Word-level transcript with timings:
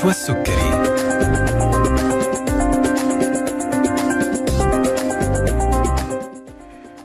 نشوى 0.00 0.10
السكري 0.10 0.70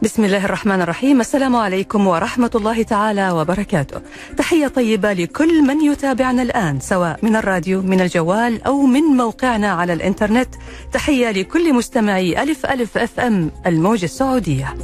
بسم 0.01 0.23
الله 0.23 0.45
الرحمن 0.45 0.81
الرحيم. 0.81 1.19
السلام 1.21 1.55
عليكم 1.55 2.07
ورحمة 2.07 2.51
الله 2.55 2.83
تعالى 2.83 3.31
وبركاته. 3.31 4.01
تحية 4.37 4.67
طيبة 4.67 5.13
لكل 5.13 5.61
من 5.61 5.81
يتابعنا 5.81 6.41
الآن 6.41 6.79
سواء 6.79 7.19
من 7.21 7.35
الراديو 7.35 7.81
من 7.81 8.01
الجوال 8.01 8.63
أو 8.63 8.81
من 8.81 9.01
موقعنا 9.01 9.71
على 9.71 9.93
الإنترنت. 9.93 10.49
تحية 10.93 11.31
لكل 11.31 11.73
مستمعي 11.73 12.43
ألف 12.43 12.65
ألف 12.65 12.97
أف 12.97 13.19
أم 13.19 13.51
الموجة 13.65 14.05
السعودية. 14.05 14.75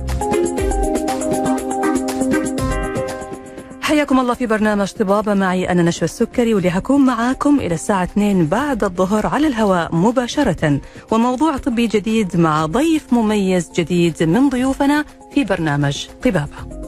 حياكم 3.92 4.20
الله 4.20 4.34
في 4.34 4.46
برنامج 4.46 4.92
طبابة 4.92 5.34
معي 5.34 5.72
أنا 5.72 5.84
نشوى 5.84 6.04
السكري 6.04 6.54
واللي 6.54 6.70
هكون 6.70 7.06
معاكم 7.06 7.60
إلى 7.60 7.74
الساعة 7.74 8.04
2 8.04 8.48
بعد 8.48 8.84
الظهر 8.84 9.28
على 9.28 9.48
الهواء 9.48 9.96
مباشرة. 9.96 10.82
وموضوع 11.12 11.58
طبي 11.58 11.88
جديد 11.88 12.38
مع 12.38 12.66
ضيف 12.66 13.14
مميز 13.14 13.72
جديد 13.72 14.24
من 14.24 14.50
ضيوفنا 14.50 15.06
في 15.34 15.44
برنامج 15.44 16.08
طبابة. 16.24 16.81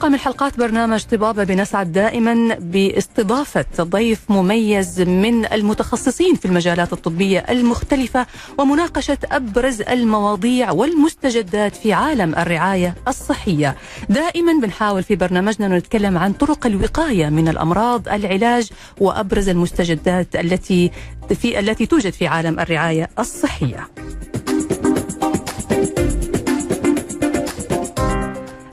حلقة 0.00 0.08
من 0.12 0.18
حلقات 0.18 0.58
برنامج 0.58 1.04
طبابة 1.04 1.44
بنسعد 1.44 1.92
دائما 1.92 2.54
باستضافة 2.54 3.64
ضيف 3.80 4.20
مميز 4.28 5.00
من 5.00 5.52
المتخصصين 5.52 6.34
في 6.34 6.44
المجالات 6.44 6.92
الطبية 6.92 7.38
المختلفة 7.38 8.26
ومناقشة 8.58 9.18
أبرز 9.32 9.82
المواضيع 9.82 10.70
والمستجدات 10.70 11.76
في 11.76 11.92
عالم 11.92 12.34
الرعاية 12.34 12.94
الصحية. 13.08 13.76
دائما 14.08 14.52
بنحاول 14.62 15.02
في 15.02 15.16
برنامجنا 15.16 15.78
نتكلم 15.78 16.18
عن 16.18 16.32
طرق 16.32 16.66
الوقاية 16.66 17.28
من 17.28 17.48
الأمراض 17.48 18.08
العلاج 18.08 18.70
وأبرز 19.00 19.48
المستجدات 19.48 20.36
التي 20.36 20.90
في 21.40 21.58
التي 21.58 21.86
توجد 21.86 22.12
في 22.12 22.26
عالم 22.26 22.60
الرعاية 22.60 23.10
الصحية. 23.18 23.88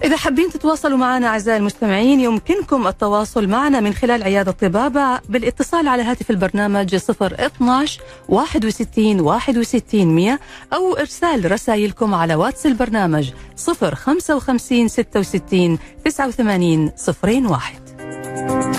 إذا 0.08 0.18
حابين 0.18 0.50
تتواصلوا 0.50 0.98
معنا 0.98 1.28
أعزائي 1.28 1.58
المستمعين 1.58 2.20
يمكنكم 2.20 2.88
التواصل 2.88 3.48
معنا 3.48 3.80
من 3.80 3.94
خلال 3.94 4.24
عيادة 4.24 4.52
طبابة 4.52 5.20
بالاتصال 5.30 5.88
على 5.88 6.04
هاتف 6.04 6.30
البرنامج 6.32 6.96
012 6.96 8.02
61 8.30 9.20
61 9.20 10.06
100 10.06 10.40
أو 10.74 10.94
إرسال 10.94 11.52
رسائلكم 11.52 12.14
على 12.14 12.36
واتس 12.36 12.66
البرنامج 12.66 13.32
055 13.58 14.88
66 14.88 15.80
89 16.06 16.92
01 17.24 18.77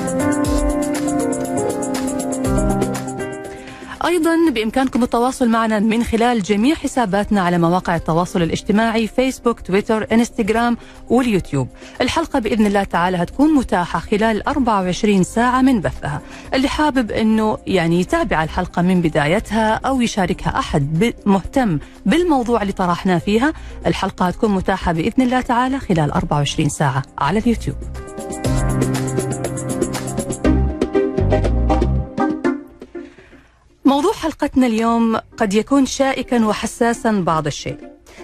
أيضا 4.04 4.50
بإمكانكم 4.50 5.02
التواصل 5.02 5.48
معنا 5.48 5.78
من 5.78 6.04
خلال 6.04 6.42
جميع 6.42 6.74
حساباتنا 6.74 7.40
على 7.40 7.58
مواقع 7.58 7.96
التواصل 7.96 8.42
الاجتماعي 8.42 9.06
فيسبوك 9.06 9.60
تويتر 9.60 10.06
إنستغرام 10.12 10.76
واليوتيوب. 11.08 11.68
الحلقة 12.00 12.38
بإذن 12.38 12.66
الله 12.66 12.84
تعالى 12.84 13.16
هتكون 13.16 13.54
متاحة 13.54 13.98
خلال 13.98 14.48
24 14.48 15.22
ساعة 15.22 15.62
من 15.62 15.80
بثها. 15.80 16.20
اللي 16.54 16.68
حابب 16.68 17.10
أنه 17.10 17.58
يعني 17.66 18.00
يتابع 18.00 18.44
الحلقة 18.44 18.82
من 18.82 19.00
بدايتها 19.02 19.74
أو 19.74 20.00
يشاركها 20.00 20.58
أحد 20.58 21.14
مهتم 21.26 21.78
بالموضوع 22.06 22.62
اللي 22.62 22.72
طرحناه 22.72 23.18
فيها 23.18 23.52
الحلقة 23.86 24.26
هتكون 24.26 24.50
متاحة 24.50 24.92
بإذن 24.92 25.22
الله 25.22 25.40
تعالى 25.40 25.78
خلال 25.78 26.10
24 26.12 26.68
ساعة 26.68 27.02
على 27.18 27.38
اليوتيوب. 27.38 27.76
موضوع 33.88 34.12
حلقتنا 34.12 34.66
اليوم 34.66 35.16
قد 35.16 35.54
يكون 35.54 35.86
شائكا 35.86 36.46
وحساسا 36.46 37.12
بعض 37.12 37.46
الشيء 37.46 37.78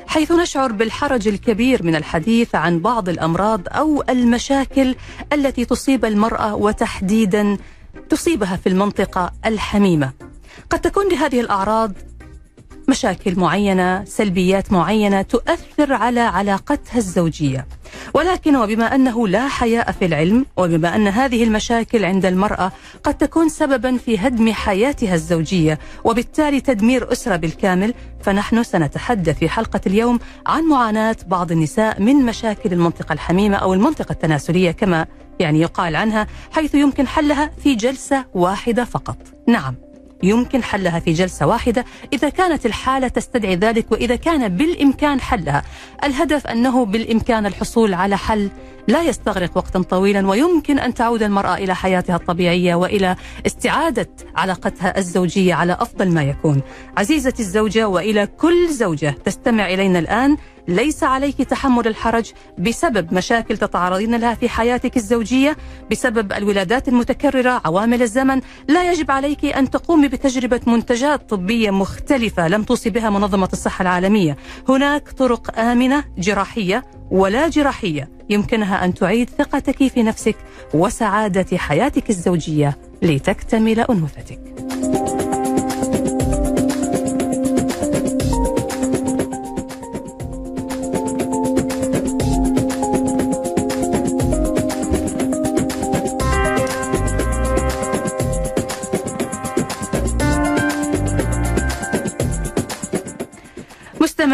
حيث 0.07 0.33
نشعر 0.33 0.73
بالحرج 0.73 1.29
الكبير 1.29 1.83
من 1.83 1.97
الحديث 1.97 2.55
عن 2.55 2.79
بعض 2.79 3.09
الأمراض 3.09 3.61
أو 3.69 4.05
المشاكل 4.09 4.95
التي 5.33 5.65
تصيب 5.65 6.05
المرأة 6.05 6.55
وتحديدا 6.55 7.59
تصيبها 8.09 8.57
في 8.57 8.69
المنطقة 8.69 9.33
الحميمة. 9.47 10.13
قد 10.71 10.81
تكون 10.81 11.09
لهذه 11.09 11.41
الأعراض 11.41 11.93
مشاكل 12.89 13.39
معينة، 13.39 14.05
سلبيات 14.05 14.73
معينة 14.73 15.23
تؤثر 15.23 15.93
على 15.93 16.21
علاقتها 16.21 16.97
الزوجية. 16.97 17.67
ولكن 18.15 18.57
وبما 18.57 18.95
أنه 18.95 19.29
لا 19.29 19.49
حياء 19.49 19.93
في 19.93 20.05
العلم 20.05 20.47
وبما 20.57 20.97
أن 20.97 21.09
هذه 21.09 21.45
المشاكل 21.45 22.05
عند 22.05 22.27
المرأة 22.27 22.73
قد 23.05 23.15
تكون 23.15 23.49
سببا 23.49 23.97
في 23.97 24.19
هدم 24.19 24.53
حياتها 24.53 25.15
الزوجية 25.15 25.79
وبالتالي 26.05 26.61
تدمير 26.61 27.13
أسرة 27.13 27.37
بالكامل 27.37 27.95
فنحن 28.23 28.63
سنتحدث 28.63 29.39
في 29.39 29.49
حلقة 29.49 29.81
اليوم 29.87 30.19
عن 30.47 30.65
معاناة 30.65 31.17
بعض 31.27 31.53
النساء 31.53 32.03
من 32.03 32.17
مشاكل 32.17 32.73
المنطقة 32.73 33.13
الحميمة 33.13 33.57
أو 33.57 33.75
المنطقة 33.75 34.13
التناسلية 34.13 34.71
كما 34.71 35.07
يعني 35.41 35.61
يقال 35.61 35.97
عنها 35.97 36.27
حيث 36.53 36.75
يمكن 36.75 37.07
حلها 37.07 37.51
في 37.63 37.75
جلسة 37.75 38.25
واحدة 38.35 38.85
فقط. 38.85 39.17
نعم 39.49 39.75
يمكن 40.25 40.63
حلها 40.63 40.99
في 41.01 41.13
جلسة 41.13 41.47
واحدة 41.47 41.85
إذا 42.13 42.29
كانت 42.29 42.67
الحالة 42.67 43.09
تستدعي 43.09 43.57
ذلك 43.57 43.93
وإذا 43.93 44.17
كان 44.17 44.49
بالإمكان 44.49 45.21
حلها. 45.21 45.63
الهدف 46.05 46.47
أنه 46.47 46.85
بالإمكان 46.85 47.47
الحصول 47.47 47.95
على 47.95 48.17
حل 48.17 48.51
لا 48.89 49.03
يستغرق 49.03 49.57
وقتا 49.57 49.83
طويلا 49.83 50.29
ويمكن 50.29 50.79
أن 50.79 50.95
تعود 50.95 51.23
المرأة 51.23 51.55
إلى 51.55 51.75
حياتها 51.75 52.17
الطبيعية 52.17 52.75
وإلى 52.75 53.17
استعادة 53.47 54.09
علاقتها 54.37 54.99
الزوجية 54.99 55.55
على 55.55 55.73
أفضل 55.73 56.09
ما 56.09 56.23
يكون. 56.23 56.63
عزيزتي 56.97 57.43
الزوجة 57.43 57.89
وإلى 57.89 58.27
كل 58.27 58.69
زوجة 58.69 59.15
تستمع 59.25 59.67
إلينا 59.67 59.99
الآن 59.99 60.37
ليس 60.69 61.03
عليك 61.03 61.43
تحمل 61.43 61.87
الحرج 61.87 62.33
بسبب 62.59 63.15
مشاكل 63.15 63.57
تتعرضين 63.57 64.17
لها 64.17 64.35
في 64.35 64.49
حياتك 64.49 64.97
الزوجية 64.97 65.57
بسبب 65.91 66.33
الولادات 66.33 66.89
المتكررة 66.89 67.63
عوامل 67.65 68.03
الزمن. 68.03 68.41
لا 68.69 68.93
يجب 68.93 69.11
عليك 69.11 69.45
أن 69.45 69.71
تقومي 69.71 70.09
بتجربة 70.09 70.61
منتجات 70.67 71.31
طبية 71.31 71.71
مختلفة 71.71 72.49
لم 72.49 72.63
توصي 72.63 72.91
بها 72.91 73.11
منظمة 73.11 73.49
الصحة 73.53 73.83
العالمية. 73.83 74.37
هناك 74.69 75.09
طرق 75.09 75.59
آمنة 75.59 76.05
جراحية 76.19 76.85
ولا 77.11 77.49
جراحية 77.49 78.09
يمكنها 78.31 78.85
أن 78.85 78.95
تعيد 78.95 79.31
ثقتك 79.31 79.87
في 79.87 80.03
نفسك 80.03 80.37
وسعادة 80.75 81.59
حياتك 81.59 82.11
الزوجية 82.11 82.79
لتكتمل 83.03 83.81
أنوثتك. 83.81 84.41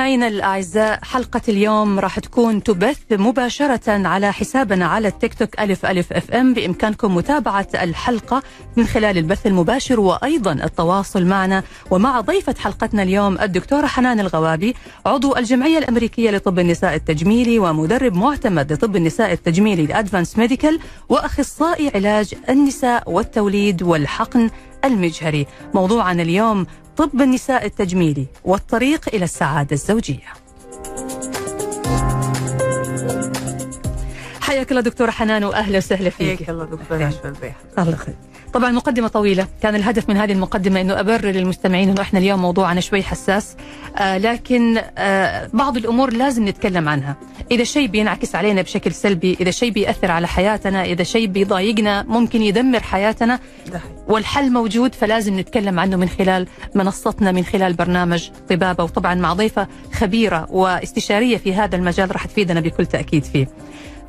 مستمعينا 0.00 0.28
الأعزاء 0.28 0.98
حلقة 1.02 1.40
اليوم 1.48 1.98
راح 1.98 2.18
تكون 2.18 2.62
تبث 2.62 2.98
مباشرة 3.10 4.08
على 4.08 4.32
حسابنا 4.32 4.86
على 4.86 5.08
التيك 5.08 5.34
توك 5.34 5.60
ألف 5.60 5.86
ألف 5.86 6.12
FM 6.12 6.54
بإمكانكم 6.54 7.14
متابعة 7.14 7.68
الحلقة 7.74 8.42
من 8.76 8.86
خلال 8.86 9.18
البث 9.18 9.46
المباشر 9.46 10.00
وأيضا 10.00 10.52
التواصل 10.52 11.24
معنا. 11.26 11.62
ومع 11.90 12.20
ضيفة 12.20 12.54
حلقتنا 12.58 13.02
اليوم 13.02 13.38
الدكتورة 13.40 13.86
حنان 13.86 14.20
الغوابي 14.20 14.74
عضو 15.06 15.36
الجمعية 15.36 15.78
الأمريكية 15.78 16.30
لطب 16.30 16.58
النساء 16.58 16.94
التجميلي 16.94 17.58
ومدرب 17.58 18.14
معتمد 18.14 18.72
لطب 18.72 18.96
النساء 18.96 19.32
التجميلي 19.32 19.86
ل 19.86 19.93
Advance 19.93 20.38
Medical 20.38 20.80
وأخصائي 21.08 21.90
علاج 21.94 22.34
النساء 22.48 23.10
والتوليد 23.10 23.82
والحقن 23.82 24.50
المجهري. 24.84 25.46
موضوعنا 25.74 26.22
اليوم 26.22 26.66
طب 27.00 27.20
النساء 27.22 27.66
التجميلي 27.66 28.26
والطريق 28.44 29.08
إلى 29.14 29.24
السعادة 29.24 29.72
الزوجية. 29.72 30.32
حياك 34.40 34.70
الله 34.70 34.80
دكتورة 34.80 35.10
حنان 35.10 35.44
وأهلا 35.44 35.78
وسهلا 35.78 36.10
فيك. 36.10 36.38
حياك 36.38 36.50
الله 36.50 36.64
دكتورة 36.64 37.08
أشفى 37.08 37.52
الله 37.78 37.96
خير 37.96 38.14
طبعا 38.52 38.70
مقدمة 38.70 39.08
طويلة. 39.08 39.46
كان 39.62 39.74
الهدف 39.74 40.08
من 40.08 40.16
هذه 40.16 40.32
المقدمة 40.32 40.80
أنه 40.80 41.00
أبرر 41.00 41.30
للمستمعين 41.30 41.90
أنه 41.90 42.00
إحنا 42.00 42.18
اليوم 42.18 42.42
موضوعنا 42.42 42.80
شوي 42.80 43.02
حساس. 43.02 43.56
آه 43.96 44.18
لكن 44.18 44.80
آه 44.98 45.50
بعض 45.52 45.76
الأمور 45.76 46.12
لازم 46.12 46.48
نتكلم 46.48 46.88
عنها. 46.88 47.16
إذا 47.50 47.64
شيء 47.64 47.86
بينعكس 47.86 48.34
علينا 48.34 48.62
بشكل 48.62 48.92
سلبي 48.92 49.36
إذا 49.40 49.50
شيء 49.50 49.70
بيأثر 49.70 50.10
على 50.10 50.28
حياتنا 50.28 50.84
إذا 50.84 51.04
شيء 51.04 51.26
بيضايقنا 51.26 52.02
ممكن 52.02 52.42
يدمر 52.42 52.80
حياتنا. 52.80 53.38
والحل 54.08 54.52
موجود 54.52 54.94
فلازم 54.94 55.38
نتكلم 55.38 55.80
عنه 55.80 55.96
من 55.96 56.08
خلال 56.08 56.46
منصتنا 56.74 57.32
من 57.32 57.44
خلال 57.44 57.72
برنامج 57.72 58.28
طبابة. 58.50 58.84
وطبعا 58.84 59.14
مع 59.14 59.32
ضيفة 59.32 59.68
خبيرة 59.92 60.46
واستشارية 60.50 61.36
في 61.36 61.54
هذا 61.54 61.76
المجال 61.76 62.12
راح 62.12 62.26
تفيدنا 62.26 62.60
بكل 62.60 62.86
تأكيد 62.86 63.24
فيه. 63.24 63.48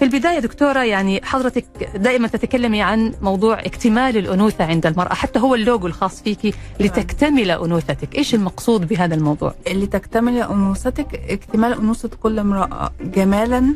في 0.01 0.07
البداية 0.07 0.39
دكتورة 0.39 0.83
يعني 0.83 1.21
حضرتك 1.24 1.65
دائما 1.95 2.27
تتكلمي 2.27 2.81
عن 2.81 3.13
موضوع 3.21 3.59
اكتمال 3.59 4.18
الأنوثة 4.18 4.63
عند 4.65 4.86
المرأة 4.86 5.13
حتى 5.13 5.39
هو 5.39 5.56
اللوجو 5.56 5.88
الخاص 5.88 6.21
فيك 6.21 6.56
لتكتمل 6.80 7.51
أنوثتك. 7.51 8.15
إيش 8.15 8.36
المقصود 8.36 8.88
بهذا 8.88 9.15
الموضوع؟ 9.15 9.53
اللي 9.68 9.88
تكتمل 9.88 10.38
أنوثتك 10.38 11.15
اكتمال 11.30 11.74
أنوثة 11.74 12.09
كل 12.24 12.39
امرأة 12.39 12.92
جمالا 13.01 13.74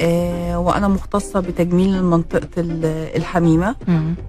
آه 0.00 0.58
وأنا 0.60 0.88
مختصة 0.88 1.40
بتجميل 1.40 2.04
منطقة 2.04 2.48
الحميمة. 3.16 3.76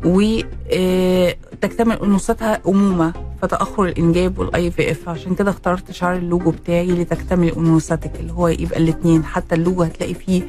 وتكتمل 0.05 1.95
آه 1.99 2.03
أنوثتها 2.05 2.61
أمومة 2.67 3.13
فتأخر 3.41 3.85
الإنجاب 3.85 4.39
وال 4.39 4.71
IVF. 4.71 5.09
عشان 5.09 5.35
كده 5.35 5.49
اخترت 5.51 5.91
شعار 5.91 6.15
اللوجو 6.15 6.51
بتاعي 6.51 6.88
لتكتمل 6.91 7.51
أنوثتك 7.57 8.11
اللي 8.19 8.33
هو 8.33 8.47
يبقى 8.47 8.79
الاثنين 8.79 9.23
حتى 9.25 9.55
اللوجو 9.55 9.83
هتلاقي 9.83 10.13
فيه 10.13 10.43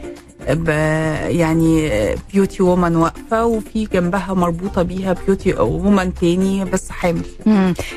يعني 1.29 1.91
beauty 2.33 2.63
woman 2.63 2.97
واقفة 2.97 3.45
وفي 3.45 3.85
جنبها 3.85 4.35
مربوطة 4.35 4.83
بيها 4.83 5.13
beauty 5.27 5.55
woman 5.55 6.15
تاني 6.15 6.65
بس 6.65 6.91
حامل. 6.91 7.23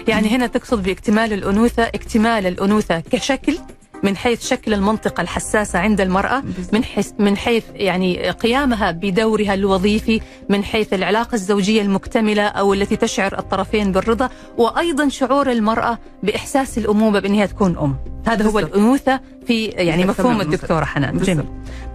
يعني 0.08 0.28
هنا 0.28 0.48
تقصد 0.48 0.84
باكتمال 0.84 1.34
الأنوثة 1.34 1.84
اكتمال 1.84 2.46
الأنوثة 2.48 3.00
كشكل؟ 3.00 3.58
من 4.04 4.18
حيث 4.18 4.48
شكل 4.48 4.74
المنطقة 4.74 5.22
الحساسة 5.22 5.80
عند 5.80 6.02
المرأة 6.02 6.44
من 6.74 6.84
حيث 6.84 7.12
من 7.20 7.38
حيث 7.38 7.64
يعني 7.74 8.30
قيامها 8.30 8.92
بدورها 8.92 9.54
الوظيفي 9.54 10.22
من 10.50 10.64
حيث 10.64 10.94
العلاقة 10.94 11.36
الزوجية 11.36 11.82
المكتملة 11.82 12.44
أو 12.44 12.74
التي 12.74 12.96
تشعر 12.96 13.40
الطرفين 13.40 13.92
بالرضا 13.92 14.30
وأيضا 14.58 15.10
شعور 15.10 15.52
المرأة 15.52 15.98
بإحساس 16.24 16.78
الأمومة 16.78 17.20
بأنها 17.20 17.46
تكون 17.46 17.78
أم. 17.78 17.96
هذا 18.28 18.36
بالزبط. 18.36 18.54
هو 18.54 18.60
الأنوثة 18.60 19.20
في 19.48 19.66
يعني 19.66 20.06
مفهوم 20.06 20.42
الدكتورة 20.42 20.86
حنان. 20.86 21.18
جميل. 21.18 21.46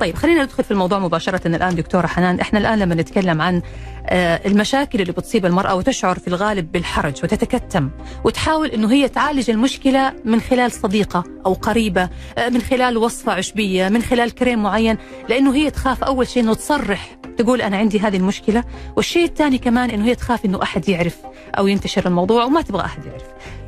طيب 0.01 0.15
خلينا 0.15 0.43
ندخل 0.45 0.65
في 0.65 0.71
الموضوع 0.71 0.99
مباشرة 0.99 1.49
الآن 1.49 1.75
دكتورة 1.75 2.07
حنان. 2.07 2.41
إحنا 2.41 2.59
الآن 2.59 2.79
لما 2.79 2.95
نتكلم 2.95 3.43
عن 3.43 3.63
المشاكل 4.13 5.01
اللي 5.01 5.13
بتصيب 5.13 5.47
المرأة 5.47 5.75
وتشعر 5.75 6.19
في 6.19 6.29
الغالب 6.29 6.73
بالحرج 6.73 7.15
وتتكتم 7.25 7.91
وتحاول 8.25 8.69
أنه 8.69 8.93
هي 8.93 9.09
تعالج 9.09 9.51
المشكلة 9.51 10.13
من 10.25 10.41
خلال 10.41 10.73
صديقة 10.73 11.25
أو 11.47 11.53
قريبة 11.53 12.09
من 12.51 12.61
خلال 12.61 12.97
وصفة 12.99 13.33
عشبية 13.33 13.89
من 13.89 14.03
خلال 14.03 14.31
كريم 14.35 14.63
معين 14.63 14.97
لأنه 15.29 15.55
هي 15.55 15.71
تخاف 15.71 16.05
أول 16.05 16.29
شيء 16.29 16.43
أنه 16.43 16.55
تصرح 16.55 17.17
تقول 17.39 17.63
أنا 17.63 17.77
عندي 17.77 18.01
هذه 18.01 18.17
المشكلة. 18.17 18.65
والشيء 18.97 19.25
الثاني 19.25 19.59
كمان 19.59 19.91
أنه 19.91 20.05
هي 20.05 20.15
تخاف 20.15 20.45
أنه 20.45 20.63
أحد 20.63 20.89
يعرف 20.89 21.17
أو 21.59 21.67
ينتشر 21.67 22.07
الموضوع 22.07 22.45
وما 22.45 22.63
تبغى 22.63 22.85
أحد 22.85 23.03
يعرف. 23.07 23.23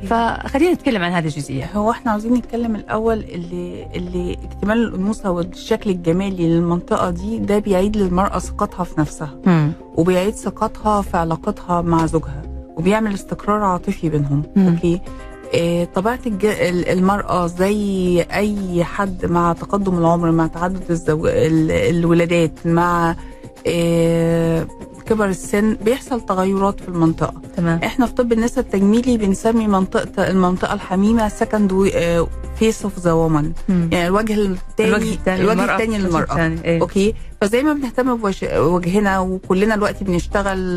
فخلينا 0.09 0.71
نتكلم 0.73 1.03
عن 1.03 1.11
هذه 1.11 1.25
الجزئية. 1.25 1.69
هو 1.75 1.91
إحنا 1.91 2.11
عاوزين 2.11 2.33
نتكلم 2.33 2.75
الأول 2.75 3.19
اللي 3.19 3.87
اللي 3.95 4.37
اكتمال 4.43 4.77
الأنوثة 4.77 5.31
والشكل 5.31 5.89
الجمالي 5.89 6.49
للمنطقة 6.49 7.09
دي 7.09 7.37
ده 7.39 7.59
بيعيد 7.59 7.97
للمرأة 7.97 8.39
ثقتها 8.39 8.83
في 8.83 9.01
نفسها. 9.01 9.35
م. 9.45 9.71
وبيعيد 10.33 10.45
ثقتها 10.45 11.01
في 11.01 11.17
علاقتها 11.17 11.81
مع 11.81 12.05
زوجها 12.05 12.41
وبيعمل 12.77 13.13
استقرار 13.13 13.63
عاطفي 13.63 14.09
بينهم. 14.09 14.43
أوكي 14.57 15.01
إيه 15.53 15.85
طبيعة 15.85 16.19
المرأة 16.91 17.47
زي 17.47 18.21
أي 18.21 18.83
حد 18.83 19.25
مع 19.25 19.53
تقدم 19.53 19.97
العمر 19.97 20.31
مع 20.31 20.47
تعدد 20.47 20.91
الزو... 20.91 21.27
الولادات 21.27 22.51
مع 22.65 23.15
إيه 23.65 24.67
كبر 25.03 25.25
السن 25.25 25.77
بيحصل 25.81 26.21
تغيرات 26.25 26.79
في 26.79 26.87
المنطقة. 26.87 27.41
تمام. 27.57 27.79
إحنا 27.83 28.05
في 28.05 28.13
طب 28.13 28.33
النساء 28.33 28.63
التجميلي 28.63 29.17
بنسمي 29.17 29.67
منطقة 29.67 30.27
المنطقة 30.29 30.73
الحميمة 30.73 31.29
second 31.29 31.91
face 32.59 32.83
of 32.83 32.99
the 32.99 33.11
woman 33.11 33.51
يعني 33.69 34.07
الوجه 34.07 34.33
الثاني 34.33 34.89
الوجه 34.89 35.13
الثاني 35.13 35.41
الوجه 35.41 35.73
الثاني 35.73 35.97
للمرأة. 35.97 36.57
إيه. 36.65 36.81
okay؟ 36.81 37.15
فزي 37.41 37.63
ما 37.63 37.73
بنهتم 37.73 38.17
بوجهنا 38.43 39.19
وكلنا 39.19 39.75
دلوقتي 39.75 40.03
بنشتغل 40.03 40.75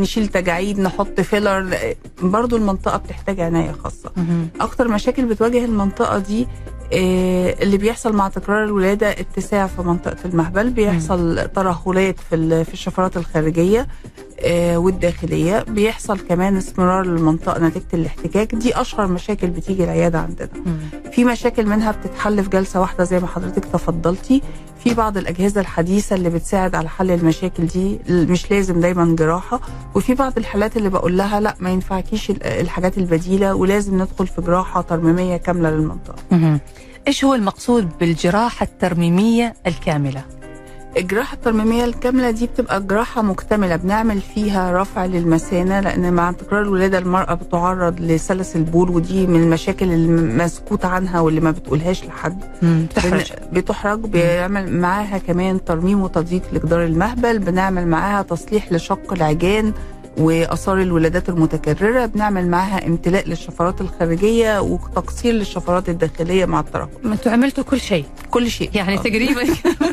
نشيل 0.00 0.28
تجاعيد 0.28 0.80
نحط 0.80 1.20
فيلر 1.20 1.76
برضو 2.22 2.56
المنطقة 2.56 2.96
بتحتاج 2.96 3.40
عناية 3.40 3.72
خاصة. 3.72 4.10
مم. 4.16 4.48
أكتر 4.60 4.88
مشاكل 4.88 5.24
بتواجه 5.24 5.64
المنطقة 5.64 6.18
دي 6.18 6.46
اللي 6.92 7.76
بيحصل 7.76 8.12
مع 8.16 8.28
تكرار 8.28 8.64
الولادة 8.64 9.10
اتساع 9.10 9.66
في 9.66 9.82
منطقة 9.82 10.16
المهبل 10.24 10.70
بيحصل 10.70 11.48
ترهلات 11.54 12.16
في 12.30 12.64
في 12.64 12.72
الشفرات 12.72 13.16
الخارجية 13.16 13.86
والداخلية 14.74 15.62
بيحصل 15.68 16.18
كمان 16.20 16.56
اسمرار 16.56 17.06
للمنطقة 17.06 17.60
نتيجة 17.66 17.84
الاحتكاك 17.94 18.54
دي 18.54 18.80
أشهر 18.80 19.06
مشاكل 19.06 19.46
بتيجي 19.46 19.84
العيادة 19.84 20.18
عندنا. 20.18 20.48
في 21.12 21.24
مشاكل 21.24 21.66
منها 21.66 21.92
بتتحل 21.92 22.42
في 22.44 22.50
جلسة 22.50 22.80
واحدة 22.80 23.04
زي 23.04 23.20
ما 23.20 23.26
حضرتك 23.26 23.64
تفضلتي 23.64 24.42
في 24.84 24.94
بعض 24.94 25.16
الأجهزة 25.16 25.60
الحديثة 25.60 26.16
اللي 26.16 26.30
بتساعد 26.30 26.74
على 26.74 26.88
حل 26.88 27.10
المشاكل 27.10 27.66
دي 27.66 27.98
مش 28.08 28.50
لازم 28.50 28.80
دايما 28.80 29.16
جراحة. 29.16 29.60
وفي 29.94 30.14
بعض 30.14 30.32
الحالات 30.38 30.76
اللي 30.76 30.88
بقول 30.88 31.18
لها 31.18 31.40
لا 31.40 31.54
ما 31.60 31.70
ينفعكيش 31.70 32.30
الحاجات 32.30 32.98
البديلة 32.98 33.54
ولازم 33.54 34.02
ندخل 34.02 34.26
في 34.26 34.40
جراحة 34.42 34.80
ترميمية 34.80 35.36
كاملة 35.36 35.70
للمنطقة. 35.70 36.16
إيش 37.08 37.24
هو 37.24 37.34
المقصود 37.34 37.88
بالجراحة 38.00 38.64
الترميمية 38.64 39.54
الكاملة؟ 39.66 40.24
الجراحة 40.96 41.34
الترميمية 41.34 41.84
الكاملة 41.84 42.30
دي 42.30 42.46
بتبقى 42.46 42.82
جراحة 42.82 43.22
مكتملة 43.22 43.76
بنعمل 43.76 44.20
فيها 44.20 44.82
رفع 44.82 45.04
للمثانة 45.04 45.80
لأن 45.80 46.12
مع 46.12 46.32
تكرار 46.32 46.62
الولادة 46.62 46.98
المرأة 46.98 47.34
بتعرض 47.34 48.00
لسلس 48.00 48.56
البول 48.56 48.90
ودي 48.90 49.26
من 49.26 49.42
المشاكل 49.42 49.92
المسكوت 49.92 50.84
عنها 50.84 51.20
واللي 51.20 51.40
ما 51.40 51.50
بتقولهاش 51.50 52.04
لحد. 52.04 52.38
بتحرج. 52.62 53.32
بتحرج. 53.52 53.98
بيعمل 54.00 54.72
معاها 54.80 55.18
كمان 55.18 55.64
ترميم 55.64 56.02
وتضييق 56.02 56.42
لجدار 56.52 56.84
المهبل 56.84 57.38
بنعمل 57.38 57.86
معاها 57.88 58.22
تصليح 58.22 58.72
لشق 58.72 59.12
العجان 59.12 59.72
وآثار 60.16 60.82
الولادات 60.82 61.28
المتكررة 61.28 62.06
بنعمل 62.06 62.48
معاها 62.48 62.86
امتلاء 62.86 63.28
للشفرات 63.28 63.80
الخارجية 63.80 64.60
وتقصير 64.60 65.34
للشفرات 65.34 65.88
الداخلية 65.88 66.44
مع 66.44 66.60
الترهل 66.60 66.88
ما 67.02 67.12
أنتوا 67.12 67.32
عملتوا 67.32 67.64
كل 67.64 67.80
شيء؟ 67.80 68.04
كل 68.30 68.50
شيء. 68.50 68.70
يعني 68.74 68.98
تقريبا. 68.98 69.42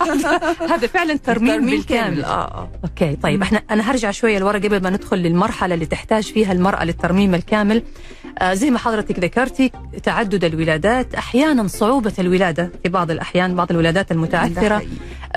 هذا 0.74 0.88
فعلا 0.88 1.18
ترميم, 1.18 1.54
ترميم 1.54 1.82
كامل. 1.82 2.24
آه 2.24 2.28
آه. 2.28 2.70
أوكي 2.84 3.16
طيب 3.16 3.42
إحنا 3.42 3.62
أنا 3.72 3.92
هرجع 3.92 4.12
شوية 4.12 4.40
لورا 4.40 4.58
قبل 4.58 4.84
ما 4.84 4.90
ندخل 4.90 5.18
للمرحلة 5.18 5.74
اللي 5.74 5.86
تحتاج 5.86 6.24
فيها 6.24 6.52
المرأة 6.52 6.84
للترميم 6.84 7.36
الكامل. 7.36 7.78
آه 7.78 8.21
زي 8.52 8.72
ما 8.72 8.80
حضرتك 8.80 9.20
ذكرتي 9.20 9.72
تعدد 10.04 10.44
الولادات 10.44 11.16
أحيانا 11.16 11.68
صعوبة 11.68 12.14
الولادة 12.20 12.72
في 12.84 12.90
بعض 12.90 13.12
الأحيان 13.12 13.56
بعض 13.56 13.72
الولادات 13.72 14.12
المتعثرة. 14.12 14.82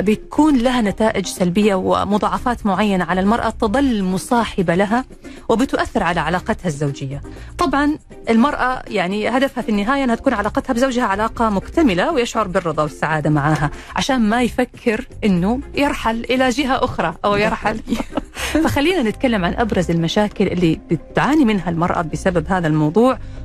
بتكون 0.00 0.56
لها 0.58 0.80
نتائج 0.80 1.26
سلبية 1.26 1.74
ومضاعفات 1.74 2.66
معينة 2.66 3.04
على 3.04 3.20
المرأة 3.20 3.50
تظل 3.50 4.02
مصاحبة 4.02 4.74
لها 4.74 5.04
وبتؤثر 5.48 6.02
على 6.02 6.20
علاقتها 6.20 6.68
الزوجية. 6.68 7.22
طبعا 7.58 7.98
المرأة 8.30 8.82
يعني 8.86 9.28
هدفها 9.28 9.62
في 9.62 9.68
النهاية 9.68 10.04
أنها 10.04 10.14
تكون 10.14 10.34
علاقتها 10.34 10.72
بزوجها 10.74 11.04
علاقة 11.04 11.50
مكتملة 11.50 12.12
ويشعر 12.12 12.48
بالرضا 12.48 12.82
والسعادة 12.82 13.30
معها 13.30 13.70
عشان 13.96 14.20
ما 14.20 14.42
يفكر 14.42 15.06
إنه 15.24 15.60
يرحل 15.74 16.24
إلى 16.30 16.48
جهة 16.50 16.84
أخرى 16.84 17.14
أو 17.24 17.36
يرحل. 17.36 17.80
فخلينا 18.64 19.02
نتكلم 19.02 19.44
عن 19.44 19.54
أبرز 19.54 19.90
المشاكل 19.90 20.46
اللي 20.46 20.80
بتعاني 20.90 21.44
منها 21.44 21.70
المرأة 21.70 22.02
بسبب 22.02 22.46
هذا 22.48 22.66
الموضوع. 22.66 22.83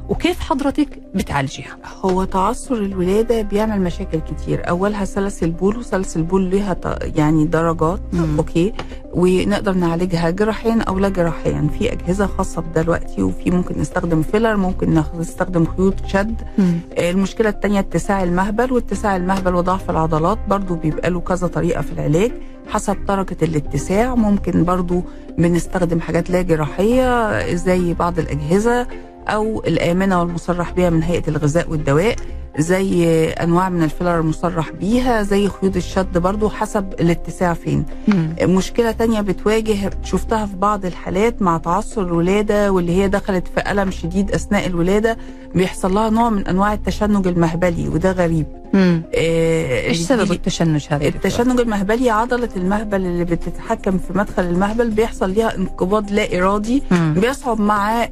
وكيف 0.10 0.40
حضرتك 0.40 1.00
بتعالجيها؟ 1.16 1.78
هو 2.02 2.24
تعثر 2.24 2.76
الولادة 2.76 3.42
بيعمل 3.42 3.82
مشاكل 3.82 4.20
كتير، 4.20 4.70
أولها 4.70 5.06
سلس 5.06 5.44
البول 5.44 5.78
وسلس 5.78 6.18
البول 6.18 6.52
لها 6.52 6.78
يعني 7.02 7.46
درجات 7.46 8.00
مم. 8.14 8.38
أوكي 8.38 8.74
ونقدر 9.14 9.74
نعالجها 9.74 10.30
جراحيا 10.30 10.82
أو 10.82 11.00
لا 11.00 11.10
جراحيا، 11.10 11.70
في 11.80 11.94
أجهزة 11.94 12.26
خاصة 12.26 12.64
دلوقتي 12.76 13.24
وفي 13.24 13.52
ممكن 13.52 13.80
نستخدم 13.80 14.22
فيلر، 14.22 14.58
ممكن 14.58 15.04
نستخدم 15.20 15.66
خيوط 15.66 16.06
شد. 16.06 16.42
مم. 16.58 16.80
المشكلة 16.98 17.50
الثانية 17.50 17.80
اتساع 17.80 18.24
المهبل 18.24 18.74
واتساع 18.74 19.16
المهبل 19.16 19.56
وضعف 19.56 19.90
العضلات 19.90 20.38
برضو 20.48 20.76
بيبقى 20.76 21.10
له 21.10 21.20
كذا 21.20 21.48
طريقة 21.48 21.82
في 21.82 21.92
العلاج 21.92 22.32
حسب 22.68 23.06
درجة 23.06 23.38
الاتساع 23.42 24.16
ممكن 24.16 24.64
برضو 24.64 25.04
بنستخدم 25.38 26.00
حاجات 26.00 26.30
لا 26.30 26.42
جراحية 26.42 27.56
زي 27.56 27.94
بعض 27.94 28.20
الأجهزة 28.20 28.88
أو 29.30 29.64
الآمنة 29.68 30.20
والمصرح 30.20 30.72
بها 30.72 30.90
من 30.90 31.04
هيئة 31.04 31.28
الغذاء 31.28 31.70
والدواء. 31.70 32.16
زي 32.58 33.26
أنواع 33.30 33.70
من 33.70 33.84
الفيلر 33.84 34.20
المصرح 34.20 34.72
بيها 34.72 35.24
زي 35.24 35.50
خيوط 35.50 35.76
الشد 35.76 36.18
برضو 36.18 36.50
حسب 36.50 36.94
الاتساع 37.00 37.54
فين 37.54 37.86
مم. 38.08 38.36
مشكلة 38.42 38.92
تانية 38.92 39.22
بتواجه 39.22 39.90
شفتها 40.04 40.46
في 40.46 40.56
بعض 40.56 40.86
الحالات 40.86 41.42
مع 41.42 41.58
تعثر 41.58 42.02
الولادة 42.02 42.72
واللي 42.72 42.92
هي 42.92 43.08
دخلت 43.08 43.48
في 43.48 43.72
ألم 43.72 43.92
شديد 43.92 44.32
أثناء 44.32 44.68
الولادة 44.68 45.18
بيحصل 45.56 45.94
لها 45.94 46.10
نوع 46.10 46.30
من 46.30 46.48
أنواع 46.48 46.74
التشنج 46.74 47.28
المهبلي 47.28 47.88
وده 47.88 48.12
غريب. 48.12 48.46
آه، 48.76 49.88
إيش 49.88 49.98
سبب 50.02 50.32
التشنج 50.32 50.86
هذا؟ 50.90 51.08
التشنج 51.08 51.60
المهبلي 51.60 52.10
عضلة 52.10 52.50
المهبل 52.56 53.02
اللي 53.06 53.26
بتتحكم 53.26 53.98
في 53.98 54.18
مدخل 54.18 54.44
المهبل 54.44 54.90
بيحصل 54.90 55.30
ليها 55.30 55.56
انقباض 55.56 56.12
لا 56.12 56.38
إرادي 56.38 56.84
مم. 56.92 57.14
بيصعب 57.18 57.62
مع 57.62 58.04
آه، 58.04 58.10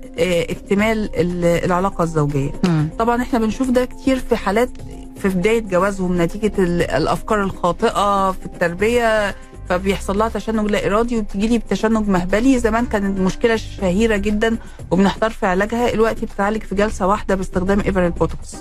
اكتمال 0.49 1.09
ال- 1.15 1.65
العلاقة 1.65 2.03
الزوجية 2.03 2.51
مم. 2.63 2.89
طبعا 2.99 3.21
إحنا 3.21 3.39
بنشوف 3.39 3.69
ده 3.69 3.85
كتير 3.85 4.19
في 4.29 4.35
حالات 4.35 4.69
في 5.17 5.29
بداية 5.29 5.59
جوازهم 5.59 6.21
نتيجة 6.21 6.51
ال- 6.59 6.81
الأفكار 6.81 7.43
الخاطئة 7.43 8.31
في 8.31 8.45
التربية 8.45 9.35
فبيحصل 9.69 10.17
لها 10.17 10.29
تشنج 10.29 10.71
لا 10.71 10.87
إرادي 10.87 11.17
وبتجي 11.17 11.47
لي 11.47 11.57
بتشنج 11.57 12.09
مهبلي. 12.09 12.59
زمان 12.59 12.85
كانت 12.85 13.19
مشكله 13.19 13.55
شهيرة 13.55 14.17
جدا 14.17 14.57
وبنحتار 14.91 15.29
في 15.31 15.45
علاجها. 15.45 15.91
دلوقتي 15.91 16.25
بتتعالج 16.25 16.63
في 16.63 16.75
جلسة 16.75 17.07
واحدة 17.07 17.35
باستخدام 17.35 17.79
إبر 17.79 18.05
البوتوكس. 18.05 18.55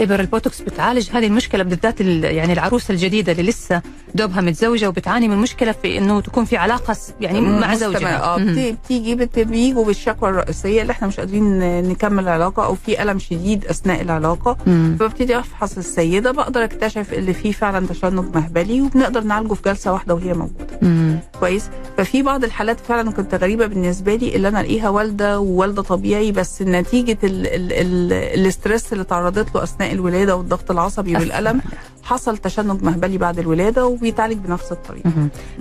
إبر 0.00 0.20
البوتوكس 0.20 0.62
بتعالج 0.62 1.08
هذه 1.12 1.26
المشكلة 1.26 1.62
بالذات 1.62 2.00
ال- 2.00 2.24
يعني 2.24 2.52
العروسة 2.52 2.92
الجديدة 2.92 3.32
اللي 3.32 3.42
لسه 3.42 3.82
دوبها 4.14 4.40
متزوجة 4.40 4.88
وبتعاني 4.88 5.28
من 5.28 5.36
مشكلة 5.36 5.72
في 5.72 5.98
إنه 5.98 6.20
تكون 6.20 6.44
في 6.44 6.56
علاقة 6.56 6.96
يعني 7.20 7.40
مع. 7.40 7.74
زوجها 7.74 8.22
آه 8.24 8.36
بتيجي 8.70 9.14
بت- 9.14 9.38
بيجوا 9.38 9.84
بالشكوى 9.84 10.28
الرئيسية 10.30 10.82
اللي 10.82 10.90
إحنا 10.90 11.08
مش 11.08 11.20
قادرين 11.20 11.58
نكمل 11.88 12.22
العلاقة 12.22 12.64
أو 12.66 12.74
في 12.74 13.02
ألم 13.02 13.18
شديد 13.18 13.64
أثناء 13.64 14.00
العلاقة. 14.02 14.56
فببتدي 14.98 15.38
أفحص 15.38 15.78
السيدة 15.78 16.30
بقدر 16.30 16.64
أكتشف 16.64 17.12
اللي 17.12 17.34
فيه 17.34 17.52
فعلا 17.52 17.86
تشنج 17.86 18.34
مهبلي 18.36 18.80
وبنقدر 18.82 19.20
نعالجه 19.24 19.54
في 19.54 19.62
جلسة 19.66 19.92
واحدة 19.92 20.14
وهي 20.14 20.32
موجودة 20.34 20.78
مم. 20.82 21.18
كويس 21.40 21.64
ففي 21.96 22.22
بعض 22.22 22.44
الحالات 22.44 22.80
فعلا 22.80 23.10
كانت 23.12 23.34
غريبة 23.34 23.66
بالنسبة 23.66 24.14
لي 24.14 24.36
اللي 24.36 24.48
أنا 24.48 24.60
ألاقيها 24.60 24.88
والدة 24.88 25.40
ووالدة 25.40 25.82
طبيعي 25.82 26.32
بس 26.32 26.62
نتيجة 26.62 27.18
ال 27.24 27.46
ال 27.46 27.72
ال 27.72 28.12
ال 28.12 28.23
stress 28.23 28.92
اللي 28.92 29.04
تعرضت 29.04 29.54
له 29.54 29.62
أثناء 29.62 29.81
الولادة 29.90 30.36
والضغط 30.36 30.70
العصبي 30.70 31.16
والألم 31.16 31.60
حصل 32.02 32.38
تشنج 32.38 32.82
مهبلي 32.82 33.18
بعد 33.18 33.38
الولادة 33.38 33.86
وبيتعالج 33.86 34.38
بنفس 34.38 34.72
الطريقة. 34.72 35.10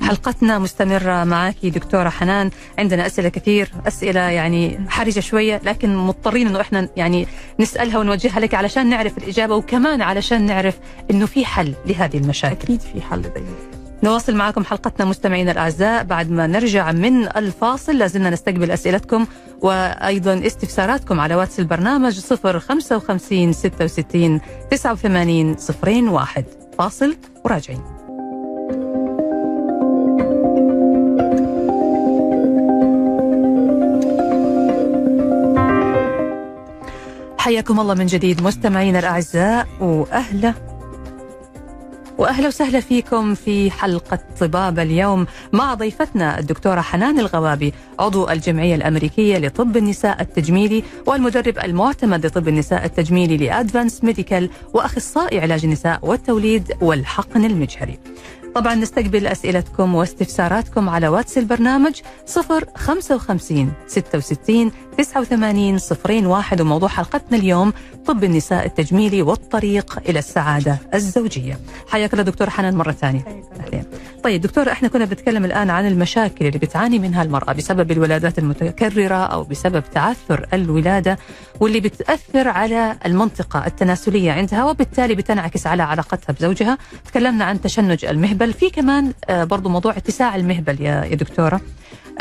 حلقتنا 0.01 0.59
مستمرة 0.59 1.23
معك 1.23 1.65
دكتورة 1.65 2.09
حنان. 2.09 2.49
عندنا 2.79 3.05
أسئلة 3.05 3.29
كثير 3.29 3.71
أسئلة 3.87 4.19
يعني 4.19 4.79
حرجة 4.89 5.19
شوية 5.19 5.61
لكن 5.63 5.95
مضطرين 5.97 6.47
أنه 6.47 6.61
إحنا 6.61 6.87
يعني 6.97 7.27
نسألها 7.59 7.97
ونوجهها 7.99 8.39
لك 8.39 8.53
علشان 8.53 8.89
نعرف 8.89 9.17
الإجابة 9.17 9.55
وكمان 9.55 10.01
علشان 10.01 10.45
نعرف 10.45 10.79
أنه 11.11 11.25
في 11.25 11.45
حل 11.45 11.73
لهذه 11.85 12.17
المشاكل. 12.17 12.63
أكيد 12.63 12.81
في 12.81 13.01
حل 13.01 13.21
دايما. 13.21 13.80
نواصل 14.03 14.35
معكم 14.35 14.63
حلقتنا 14.63 15.05
مستمعينا 15.05 15.51
الأعزاء 15.51 16.03
بعد 16.03 16.31
ما 16.31 16.47
نرجع 16.47 16.91
من 16.91 17.37
الفاصل. 17.37 17.97
لازلنا 17.97 18.29
نستقبل 18.29 18.71
أسئلتكم 18.71 19.25
وأيضا 19.61 20.41
استفساراتكم 20.45 21.19
على 21.19 21.35
واتس 21.35 21.59
البرنامج 21.59 22.19
055 22.19 23.53
66 23.53 24.41
89 24.71 25.55
01 25.83 26.45
فاصل 26.77 27.15
وراجعين. 27.45 27.81
حياكم 37.37 37.79
الله 37.79 37.93
من 37.93 38.05
جديد 38.05 38.43
مستمعينا 38.43 38.99
الأعزاء 38.99 39.67
وأهلا 39.79 40.53
وأهلا 42.17 42.47
وسهلا 42.47 42.79
فيكم 42.79 43.35
في 43.35 43.71
حلقة 43.71 44.19
طباب 44.39 44.79
اليوم 44.79 45.25
مع 45.53 45.73
ضيفتنا 45.73 46.39
الدكتورة 46.39 46.81
حنان 46.81 47.19
الغوابي 47.19 47.73
عضو 47.99 48.29
الجمعية 48.29 48.75
الأمريكية 48.75 49.37
لطب 49.37 49.77
النساء 49.77 50.21
التجميلي 50.21 50.83
والمدرب 51.07 51.59
المعتمد 51.59 52.25
لطب 52.25 52.47
النساء 52.47 52.85
التجميلي 52.85 53.37
ل 53.37 53.46
Advance 53.46 54.03
Medical 54.03 54.49
وأخصائي 54.73 55.39
علاج 55.39 55.63
النساء 55.63 55.99
والتوليد 56.03 56.71
والحقن 56.81 57.45
المجهري. 57.45 57.99
طبعا 58.55 58.75
نستقبل 58.75 59.27
أسئلتكم 59.27 59.95
واستفساراتكم 59.95 60.89
على 60.89 61.07
واتس 61.07 61.37
البرنامج 61.37 62.01
055 62.75 63.71
66 63.87 64.71
89 64.97 65.79
01 66.27 66.61
وموضوع 66.61 66.89
حلقتنا 66.89 67.37
اليوم 67.37 67.73
طب 68.05 68.23
النساء 68.23 68.65
التجميلي 68.65 69.21
والطريق 69.21 69.99
إلى 70.09 70.19
السعادة 70.19 70.77
الزوجية. 70.93 71.59
حياك 71.87 72.13
الله 72.13 72.23
دكتور 72.23 72.49
حنان 72.49 72.75
مرة 72.75 72.91
ثانية. 72.91 73.23
أهلين. 73.59 73.83
طيب 74.23 74.41
دكتور 74.41 74.71
إحنا 74.71 74.87
كنا 74.87 75.05
بنتكلم 75.05 75.45
الآن 75.45 75.69
عن 75.69 75.87
المشاكل 75.87 76.45
اللي 76.45 76.59
بتعاني 76.59 76.99
منها 76.99 77.23
المرأة 77.23 77.53
بسبب 77.53 77.91
الولادات 77.91 78.39
المتكررة 78.39 79.15
أو 79.15 79.43
بسبب 79.43 79.83
تعثر 79.93 80.47
الولادة 80.53 81.17
واللي 81.61 81.79
بتأثر 81.79 82.47
على 82.47 82.97
المنطقة 83.05 83.65
التناسلية 83.65 84.31
عندها 84.31 84.65
وبالتالي 84.65 85.15
بتنعكس 85.15 85.67
على 85.67 85.83
علاقتها 85.83 86.33
بزوجها. 86.33 86.77
تكلمنا 87.05 87.45
عن 87.45 87.61
تشنج 87.61 88.05
المهبل، 88.05 88.53
في 88.53 88.69
كمان 88.69 89.13
آه، 89.29 89.43
برضو 89.43 89.69
موضوع 89.69 89.97
اتساع 89.97 90.35
المهبل 90.35 90.81
يا 90.81 91.03
يا 91.05 91.15
دكتورة. 91.15 91.61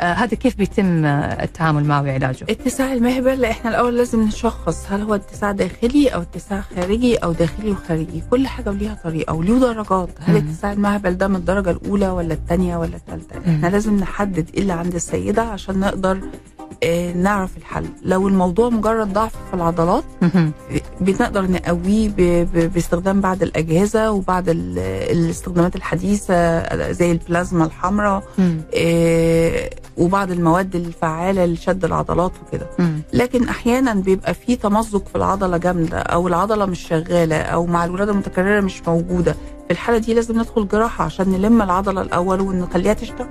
آه، 0.00 0.12
هذا 0.12 0.35
كيف 0.37 0.56
بيتم 0.56 1.04
آه، 1.04 1.44
التعامل 1.44 1.85
معه 1.85 2.02
وعلاجه؟ 2.02 2.47
اتساع 2.50 2.92
المهبل 2.92 3.44
إحنا 3.44 3.70
الأول 3.70 3.97
لازم 3.97 4.23
نشخص 4.23 4.87
هل 4.90 5.02
هو 5.02 5.14
اتساع 5.14 5.52
داخلي 5.52 6.09
أو 6.09 6.23
اتساع 6.23 6.61
خارجي 6.76 7.16
أو 7.16 7.32
داخلي 7.32 7.70
وخارجي 7.70 8.23
كل 8.30 8.47
حاجة 8.47 8.70
وليها 8.70 8.94
طريقة 9.04 9.35
وليه 9.35 9.52
درجات 9.59 10.09
هل 10.20 10.35
مم. 10.35 10.49
اتساع 10.49 10.73
المهبل 10.73 11.16
ده 11.18 11.28
من 11.28 11.37
الدرجة 11.37 11.70
الأولى 11.70 12.09
ولا 12.09 12.35
الثانية 12.35 12.76
ولا 12.76 12.97
الثالثه. 12.97 13.38
إحنا 13.50 13.66
لازم 13.68 13.97
نحدد 13.97 14.50
إيه 14.54 14.61
اللي 14.62 14.73
عند 14.73 14.94
السيدة 14.94 15.42
عشان 15.42 15.80
نقدر 15.80 16.20
نعرف 17.16 17.56
الحل 17.56 17.87
لو 18.02 18.28
الموضوع 18.28 18.68
مجرد 18.68 19.12
ضعف 19.12 19.32
في 19.50 19.54
العضلات. 19.54 20.04
بنقدر 21.00 21.50
نقويه 21.50 22.08
باستخدام 22.54 23.20
بعض 23.20 23.42
الأجهزة 23.42 24.10
وبعض 24.10 24.49
ال- 24.49 24.78
الاستخدامات 25.10 25.76
الحديثة 25.76 26.92
زي 26.92 27.12
البلازما 27.12 27.64
الحمراء. 27.64 28.22
آه 28.75 29.70
وبعض 29.96 30.30
المواد 30.30 30.76
الفعالة 30.76 31.44
لشد 31.46 31.84
العضلات 31.84 32.32
وكده. 32.46 32.66
لكن 33.12 33.49
أحيانا 33.49 33.94
بيبقى 33.94 34.34
في 34.34 34.56
تمزق 34.56 35.08
في 35.08 35.16
العضلة 35.16 35.56
جامدة 35.56 35.99
أو 35.99 36.28
العضلة 36.28 36.66
مش 36.66 36.88
شغالة 36.88 37.37
أو 37.42 37.66
مع 37.66 37.84
الولادة 37.84 38.12
المتكررة 38.12 38.60
مش 38.60 38.82
موجودة 38.88 39.34
في 39.70 39.74
الحالة 39.74 39.98
دي 39.98 40.14
لازم 40.14 40.40
ندخل 40.40 40.68
جراحة 40.68 41.04
عشان 41.04 41.28
نلم 41.28 41.62
العضلة 41.62 42.02
الأول 42.02 42.40
ونخليها 42.40 42.92
تشتغل. 42.92 43.28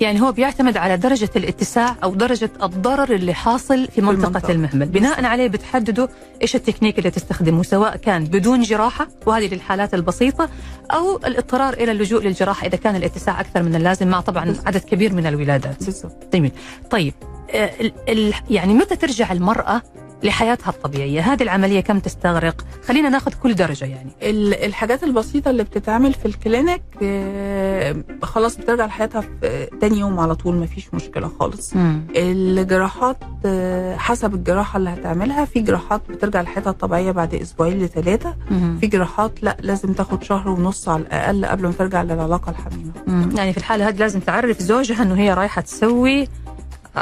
يعني 0.00 0.22
هو 0.22 0.32
بيعتمد 0.32 0.76
على 0.76 0.96
درجة 0.96 1.30
الاتساع 1.36 1.96
أو 2.04 2.14
درجة 2.14 2.50
الضرر 2.62 3.14
اللي 3.14 3.34
حاصل 3.34 3.88
في 3.88 4.00
منطقة 4.00 4.26
المنطقة. 4.28 4.52
المهبل 4.52 4.86
بناء 4.86 5.24
عليه 5.24 5.48
بتحددوا 5.48 6.06
إيش 6.42 6.56
التكنيك 6.56 6.98
اللي 6.98 7.10
تستخدمه 7.10 7.62
سواء 7.62 7.96
كان 7.96 8.24
بدون 8.24 8.62
جراحة 8.62 9.08
وهذه 9.26 9.54
للحالات 9.54 9.94
البسيطة 9.94 10.48
أو 10.92 11.16
الاضطرار 11.16 11.72
إلى 11.74 11.92
اللجوء 11.92 12.22
للجراحة 12.22 12.66
إذا 12.66 12.76
كان 12.76 12.96
الاتساع 12.96 13.40
أكثر 13.40 13.62
من 13.62 13.74
اللازم 13.74 14.08
مع 14.08 14.20
طبعا. 14.20 14.54
عدد 14.66 14.80
كبير 14.80 15.12
من 15.14 15.26
الولادات 15.26 15.84
بالظبط 15.84 16.34
جميل 16.34 16.52
طيب 16.90 17.14
آه، 17.50 17.70
يعني 18.50 18.74
متى 18.74 18.96
ترجع 18.96 19.32
المرأة 19.32 19.82
لحياتها 20.22 20.70
الطبيعية. 20.70 21.20
هذه 21.20 21.42
العملية 21.42 21.80
كم 21.80 21.98
تستغرق؟ 21.98 22.64
خلينا 22.88 23.08
ناخذ 23.08 23.32
كل 23.42 23.54
درجة 23.54 23.84
يعني. 23.84 24.10
ال- 24.22 24.64
الحاجات 24.64 25.04
البسيطة 25.04 25.50
اللي 25.50 25.64
بتتعمل 25.64 26.12
في 26.14 26.26
الكلينيك 26.26 26.82
آه، 27.02 27.96
خلاص 28.22 28.56
بترجع 28.56 28.86
لحياتها 28.86 29.20
في 29.20 29.28
آه، 29.44 29.68
تاني 29.80 29.98
يوم 29.98 30.20
على 30.20 30.34
طول 30.34 30.56
مفيش 30.56 30.94
مشكلة 30.94 31.30
خالص. 31.40 31.74
الجراحات 32.16 33.16
آه، 33.46 33.96
حسب 33.96 34.34
الجراحة 34.34 34.76
اللي 34.76 34.90
هتعملها 34.90 35.44
في 35.44 35.60
جراحات 35.60 36.00
بترجع 36.08 36.40
لحياتها 36.42 36.70
الطبيعية 36.70 37.10
بعد 37.10 37.34
أسبوعين 37.34 37.78
لثلاثه 37.78 38.34
مهم. 38.50 38.78
في 38.78 38.86
جراحات 38.86 39.32
لا 39.42 39.56
لازم 39.60 39.92
تاخد 39.92 40.22
شهر 40.22 40.48
ونص 40.48 40.88
على 40.88 41.02
الأقل 41.02 41.46
قبل 41.46 41.62
ما 41.66 41.72
ترجع 41.72 42.02
للعلاقة 42.02 42.50
الحميمة. 42.50 42.92
مم. 43.06 43.30
يعني 43.36 43.52
في 43.52 43.58
الحالة 43.58 43.88
هذه 43.88 43.96
لازم 43.96 44.20
تعرف 44.20 44.58
زوجها 44.62 45.02
إنه 45.02 45.14
هي 45.14 45.34
رايحة 45.34 45.60
تسوي 45.60 46.28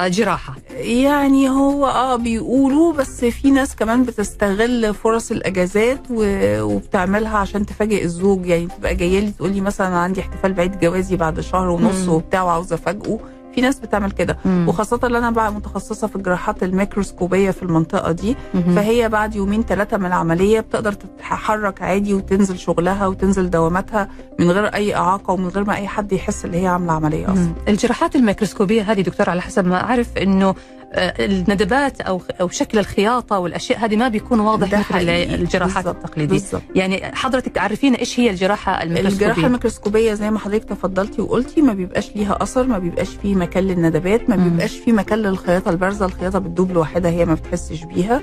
آه، 0.05 0.09
جراحة. 0.09 0.57
يعني 0.77 1.51
هو 1.51 1.87
آه 1.87 2.17
بيقولوا 2.17 2.93
بس 2.93 3.25
في 3.25 3.51
ناس 3.51 3.77
كمان 3.77 4.03
بتستغل 4.03 4.95
فرص 4.95 5.31
الإجازات 5.31 6.01
وبتعملها 6.11 7.39
عشان 7.39 7.67
تفاجئ 7.67 8.05
الزوج. 8.05 8.47
يعني 8.47 8.67
تبقى 8.79 8.95
جاية 8.95 9.21
لي 9.21 9.31
تقول 9.31 9.53
لي 9.53 9.61
مثلا 9.61 9.87
عندي 9.97 10.21
احتفال 10.21 10.53
بعيد 10.53 10.81
جوازي 10.81 11.17
بعد 11.17 11.41
شهر 11.41 11.69
ونص. 11.69 12.09
وبتاع 12.09 12.43
وعاوزة 12.43 12.75
أفاجئه. 12.75 13.19
في 13.57 13.63
ناس 13.63 13.79
بتعمل 13.81 14.11
كده 14.11 14.37
مم. 14.45 14.65
وخاصة 14.69 15.01
اللي 15.05 15.19
أنا 15.19 15.31
بقى 15.31 15.53
متخصصة 15.53 16.07
في 16.07 16.17
الجراحات 16.17 16.63
الميكروسكوبية 16.63 17.51
في 17.51 17.63
المنطقة 17.63 18.13
دي 18.13 18.37
مهم. 18.55 18.75
فهي 18.75 19.09
بعد 19.09 19.35
يومين 19.35 19.63
ثلاثة 19.63 19.97
من 19.97 20.07
العملية 20.07 20.61
بتقدر 20.61 20.93
تتحرك 20.93 21.83
عادي 21.83 22.15
وتنزل 22.15 22.59
شغلها 22.59 23.07
وتنزل 23.07 23.51
دواماتها 23.51 24.09
من 24.39 24.51
غير 24.51 24.65
أي 24.67 24.95
إعاقة 24.97 25.33
ومن 25.33 25.49
غير 25.49 25.65
ما 25.65 25.75
أي 25.77 25.89
حد 25.89 26.13
يحس 26.13 26.45
اللي 26.45 26.63
هي 26.63 26.67
عاملة 26.67 26.93
عملية 26.93 27.25
أصلا 27.25 27.35
مم. 27.35 27.53
الجراحات 27.69 28.17
الميكروسكوبية 28.17 28.83
هذه 28.93 29.01
دكتور 29.01 29.31
على 29.31 29.43
حسب 29.43 29.67
ما 29.67 29.81
أعرف 29.85 30.17
أنه 30.19 30.49
آه، 30.49 30.55
الندبات 30.95 32.01
أو 32.01 32.23
أو 32.41 32.49
شكل 32.49 32.79
الخياطة 32.79 33.39
والأشياء 33.39 33.79
هذه 33.85 33.97
ما 33.97 34.09
بيكون 34.09 34.41
واضح 34.41 34.91
مثل. 34.91 35.09
الجراحات 35.09 35.85
بالظبط. 35.85 36.05
التقليدية 36.05 36.33
بالظبط 36.33 36.63
يعني 36.75 37.15
حضرتك 37.15 37.59
عرفينا 37.59 37.99
إيش 37.99 38.21
هي 38.21 38.31
الجراحة 38.31 38.83
الميكروسكوبية 38.83 39.27
الجراحة 39.27 39.47
الميكروسكوبية 39.47 40.15
زي 40.15 40.31
ما 40.31 40.39
حضرتك 40.39 40.65
تفضلتي 40.65 41.23
وقلتي 41.23 41.63
ما 41.63 41.73
بيبقاش 41.75 42.11
ليها 42.17 42.43
أثر 42.43 42.67
ما 42.67 42.79
بيبقاش 42.79 43.09
فيه 43.23 43.35
مكان 43.35 43.65
للندبات 43.65 44.31
ما. 44.31 44.37
بيبقاش 44.37 44.77
فيه 44.77 44.93
مكان 44.93 45.19
للخياطة 45.19 45.71
البارزة 45.71 46.07
الخياطة 46.07 46.39
بتدوب 46.39 46.73
لوحدها 46.73 47.11
هي 47.11 47.25
ما 47.25 47.35
بتحسش 47.35 47.85
بيها. 47.85 48.21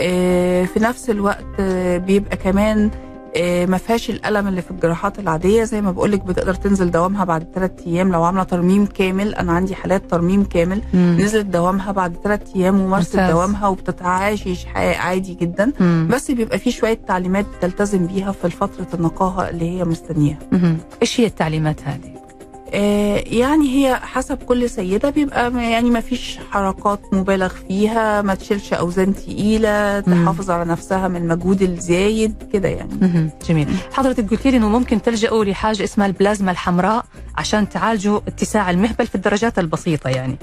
آه، 0.00 0.64
في 0.64 0.80
نفس 0.80 1.10
الوقت 1.10 1.44
آه، 1.60 1.96
بيبقى 1.98 2.36
كمان 2.36 2.90
آه، 2.94 3.07
ما 3.66 3.76
فيهاش 3.78 4.10
الألم 4.10 4.48
اللي 4.48 4.62
في 4.62 4.70
الجراحات 4.70 5.18
العادية 5.18 5.64
زي 5.64 5.80
ما 5.80 5.90
بقول 5.92 6.12
لك 6.12 6.20
بتقدر 6.24 6.54
تنزل 6.54 6.90
دوامها 6.90 7.24
بعد 7.24 7.46
ثلاث 7.54 7.70
أيام 7.86 8.12
لو 8.12 8.24
عاملة 8.24 8.42
ترميم 8.42 8.86
كامل 8.86 9.34
أنا 9.34 9.52
عندي 9.52 9.74
حالات 9.74 10.10
ترميم 10.10 10.44
كامل 10.44 10.82
مم. 10.94 11.16
نزلت 11.20 11.46
دوامها 11.46 11.92
بعد 11.92 12.16
ثلاث 12.24 12.40
أيام 12.56 12.80
ومارست. 12.80 13.16
دوامها 13.16 13.68
وبتتعايش 13.68 14.64
حياة 14.66 14.96
عادي 14.98 15.34
جدا 15.34 15.72
مم. 15.80 16.08
بس 16.10 16.30
بيبقى 16.30 16.58
في 16.58 16.70
شوية 16.70 16.98
تعليمات 17.08 17.46
تلتزم 17.60 18.06
بيها 18.06 18.32
في 18.32 18.50
فترة 18.50 18.86
النقاهة 18.94 19.48
اللي 19.48 19.78
هي 19.78 19.84
مستنياها. 19.84 20.38
إيش 21.02 21.20
هي 21.20 21.26
التعليمات 21.26 21.80
هذه؟ 21.84 22.17
آه، 22.74 23.24
يعني 23.26 23.68
هي 23.76 23.96
حسب 23.96 24.36
كل 24.42 24.70
سيدة 24.70 25.10
بيبقى 25.10 25.52
يعني 25.70 25.90
ما 25.90 26.00
فيش 26.00 26.38
حركات 26.50 27.00
مبالغ 27.12 27.48
فيها 27.48 28.22
ما 28.22 28.34
تشيلش 28.34 28.72
أوزان 28.72 29.14
تقيلة. 29.14 30.00
تحافظ 30.00 30.50
على 30.50 30.64
نفسها 30.70 31.08
من 31.08 31.16
المجهود 31.16 31.62
الزايد 31.62 32.34
كده 32.52 32.68
يعني. 32.68 33.30
جميل 33.48 33.68
حضرتك 33.92 34.30
قلت 34.30 34.46
لي 34.46 34.56
إنه 34.56 34.68
ممكن 34.68 35.02
تلجأوا 35.02 35.44
لحاجة 35.44 35.84
اسمها 35.84 36.06
البلازما 36.06 36.50
الحمراء 36.50 37.04
عشان 37.36 37.68
تعالجوا 37.68 38.20
اتساع 38.28 38.70
المهبل 38.70 39.06
في 39.06 39.14
الدرجات 39.14 39.58
البسيطة 39.58 40.10
يعني 40.10 40.36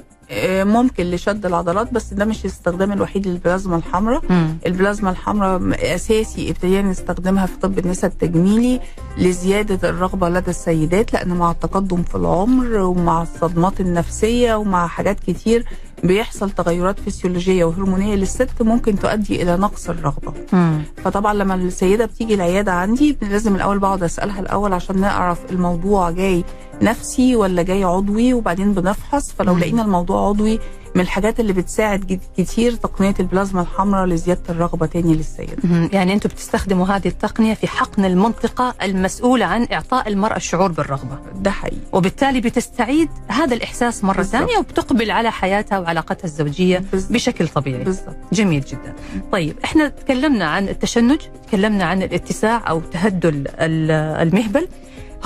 ممكن 0.64 1.04
لشد 1.12 1.46
العضلات 1.46 1.94
بس 1.94 2.14
ده 2.14 2.26
مش 2.26 2.42
الاستخدام 2.46 2.92
الوحيد 2.92 3.28
للبلازما 3.28 3.76
الحمراء. 3.76 4.22
البلازما 4.66 5.10
الحمراء 5.10 5.62
أساسي 5.96 6.50
ابتدينا 6.50 6.90
نستخدمها 6.90 7.46
في 7.46 7.58
طب 7.62 7.80
النساء 7.80 8.12
التجميلي 8.12 8.80
لزيادة 9.18 9.90
الرغبة 9.90 10.30
لدى 10.30 10.50
السيدات 10.52 11.14
لأن 11.14 11.30
مع 11.30 11.52
التقدم 11.52 12.04
في 12.04 12.16
العمر 12.16 12.78
ومع 12.80 13.22
الصدمات 13.22 13.82
النفسية 13.82 14.56
ومع 14.56 14.88
حاجات 14.88 15.20
كتير 15.20 15.66
بيحصل 16.04 16.50
تغيرات 16.52 17.00
فسيولوجية 17.00 17.66
وهرمونية 17.66 18.16
للست 18.16 18.50
ممكن 18.62 19.00
تؤدي 19.00 19.42
إلى 19.42 19.58
نقص 19.58 19.90
الرغبة 19.90 20.34
مم. 20.54 20.82
فطبعا 21.04 21.34
لما 21.34 21.56
السيدة 21.56 22.06
بتيجي 22.06 22.34
العيادة 22.34 22.72
عندي 22.74 23.18
لازم 23.22 23.56
الأول 23.56 23.80
بقعد 23.80 24.04
أسألها 24.04 24.40
الأول 24.40 24.74
عشان 24.74 25.00
نعرف 25.02 25.40
الموضوع 25.52 26.12
جاي 26.12 26.44
نفسي 26.82 27.36
ولا 27.36 27.62
جاي 27.64 27.84
عضوي 27.84 28.34
وبعدين 28.34 28.74
بنفحص؟ 28.74 29.32
فلو. 29.32 29.58
لقينا 29.58 29.82
الموضوع 29.82 30.28
عضوي 30.28 30.60
من 30.96 31.02
الحاجات 31.02 31.40
اللي 31.40 31.54
بتساعد 31.54 32.20
كتير 32.38 32.72
تقنية 32.76 33.14
البلازما 33.20 33.62
الحمراء 33.62 34.06
لزيادة 34.06 34.42
الرغبة 34.50 34.86
تاني 34.86 35.14
للسيده 35.16 35.56
مهم. 35.64 35.90
يعني 35.94 36.14
أنتم 36.14 36.30
بتستخدموا 36.30 36.88
هذه 36.88 37.08
التقنية 37.08 37.54
في 37.54 37.68
حقن 37.68 38.06
المنطقة 38.06 38.74
المسؤولة 38.84 39.46
عن 39.46 39.68
إعطاء 39.72 40.08
المرأة 40.08 40.36
الشعور 40.36 40.72
بالرغبة. 40.72 41.18
ده 41.36 41.52
حقيقي. 41.52 41.78
وبالتالي 41.94 42.42
بتستعيد 42.42 43.10
هذا 43.28 43.54
الإحساس 43.56 44.04
مرة 44.04 44.18
بالضبط. 44.18 44.36
ثانية 44.36 44.58
وبتقبل 44.58 45.12
على 45.12 45.32
حياتها 45.32 45.80
وعلاقتها 45.80 46.24
الزوجية 46.26 46.84
بالظبط. 46.92 47.12
بشكل 47.12 47.48
طبيعي. 47.48 47.84
بالظبط 47.84 48.16
جميل 48.34 48.62
جدا. 48.62 48.94
طيب 49.32 49.56
إحنا 49.64 49.88
تكلمنا 49.88 50.46
عن 50.46 50.70
التشنج 50.70 51.20
تكلمنا 51.48 51.84
عن 51.86 52.04
الاتساع 52.04 52.70
أو 52.70 52.80
تهدل 52.80 53.36
ال- 53.48 53.92
المهبل. 54.28 54.68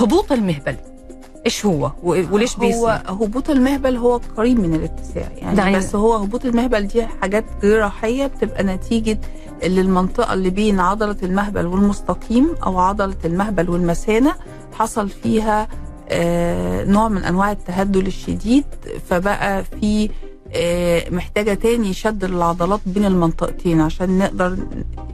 هبوط 0.00 0.32
المهبل. 0.32 0.76
إيش 1.46 1.66
هو؟ 1.66 1.90
وليش 2.02 2.56
هو 2.56 2.60
بيصير؟ 2.66 2.88
هبوط 2.90 3.50
المهبل 3.50 3.96
هو 3.96 4.20
قريب 4.36 4.60
من 4.60 4.74
الاتساع. 4.74 5.28
يعني 5.36 5.58
يعني- 5.58 5.76
بس 5.76 5.94
هو 5.96 6.14
هبوط 6.14 6.44
المهبل 6.44 6.86
دي 6.86 7.06
حاجات 7.06 7.44
جراحية 7.62 8.26
بتبقى 8.26 8.62
نتيجة 8.64 9.20
اللي 9.62 9.80
المنطقة 9.80 10.32
اللي 10.34 10.50
بين 10.50 10.80
عضلة 10.80 11.16
المهبل 11.22 11.66
والمستقيم 11.66 12.48
أو 12.66 12.78
عضلة 12.78 13.16
المهبل 13.24 13.70
والمثانة. 13.70 14.34
حصل 14.72 15.08
فيها 15.08 15.68
آه 16.08 16.84
نوع 16.84 17.08
من 17.08 17.24
أنواع 17.24 17.52
التهدل 17.52 18.06
الشديد. 18.06 18.64
فبقى 19.08 19.64
في 19.64 20.10
آه، 20.54 21.10
محتاجة 21.10 21.54
تاني 21.54 21.92
شد 21.92 22.24
العضلات 22.24 22.80
بين 22.86 23.04
المنطقتين 23.04 23.80
عشان 23.80 24.18
نقدر 24.18 24.56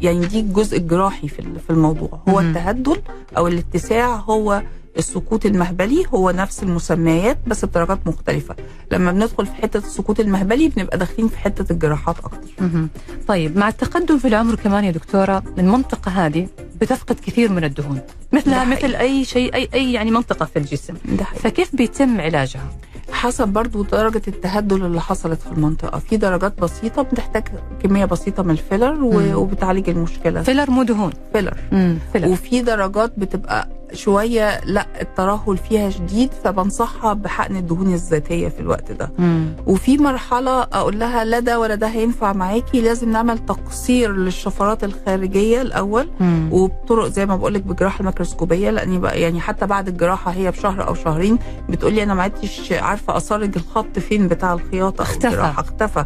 يعني 0.02 0.26
دي 0.26 0.40
الجزء 0.40 0.76
الجراحي 0.76 1.28
في 1.28 1.38
ال- 1.38 1.60
في 1.60 1.70
الموضوع. 1.70 2.20
هو. 2.28 2.40
التهدل 2.40 2.96
أو 3.36 3.46
الاتساع 3.46 4.16
هو 4.16 4.62
السقوط 4.98 5.46
المهبلي 5.46 6.04
هو 6.14 6.30
نفس 6.30 6.62
المسميات 6.62 7.38
بس 7.46 7.64
بدرجات 7.64 7.98
مختلفة 8.06 8.54
لما 8.92 9.12
بندخل 9.12 9.46
في 9.46 9.52
حتة 9.54 9.78
السقوط 9.78 10.20
المهبلي 10.20 10.68
بنبقى 10.68 10.98
داخلين 10.98 11.28
في 11.28 11.38
حتة 11.38 11.72
الجراحات 11.72 12.16
مهم. 12.60 12.88
طيب 13.28 13.56
مع 13.58 13.68
التقدم 13.68 14.18
في 14.18 14.28
العمر 14.28 14.54
كمان 14.54 14.84
يا 14.84 14.90
دكتورة 14.90 15.42
المنطقة 15.58 16.10
هذه 16.10 16.48
بتفقد 16.80 17.16
كثير 17.26 17.52
من 17.52 17.64
الدهون 17.64 18.00
مثلها 18.32 18.64
مثل 18.64 18.94
أي 18.94 19.24
شيء 19.24 19.54
أي 19.54 19.68
أي 19.74 19.92
يعني 19.92 20.10
منطقة 20.10 20.44
في 20.46 20.58
الجسم. 20.58 20.94
فكيف 21.36 21.76
بيتم 21.76 22.20
علاجها؟ 22.20 22.68
حسب 23.12 23.48
برضو 23.48 23.82
درجة 23.82 24.22
التهدل 24.28 24.84
اللي 24.86 25.00
حصلت 25.00 25.40
في 25.42 25.52
المنطقة 25.52 25.98
في 25.98 26.16
درجات 26.16 26.60
بسيطة 26.60 27.02
بتحتاج 27.02 27.44
كمية 27.82 28.04
بسيطة 28.04 28.42
من 28.42 28.50
ال 28.50 28.57
filler. 28.57 29.04
و- 29.04 29.34
وبتعالج 29.34 29.90
المشكلة 29.90 30.42
filler 30.42 30.70
مو 30.70 30.82
دهون 30.82 31.12
filler 31.32 31.56
مم. 31.72 31.98
filler 32.12 32.28
وفي 32.28 32.62
درجات 32.62 33.12
بتبقى 33.18 33.68
شوية 33.92 34.60
لأ 34.64 34.86
الترهل 35.00 35.56
فيها 35.58 35.90
شديد 35.90 36.30
فبنصحها 36.44 37.12
بحقن 37.12 37.56
الدهون 37.56 37.92
الذاتية 37.92 38.48
في 38.48 38.60
الوقت 38.60 38.92
ده 38.92 39.10
مم. 39.18 39.46
وفي 39.66 39.98
مرحلة 39.98 40.50
أقول 40.62 40.98
لها 40.98 41.24
لا 41.24 41.38
ده 41.38 41.60
ولا 41.60 41.74
ده 41.74 41.86
هينفع 41.86 42.32
معاكي 42.32 42.80
لازم 42.80 43.10
نعمل 43.12 43.38
تقصير 43.38 44.12
للشفرات 44.12 44.84
الخارجية 44.84 45.62
الأول 45.62 46.08
مم. 46.20 46.48
وبطرق 46.52 47.06
زي 47.08 47.26
ما 47.26 47.36
بقول 47.36 47.54
لك 47.54 47.62
بالجراحه 47.62 48.00
الميكروسكوبيه 48.00 48.70
بقى 48.70 49.20
يعني 49.20 49.40
حتى 49.40 49.66
بعد 49.66 49.88
الجراحة 49.88 50.30
هي 50.30 50.50
بشهر 50.50 50.86
أو 50.88 50.94
شهرين 50.94 51.38
بتقولي 51.68 52.02
أنا 52.02 52.14
ما 52.14 52.22
عدتش 52.22 52.72
عارفة 52.72 53.16
اثرج 53.16 53.50
الخط 53.56 53.98
فين 53.98 54.28
بتاع 54.28 54.52
الخياطة 54.52 55.02
اختفى. 55.02 55.26
الجراحة 55.28 55.60
اختفى. 55.62 56.04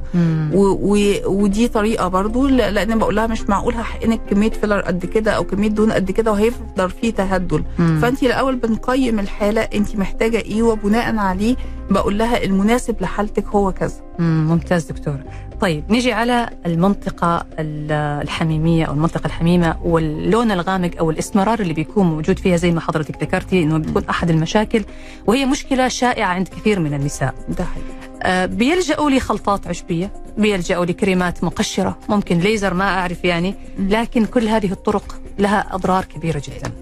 و 0.54 0.94
و 0.94 0.98
ودي 1.26 1.68
طريقة 1.68 2.08
برضو 2.08 2.46
لأن 2.46 2.98
بقول 2.98 3.16
لها 3.16 3.26
مش 3.26 3.42
معقول 3.48 3.74
هحقنك 3.74 4.20
كمية 4.30 4.50
فيلر 4.50 4.80
قد 4.80 5.06
كده 5.06 5.30
أو 5.32 5.44
كمية 5.44 5.68
دهون 5.68 5.92
قد 5.92 6.10
كده 6.10 6.32
وهيفضل 6.32 6.90
فيه 6.90 7.10
تهدل 7.14 7.64
مم. 7.78 7.98
فانت 8.02 8.22
الأول 8.22 8.56
بنقيم 8.56 9.18
الحالة 9.18 9.60
انت 9.60 9.96
محتاجة 9.96 10.36
إيه 10.38 10.62
وبناء 10.62 11.16
عليه 11.16 11.56
بقول 11.90 12.18
لها 12.18 12.44
المناسب 12.44 12.96
لحالتك 13.02 13.46
هو 13.46 13.72
كذا. 13.72 13.94
مم، 14.18 14.46
ممتاز 14.48 14.84
دكتور. 14.84 15.16
طيب 15.60 15.84
نجي 15.92 16.12
على 16.12 16.50
المنطقة 16.66 17.46
ال- 17.58 17.92
الحميمية 18.22 18.84
أو 18.84 18.92
المنطقة 18.92 19.26
الحميمة 19.26 19.76
واللون 19.84 20.50
الغامق 20.50 20.90
أو 20.98 21.10
الإسمرار 21.10 21.60
اللي 21.60 21.72
بيكون 21.74 22.06
موجود 22.06 22.38
فيها 22.38 22.56
زي 22.56 22.70
ما 22.70 22.80
حضرتك 22.80 23.22
ذكرتي 23.22 23.62
أنه 23.62 23.78
بتكون 23.78 24.04
أحد 24.10 24.30
المشاكل 24.30 24.84
وهي 25.26 25.44
مشكلة 25.46 25.88
شائعة 25.88 26.28
عند 26.28 26.48
كثير 26.48 26.80
من 26.80 26.94
النساء. 26.94 27.34
ده 27.48 27.64
آه، 28.22 28.46
بيلجأوا 28.46 29.10
لخلطات 29.10 29.66
عشبية 29.66 30.12
بيلجأوا 30.38 30.84
لكريمات 30.84 31.44
مقشرة 31.44 31.98
ممكن 32.08 32.38
ليزر 32.38 32.74
ما 32.74 32.84
أعرف 32.84 33.24
يعني 33.24 33.54
لكن 33.78 34.24
كل 34.24 34.48
هذه 34.48 34.72
الطرق 34.72 35.20
لها 35.38 35.66
أضرار 35.74 36.04
كبيرة 36.04 36.42
جدا. 36.48 36.72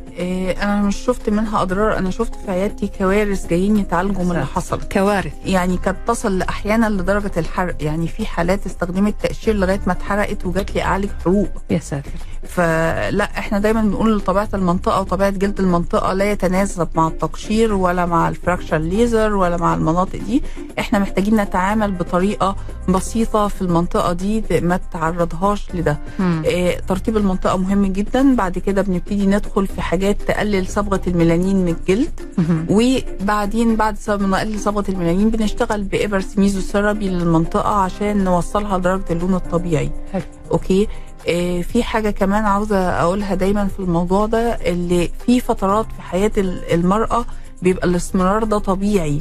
أنا 0.63 0.83
مش 0.83 0.97
شفت 0.97 1.31
منها 1.31 1.63
أضرار 1.63 1.99
أنا 1.99 2.11
شفت 2.11 2.35
في 2.35 2.51
عيادتي 2.51 2.91
كوارث 2.99 3.47
جايين 3.47 3.77
يتعالجوا 3.77 4.25
من 4.25 4.31
اللي 4.31 4.47
حصل. 4.47 4.81
كوارث. 4.83 5.33
يعني 5.45 5.77
كانت 5.77 5.99
تصل 6.07 6.43
أحيانا 6.43 6.87
لدرجة 6.89 7.33
الحرق 7.37 7.77
يعني 7.81 8.09
في 8.09 8.27
حالات 8.27 8.67
استخدمت 8.67 9.15
تقشير 9.23 9.55
لغاية 9.55 9.81
ما 9.87 9.93
اتحرقت 9.93 10.47
وجات 10.47 10.75
لي 10.75 10.83
أعالج 10.83 11.11
حروق. 11.25 11.49
يا 11.71 11.79
ساتر. 11.79 12.11
فلا 12.43 13.25
إحنا 13.39 13.59
دايما 13.59 13.83
بنقول 13.83 14.21
طبيعه 14.21 14.49
المنطقة 14.55 15.01
وطبيعة 15.01 15.31
جلد 15.31 15.61
المنطقة 15.61 16.13
لا 16.13 16.31
يتناسب 16.31 16.89
مع 16.95 17.09
التقشير 17.09 17.75
ولا 17.75 18.07
مع 18.07 18.29
الفراكشر 18.29 18.77
ليزر 18.79 19.35
ولا 19.35 19.57
مع 19.57 19.75
المناطق 19.75 20.19
دي 20.19 20.43
إحنا 20.79 20.99
محتاجين 20.99 21.37
نتعامل 21.37 21.93
بطريقة 21.93 22.57
بسيطة 22.89 23.49
في 23.49 23.63
المنطقة 23.63 24.13
دي 24.13 24.45
ما 24.61 24.81
تعرضهاش 24.93 25.69
لده. 25.75 25.99
آه، 26.47 26.81
ترطيب 26.89 27.17
المنطقة 27.17 27.57
مهم 27.57 27.87
جدا 27.87 28.37
بعد 28.37 28.59
كده 28.59 28.83
بنبتدي 28.83 29.27
ندخل 29.27 29.67
في 29.67 29.83
حاجات 29.83 30.23
تقلل 30.23 30.67
صبغة 30.67 31.01
الميلانين 31.07 31.57
من 31.65 31.69
الجلد. 31.81 32.21
وبعدين 32.71 33.77
بعد 33.77 33.97
ما 34.09 34.17
نقلل 34.27 34.61
صبغة 34.61 34.85
الميلانين 34.89 35.31
بنشتغل 35.31 35.83
بإبر 35.83 36.23
ميزوثيرابي 36.37 37.09
للمنطقة 37.09 37.69
عشان 37.75 38.25
نوصلها 38.25 38.79
لدرجة 38.79 39.05
اللون 39.13 39.35
الطبيعي 39.35 39.91
حلو. 40.13 40.23
okay 40.53 40.89
في 41.63 41.83
حاجة 41.83 42.11
كمان 42.11 42.45
عاوزة 42.45 42.77
أقولها 42.91 43.35
دايما 43.35 43.67
في 43.67 43.81
الموضوع 43.81 44.27
ده 44.27 44.39
اللي 44.55 45.11
في 45.27 45.41
فترات 45.41 45.87
في 45.97 46.03
حياة 46.03 46.31
ال- 46.39 46.73
المرأة 46.75 47.25
بيبقى 47.63 47.87
الاسمرار 47.89 48.45
ده 48.45 48.59
طبيعي. 48.59 49.19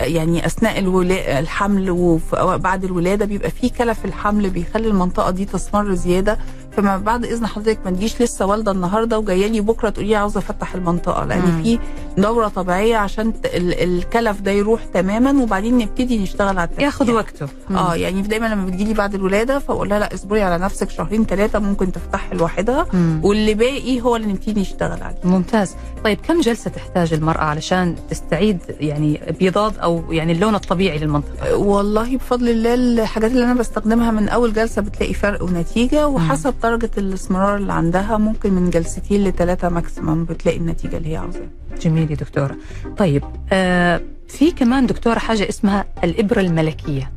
آه، 0.00 0.02
يعني 0.04 0.46
الولا... 0.78 1.38
الحمل 1.38 1.90
وبعد 1.90 2.84
الولادة 2.84 3.24
بيبقى 3.24 3.50
في 3.50 3.68
كلف 3.68 4.04
الحمل 4.04 4.50
بيخلي 4.50 4.88
المنطقة 4.88 5.30
دي 5.30 5.44
تسمر 5.44 5.94
زيادة. 5.94 6.38
فما 6.76 6.96
بعد 6.96 7.24
إذن 7.24 7.46
حضرتك 7.46 7.78
ما 7.84 7.90
تجيش 7.90 8.22
لسه 8.22 8.46
والدة 8.46 8.72
النهارده 8.72 9.18
وجايه 9.18 9.46
لي 9.46 9.60
بكرة 9.60 9.88
تقولي 9.90 10.08
لي 10.08 10.16
عاوزة 10.16 10.38
أفتح 10.38 10.74
المنطقة 10.74 11.24
لأن 11.24 11.40
مم. 11.50 11.62
في 11.62 11.78
دورة 12.18 12.48
طبيعية 12.48 12.96
عشان 12.96 13.32
الكلف 13.54 14.40
ده 14.40 14.50
يروح 14.50 14.84
تماما 14.84 15.42
وبعدين 15.42 15.78
نبتدي 15.78 16.18
نشتغل 16.18 16.48
على 16.58 16.64
التفتيح. 16.64 16.84
ياخذ 16.84 17.10
وقته 17.12 17.46
آه 17.70 17.94
يعني 17.94 18.22
دايما 18.22 18.46
لما 18.46 18.66
بتجيلي 18.66 18.94
بعد 18.94 19.14
الولادة 19.14 19.58
فأقول 19.58 19.88
لها 19.88 19.98
لا 19.98 20.14
اصبري 20.14 20.42
على 20.42 20.58
نفسك 20.64 20.90
شهرين 20.90 21.24
ثلاثة 21.24 21.58
ممكن 21.58 21.92
تفتحي 21.92 22.36
لوحدها. 22.36 22.86
واللي 23.22 23.54
باقي 23.54 24.00
هو 24.00 24.16
اللي 24.16 24.26
نبتدي 24.32 24.60
نشتغل 24.60 25.02
عليه 25.02 25.16
ممتاز 25.24 25.74
طيب 26.04 26.18
كم 26.28 26.40
جلسة 26.40 26.70
تحتاج 26.70 27.12
المرأة 27.14 27.40
علشان 27.44 27.94
تستعيد 28.10 28.58
يعني 28.80 29.20
بيضاد 29.38 29.78
أو 29.78 30.02
يعني 30.12 30.32
اللون 30.32 30.54
الطبيعي 30.54 30.98
للمنطقة 30.98 31.56
والله 31.56 32.16
بفضل 32.16 32.48
الله 32.48 32.74
الحاجات 32.74 33.30
اللي 33.30 33.44
أنا 33.44 33.54
بستخدمها 33.54 34.10
من 34.10 34.28
أول 34.28 34.52
جلسة 34.52 34.82
بتلاقي 34.82 35.14
فرق 35.14 35.42
ونتيجة 35.42 36.08
وحسب 36.08 36.54
درجة 36.70 36.90
الاسمرار 36.98 37.56
اللي 37.56 37.72
عندها 37.72 38.18
ممكن 38.18 38.52
من 38.52 38.70
جلستين 38.70 39.24
لثلاثه 39.24 39.68
ماكسيمم 39.68 40.24
بتلاقي 40.24 40.58
النتيجة 40.58 40.96
اللي 40.96 41.12
هي 41.12 41.16
عاوزاها. 41.16 41.48
جميل 41.80 42.10
يا 42.10 42.16
دكتورة. 42.16 42.56
طيب 42.96 43.24
آه 43.52 44.00
في 44.28 44.50
كمان 44.50 44.86
دكتورة 44.86 45.18
حاجة 45.18 45.48
اسمها 45.48 45.84
الإبرة 46.04 46.40
الملكية. 46.40 47.12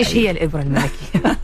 إيش 0.00 0.16
هي 0.16 0.30
الإبرة 0.30 0.62
الملكية؟ 0.62 1.38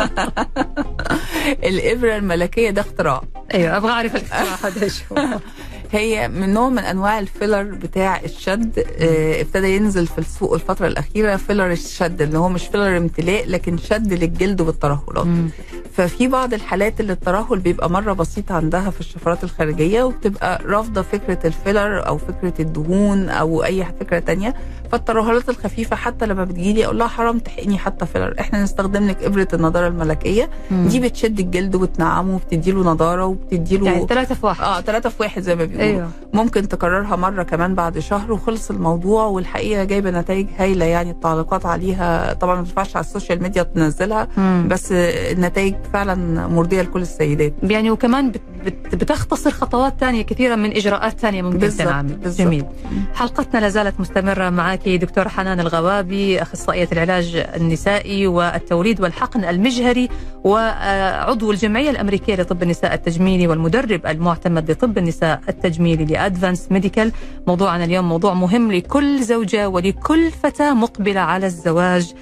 الإبرة 1.71 2.17
الملكية 2.17 2.71
ده 2.71 2.81
اختراع. 2.81 3.23
أيوة 3.55 3.77
أبغى 3.77 3.91
أعرف 3.91 4.17
الاختراع 4.17 4.71
هذا 4.71 4.89
شو. 4.89 5.15
هي 5.95 6.29
من 6.29 6.55
نوع 6.55 6.69
من 6.69 6.79
أنواع 6.79 7.19
الفيلر 7.19 7.63
بتاع 7.63 8.21
الشد 8.21 8.79
آه، 8.99 9.41
ابتدى 9.41 9.77
ينزل 9.77 10.07
في 10.07 10.19
السوق 10.19 10.55
الفترة 10.55 10.87
الأخيرة 10.87 11.37
فيلر 11.37 11.71
الشد 11.73 12.23
اللي 12.23 12.39
هو 12.39 12.49
مش 12.49 12.67
فيلر 12.67 12.97
امتلاء 12.97 13.49
لكن 13.49 13.79
شد 13.79 14.13
للجلد 14.13 14.63
بالترهلات 14.63 15.27
مم. 15.27 15.49
ففي 15.93 16.29
بعض 16.29 16.55
الحالات 16.55 17.01
اللي 17.01 17.13
الترهل 17.13 17.59
بيبقى 17.59 17.91
مرة 17.91 18.13
بسيطه 18.13 18.55
عندها 18.55 18.91
في 18.91 19.01
الشفرات 19.01 19.45
الخارجية 19.45 20.03
وبتبقى 20.03 20.63
رافضة 20.67 21.03
فكرة 21.03 21.39
الفيلر 21.47 22.07
أو 22.07 22.19
فكرة 22.19 22.55
الدهون 22.61 23.29
أو 23.29 23.65
أي 23.65 23.85
فكرة 24.01 24.19
تانية. 24.19 24.55
فالترهلات 24.93 25.49
الخفيفة 25.49 25.97
حتى 25.97 26.27
لما 26.27 26.45
بتجيلي 26.45 26.85
أقول 26.85 26.99
لها 26.99 27.07
حرام 27.07 27.39
تحقني 27.39 27.79
حتى 27.79 28.07
فيلر. 28.07 28.35
إحنا 28.41 28.63
نستخدم 28.63 29.09
لك 29.09 29.23
إبرة 29.23 29.49
النضارة 29.55 29.89
الملكية. 29.89 30.51
مم. 30.71 30.89
دي 30.89 31.01
بتشد 31.01 31.41
الجلد 31.41 31.75
وتنعمه 31.75 32.35
وبتديله 32.35 32.93
نضارة 32.93 33.25
وبتديله 33.25 33.87
يعني 33.87 34.07
ثلاثة 34.07 34.35
في 34.35 34.47
واحد. 34.47 34.65
آه 34.65 34.81
ثلاثة 34.81 35.09
في 35.09 35.17
واحد 35.23 35.43
زي 35.43 35.55
ما 35.57 35.65
بيقولوا. 35.65 35.84
أيوة. 35.85 36.09
ممكن 36.33 36.69
تكررها 36.69 37.17
مرة 37.17 37.43
كمان 37.43 37.75
بعد 37.75 37.99
شهر 37.99 38.33
وخلص 38.33 38.71
الموضوع 38.71 39.25
والحقيقة 39.25 39.85
جايبة 39.85 40.11
نتائج 40.11 40.47
هايلة 40.59 40.85
يعني 40.85 41.11
التعليقات 41.11 41.67
عليها. 41.67 42.33
طبعا 42.33 42.55
ما 42.55 42.61
ينفعش 42.61 42.97
على 42.97 43.05
السوشيال 43.05 43.43
ميديا 43.43 43.63
تنزلها 43.63 44.29
مم. 44.37 44.67
بس 44.71 44.93
النتائج 44.93 45.75
فعلا 45.93 46.47
مرضية 46.49 46.83
لكل 46.83 47.03
السيدات. 47.03 47.55
يعني 47.63 47.91
وكمان 47.91 48.33
بتختصر 48.93 49.51
خطوات 49.51 50.01
تانية 50.01 50.23
كثيرة 50.23 50.55
من 50.55 50.77
إجراءات 50.77 51.21
تانية 51.21 51.43
ممكن 51.43 51.59
بالظبط، 51.59 51.89
تنعمل. 51.89 52.13
بالظبط. 52.13 52.41
جميل. 52.47 52.65
حلقتنا 53.15 53.61
لا 53.61 53.69
زالت 53.69 54.01
مستمرة 54.01 54.51
معك 54.51 54.89
دكتور 54.89 55.29
حنان 55.29 55.61
الغوابي 55.61 56.43
أخصائية 56.43 56.89
العلاج 56.93 57.47
النسائي 57.57 58.27
والتوليد 58.27 59.01
والحقن 59.01 59.45
المجهري 59.45 60.09
وعضو 60.45 61.51
الجمعية 61.51 61.91
الأمريكية 61.91 62.35
لطب 62.35 62.63
النساء 62.63 62.95
التجميلي 62.95 63.47
والمدرب 63.47 64.07
المعتمد 64.07 64.71
لطب 64.71 64.99
النساء 64.99 65.41
التجميلي 65.49 66.05
ل 66.05 66.12
Advanced 66.12 66.67
Medical. 66.71 67.13
موضوعنا 67.47 67.85
اليوم 67.85 68.09
موضوع 68.09 68.35
مهم 68.35 68.73
لكل 68.73 69.23
زوجة 69.23 69.69
ولكل 69.69 70.31
فتاة 70.31 70.75
مقبلة 70.75 71.21
على 71.21 71.47
الزواج 71.47 72.15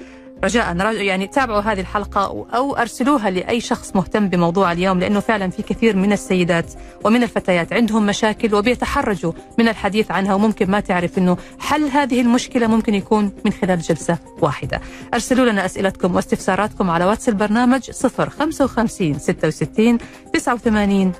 رجاء 0.43 0.77
رج- 0.77 0.95
يعني 0.95 1.27
تابعوا 1.27 1.59
هذه 1.61 1.79
الحلقة 1.79 2.45
أو 2.55 2.75
أرسلوها 2.75 3.29
لأي 3.29 3.61
شخص 3.61 3.95
مهتم 3.95 4.27
بموضوع 4.29 4.71
اليوم 4.71 4.99
لأنه 4.99 5.19
فعلا 5.19 5.49
في 5.49 5.61
كثير 5.63 5.95
من 5.95 6.11
السيدات 6.13 6.73
ومن 7.03 7.23
الفتيات 7.23 7.73
عندهم 7.73 8.05
مشاكل 8.05 8.55
وبيتحرجوا 8.55 9.33
من 9.59 9.67
الحديث 9.67 10.11
عنها 10.11 10.33
وممكن 10.35 10.71
ما 10.71 10.79
تعرف 10.79 11.17
أنه 11.17 11.37
حل 11.59 11.83
هذه 11.83 12.21
المشكلة 12.21 12.67
ممكن 12.67 12.93
يكون 12.93 13.31
من 13.45 13.51
خلال 13.51 13.79
جلسة 13.81 14.17
واحدة. 14.41 14.81
أرسلوا 15.13 15.45
لنا 15.51 15.65
أسئلتكم 15.65 16.15
واستفساراتكم 16.15 16.89
على 16.89 17.05
واتس 17.05 17.29
البرنامج 17.29 17.91
055 17.91 19.19
66 19.19 19.97
89 20.33 21.13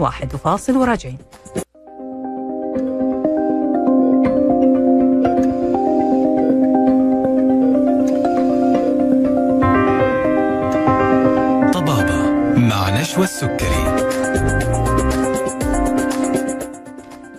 01 0.00 0.34
وفاصل 0.34 0.76
وراجعين. 0.76 1.18
مع 13.02 13.08
نشوى 13.08 13.24
السكري 13.24 14.02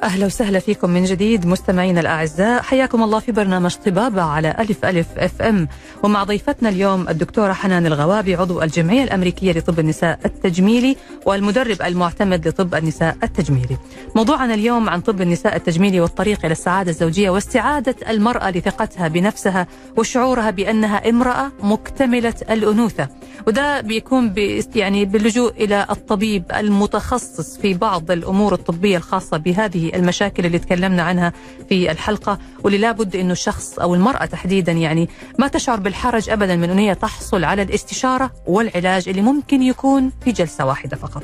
أهلا 0.03 0.25
وسهلا 0.25 0.59
فيكم 0.59 0.89
من 0.89 1.03
جديد 1.03 1.45
مستمعينا 1.45 1.99
الأعزاء. 1.99 2.61
حياكم 2.61 3.03
الله 3.03 3.19
في 3.19 3.31
برنامج 3.31 3.75
طبابة 3.75 4.21
على 4.21 4.55
ألف 4.59 4.85
ألف 4.85 5.07
أف 5.17 5.41
أم. 5.41 5.67
ومع 6.03 6.23
ضيفتنا 6.23 6.69
اليوم 6.69 7.09
الدكتورة 7.09 7.53
حنان 7.53 7.85
الغوابي 7.85 8.35
عضو 8.35 8.61
الجمعية 8.61 9.03
الأمريكية 9.03 9.51
لطب 9.51 9.79
النساء 9.79 10.19
التجميلي 10.25 10.97
والمدرب 11.25 11.81
المعتمد 11.81 12.47
لطب 12.47 12.75
النساء 12.75 13.17
التجميلي. 13.23 13.77
موضوعنا 14.15 14.53
اليوم 14.53 14.89
عن 14.89 15.01
طب 15.01 15.21
النساء 15.21 15.55
التجميلي 15.55 16.01
والطريق 16.01 16.39
إلى 16.45 16.51
السعادة 16.51 16.91
الزوجية 16.91 17.29
واستعادة 17.29 17.95
المرأة 18.09 18.51
لثقتها 18.51 19.07
بنفسها 19.07 19.67
وشعورها 19.97 20.49
بأنها 20.49 21.09
امرأة 21.09 21.51
مكتملة 21.61 22.35
الأنوثة. 22.51 23.07
وده 23.47 23.81
بيكون 23.81 24.33
يعني 24.75 25.05
باللجوء 25.05 25.51
إلى 25.51 25.87
الطبيب 25.89 26.43
المتخصص 26.55 27.57
في 27.57 27.73
بعض 27.73 28.11
الأمور 28.11 28.53
الطبية 28.53 28.97
الخاصة 28.97 29.37
بهذه 29.37 29.91
المشاكل 29.95 30.45
اللي 30.45 30.59
تكلمنا 30.59 31.03
عنها 31.03 31.33
في 31.69 31.91
الحلقة. 31.91 32.39
واللي 32.63 32.77
لابد 32.77 33.15
أنه 33.15 33.31
الشخص 33.31 33.79
أو 33.79 33.95
المرأة 33.95 34.25
تحديدا 34.25 34.71
يعني 34.71 35.09
ما 35.39 35.47
تشعر 35.47 35.79
بالحرج 35.79 36.29
أبدا 36.29 36.55
من 36.55 36.69
أن 36.69 36.77
هي 36.79 36.95
تحصل 36.95 37.43
على 37.43 37.61
الاستشارة 37.61 38.31
والعلاج 38.47 39.09
اللي 39.09 39.21
ممكن 39.21 39.61
يكون 39.61 40.11
في 40.23 40.31
جلسة 40.31 40.65
واحدة 40.65 40.97
فقط. 40.97 41.23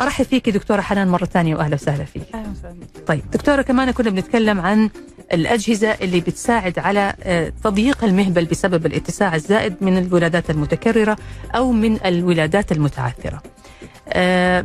أرحب 0.00 0.24
فيك 0.24 0.48
دكتورة 0.48 0.80
حنان 0.80 1.08
مرة 1.08 1.24
ثانية 1.24 1.54
وأهلا 1.56 1.74
وسهلا 1.74 2.04
فيك. 2.04 2.22
أهلا 2.34 2.50
وسهلا. 2.50 2.76
طيب 3.06 3.30
دكتورة 3.32 3.62
كمان 3.62 3.90
كنا 3.90 4.10
بنتكلم 4.10 4.60
عن 4.60 4.90
الأجهزة 5.32 5.88
اللي 5.88 6.20
بتساعد 6.20 6.78
على 6.78 7.14
آه، 7.22 7.52
تضييق 7.64 8.04
المهبل 8.04 8.44
بسبب 8.44 8.86
الاتساع 8.86 9.34
الزائد 9.34 9.74
من 9.80 9.98
الولادات 9.98 10.50
المتكررة 10.50 11.16
أو 11.54 11.72
من 11.72 11.98
الولادات 12.04 12.72
المتعثرة. 12.72 13.42
آه، 14.08 14.64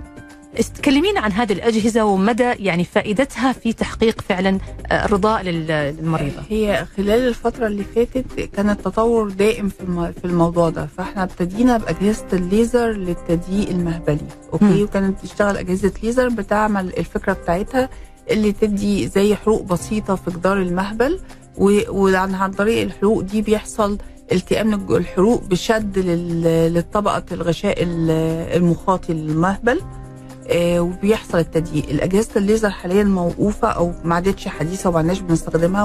است- 0.60 0.82
كلمينا 0.82 1.20
عن 1.20 1.32
هذه 1.32 1.54
الأجهزة 1.54 2.06
ومدى 2.06 2.44
يعني 2.44 2.84
فائدتها 2.84 3.52
في 3.54 3.74
تحقيق 3.74 4.22
فعلا 4.22 4.60
آه، 4.92 5.06
رضاء 5.06 5.42
لل- 5.44 5.68
للمريضة. 5.98 6.42
هي 6.50 6.86
خلال 6.98 7.28
الفترة 7.28 7.68
اللي 7.68 7.84
فاتت 7.96 8.40
كان 8.56 8.70
التطور 8.70 9.30
دائم 9.30 9.70
في 9.70 9.82
الم- 9.82 10.12
في 10.12 10.26
الموضوع 10.26 10.70
ده. 10.70 10.86
فاحنا 10.98 11.24
ابتدينا 11.24 11.78
بأجهزة 11.78 12.26
الليزر 12.34 12.92
للتضييق 12.92 13.70
المهبلي. 13.70 14.18
Okay؟ 14.54 14.66
مم. 14.66 14.82
وكانت 14.84 15.20
بتشتغل 15.24 15.58
أجهزة 15.58 15.92
ليزر 16.04 16.30
بتعمل 16.30 16.94
الفكرة 16.98 17.34
بتاعتها 17.34 17.90
اللي 18.32 18.52
تدي 18.52 19.08
زي 19.08 19.36
حروق 19.36 19.62
بسيطة 19.64 20.16
في 20.16 20.32
جدار 20.32 20.62
المهبل 20.62 21.20
وعن 21.58 22.36
عن 22.36 22.52
طريق 22.52 22.82
الحروق 22.82 23.22
دي 23.22 23.42
بيحصل 23.42 23.98
التئام 24.32 24.74
الحروق 24.96 25.44
بشد 25.44 26.00
لل- 26.00 26.74
للطبقة 26.74 27.24
الغشاء 27.32 27.84
ال- 27.84 28.12
المخاطي 28.58 29.14
للمهبل 29.14 29.82
آه، 30.50 30.80
وبيحصل 30.80 31.38
التضييق 31.38 31.90
الأجهزة 31.90 32.30
الليزر 32.36 32.70
حاليا 32.70 33.04
موقوفة 33.04 33.68
أو 33.68 33.92
ما 34.04 34.16
عادتش 34.16 34.48
حديثة 34.48 34.90
وما 34.90 35.00
بنستخدمها 35.20 35.84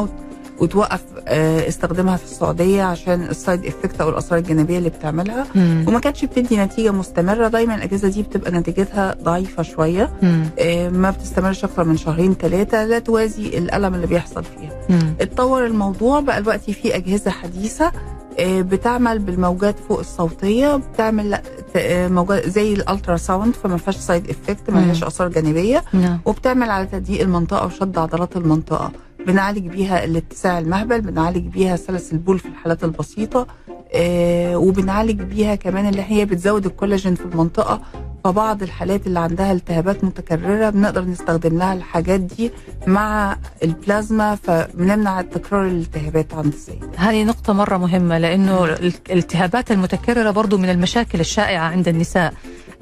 وتوقف 0.58 1.02
آه، 1.28 1.68
استخدامها 1.68 2.16
في 2.16 2.24
السعودية 2.24 2.82
عشان 2.82 3.22
ال 3.22 3.31
side 3.31 3.66
effect 3.66 4.00
أو 4.00 4.08
الاثار 4.08 4.38
الجانبية 4.38 4.78
اللي 4.78 4.88
بتعملها. 4.90 5.46
مم. 5.54 5.84
وما 5.88 5.98
كانتش 6.00 6.24
بتدي 6.24 6.56
نتيجة 6.56 6.90
مستمرة. 6.90 7.48
دايما 7.48 7.74
الأجهزة 7.74 8.08
دي 8.08 8.22
بتبقى 8.22 8.50
نتيجتها 8.50 9.14
ضعيفة 9.22 9.62
شوية. 9.62 10.10
مم. 10.22 10.44
آه، 10.58 10.88
ما 10.88 11.10
بتستمرش 11.10 11.64
أكتر 11.64 11.84
من 11.84 11.96
شهرين 11.96 12.34
ثلاثة 12.34 12.84
لا 12.84 12.98
توازي 12.98 13.58
الألم 13.58 13.94
اللي 13.94 14.06
بيحصل 14.06 14.44
فيها. 14.44 14.72
مم. 14.90 15.14
اتطور 15.20 15.66
الموضوع. 15.66 16.20
بقى 16.20 16.42
دلوقتي 16.42 16.72
في 16.72 16.96
أجهزة 16.96 17.30
حديثة 17.30 17.92
آه، 18.38 18.60
بتعمل 18.62 19.18
بالموجات 19.18 19.76
فوق 19.88 19.98
الصوتية. 19.98 20.76
بتعمل 20.76 21.38
موجات 21.86 22.48
زي 22.48 22.72
ال 22.74 23.16
ultrasound 23.16 23.54
فما 23.54 23.76
فيهاش 23.76 23.96
side 23.96 24.30
effect 24.30 24.70
ما 24.70 24.80
مم. 24.80 24.86
لهاش 24.86 25.04
آثار 25.04 25.28
جانبية. 25.28 25.84
نعم. 25.92 26.20
وبتعمل 26.24 26.70
على 26.70 26.86
تضييق 26.86 27.20
المنطقة 27.20 27.66
وشد 27.66 27.98
عضلات 27.98 28.36
المنطقة. 28.36 28.90
بنعالج 29.26 29.66
بيها 29.66 30.04
الاتساع 30.04 30.58
المهبل 30.58 31.00
بنعالج 31.00 31.46
بيها 31.46 31.76
سلس 31.76 32.12
البول 32.12 32.38
في 32.38 32.48
الحالات 32.48 32.84
البسيطة 32.84 33.46
آه 33.94 34.56
وبنعالج 34.56 35.22
بيها 35.22 35.54
كمان 35.54 35.88
اللي 35.88 36.02
هي 36.08 36.24
بتزود 36.24 36.66
الكولاجين 36.66 37.14
في 37.14 37.24
المنطقة. 37.24 37.80
فبعض 38.24 38.62
الحالات 38.62 39.06
اللي 39.06 39.18
عندها 39.20 39.52
التهابات 39.52 40.04
متكررة 40.04 40.70
بنقدر 40.70 41.04
نستخدم 41.04 41.58
لها 41.58 41.72
الحاجات 41.74 42.20
دي 42.20 42.50
مع 42.86 43.36
البلازما 43.62 44.34
فبنمنع 44.34 45.22
تكرار 45.22 45.66
الالتهابات 45.66 46.34
عند 46.34 46.46
السيد. 46.52 46.84
هذه 46.96 47.24
نقطة 47.24 47.52
مرة 47.52 47.76
مهمة 47.76 48.18
لأنه 48.18 48.64
الالتهابات 48.64 49.70
المتكررة 49.72 50.30
برضو 50.30 50.58
من 50.58 50.70
المشاكل 50.70 51.20
الشائعة 51.20 51.64
عند 51.68 51.88
النساء. 51.88 52.34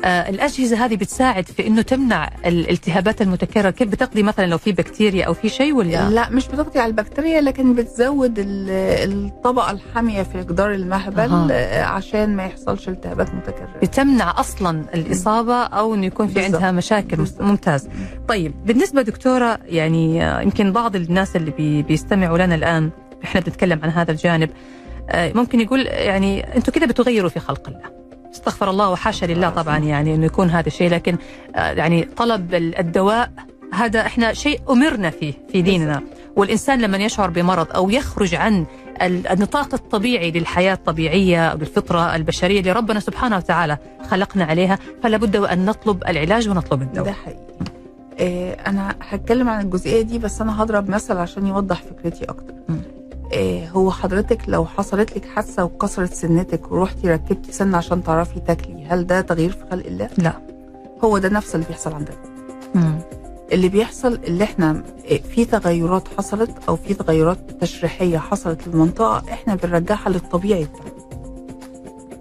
آه 0.04 0.30
الأجهزة 0.30 0.84
هذه 0.84 0.96
بتساعد 0.96 1.44
في 1.46 1.66
أنه 1.66 1.82
تمنع 1.82 2.30
الالتهابات 2.46 3.22
المتكررة. 3.22 3.70
كيف 3.70 3.88
بتقضي 3.88 4.22
مثلا 4.22 4.46
لو 4.46 4.58
في 4.58 4.72
بكتيريا 4.72 5.24
أو 5.24 5.34
في 5.34 5.48
شيء 5.48 5.74
ولا؟ 5.74 6.10
لا 6.10 6.30
مش 6.30 6.48
بتقضي 6.48 6.78
على 6.78 6.90
البكتيريا 6.90 7.40
لكن 7.40 7.74
بتزود 7.74 8.38
ال- 8.38 8.70
الطبقة 9.24 9.70
الحامية 9.70 10.22
في 10.22 10.40
جدار 10.42 10.72
المهبل. 10.74 11.48
آه، 11.52 11.82
عشان 11.84 12.36
ما 12.36 12.44
يحصلش 12.44 12.88
التهابات 12.88 13.34
متكرره 13.34 13.78
بتمنع 13.82 14.40
أصلا 14.40 14.84
الإصابة 14.94 15.62
أو 15.62 15.94
أنه 15.94 16.06
يكون 16.06 16.26
في 16.28 16.34
بالضبط. 16.34 16.54
عندها 16.54 16.70
مشاكل. 16.72 17.20
مس- 17.20 17.40
ممتاز. 17.40 17.88
طيب 18.28 18.54
بالنسبة 18.66 19.02
دكتورة 19.02 19.58
يعني 19.64 20.24
آه، 20.24 20.40
يمكن 20.40 20.72
بعض 20.72 20.96
الناس 20.96 21.36
اللي 21.36 21.50
بي 21.50 21.82
بيستمعوا 21.82 22.38
لنا 22.38 22.54
الآن 22.54 22.90
إحنا 23.24 23.40
بنتكلم 23.40 23.80
عن 23.82 23.90
هذا 23.90 24.10
الجانب 24.10 24.50
آه، 25.10 25.32
ممكن 25.34 25.60
يقول 25.60 25.86
يعني 25.86 26.56
أنتم 26.56 26.72
كده 26.72 26.86
بتغيروا 26.86 27.30
في 27.30 27.40
خلق 27.40 27.68
الله. 27.68 28.03
استغفر 28.34 28.70
الله 28.70 28.90
وحاشا 28.90 29.26
لله 29.26 29.50
طبعا 29.50 29.78
يعني 29.78 30.14
إنه 30.14 30.26
يكون 30.26 30.50
هذا 30.50 30.66
الشيء 30.66 30.90
لكن 30.90 31.16
آه، 31.56 31.70
يعني 31.70 32.02
طلب 32.16 32.54
ال- 32.54 32.78
الدواء 32.78 33.30
هذا 33.74 34.00
إحنا 34.00 34.32
شيء 34.32 34.60
أمرنا 34.70 35.10
فيه 35.10 35.32
في 35.52 35.62
ديننا. 35.62 36.02
والإنسان 36.36 36.80
لما 36.80 36.96
يشعر 36.98 37.30
بمرض 37.30 37.66
أو 37.74 37.90
يخرج 37.90 38.34
عن 38.34 38.66
ال- 39.02 39.26
النطاق 39.26 39.74
الطبيعي 39.74 40.30
للحياة 40.30 40.74
الطبيعية 40.74 41.46
أو 41.48 41.56
بالفطرة 41.56 42.16
البشرية 42.16 42.60
اللي 42.60 42.72
ربنا 42.72 43.00
سبحانه 43.00 43.36
وتعالى 43.36 43.78
خلقنا 44.10 44.44
عليها 44.44 44.78
فلا 45.02 45.16
بد 45.16 45.36
وان 45.36 45.64
نطلب 45.66 46.02
العلاج 46.08 46.48
ونطلب 46.48 46.80
ده 46.80 46.86
الدواء 46.86 47.12
حقيقي. 47.12 47.38
آه 48.20 48.52
أنا 48.66 48.94
هتكلم 49.00 49.48
عن 49.48 49.64
الجزئية 49.64 50.02
دي 50.02 50.18
بس 50.18 50.40
أنا 50.40 50.62
هضرب 50.62 50.90
مثل 50.90 51.16
عشان 51.16 51.46
يوضح 51.46 51.82
فكرتي 51.82 52.24
أكتر. 52.24 52.54
آه 52.70 52.74
هو 53.72 53.90
حضرتك 53.90 54.38
لو 54.48 54.64
حصلت 54.66 55.16
لك 55.16 55.24
حادثة 55.34 55.64
وكسرت 55.64 56.14
سنتك 56.14 56.72
ورحتي 56.72 57.08
ركبتي 57.10 57.52
سن 57.52 57.74
عشان 57.74 58.02
تعرفي 58.02 58.40
تاكلي 58.40 58.86
هل 58.86 59.06
ده 59.06 59.20
تغيير 59.20 59.50
في 59.52 59.64
خلق 59.70 59.86
الله 59.86 60.08
لا 60.18 60.32
هو 61.04 61.18
ده 61.18 61.28
نفس 61.28 61.54
اللي 61.54 61.66
بيحصل 61.66 61.92
عندنا 61.92 62.16
مم. 62.74 62.98
اللي 63.52 63.68
بيحصل 63.68 64.14
اللي 64.14 64.44
إحنا 64.44 64.82
آه، 65.10 65.16
في 65.16 65.44
تغيرات 65.44 66.08
حصلت 66.18 66.50
أو 66.68 66.76
في 66.76 66.94
تغيرات 66.94 67.38
تشريحية 67.60 68.18
حصلت 68.18 68.68
للمنطقة 68.68 69.22
إحنا 69.32 69.54
بنرجعها 69.54 70.08
للطبيعي 70.08 70.64
بتاعها 70.64 70.94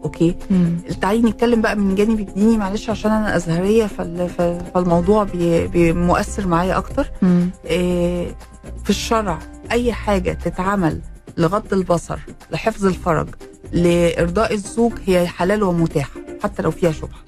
Okay 0.04 0.36
مم. 0.50 0.78
تعالي 1.02 1.22
نتكلم 1.30 1.62
بقى 1.62 1.76
من 1.76 1.96
جانب 1.96 2.20
الديني 2.20 2.58
معلش 2.58 2.90
عشان 2.90 3.12
أنا 3.12 3.36
أزهرية 3.36 3.86
فال- 3.86 4.30
فالموضوع 4.74 5.24
بي- 5.24 5.68
بي- 5.68 5.94
مؤثر 5.94 6.48
معايا 6.48 6.78
أكتر 6.78 7.12
مم. 7.22 7.50
إيه، 7.66 8.36
في 8.84 8.90
الشرع 8.90 9.40
أي 9.72 9.94
حاجة 9.94 10.32
تتعمل 10.34 11.02
لغض 11.38 11.74
البصر 11.74 12.20
لحفظ 12.52 12.86
الفرج 12.86 13.28
لإرضاء 13.72 14.54
الزوج 14.54 14.92
هي 15.06 15.28
حلال 15.28 15.64
ومتاحة 15.64 16.20
حتى 16.44 16.62
لو 16.64 16.72
فيها 16.72 16.92
شبهة. 16.92 17.20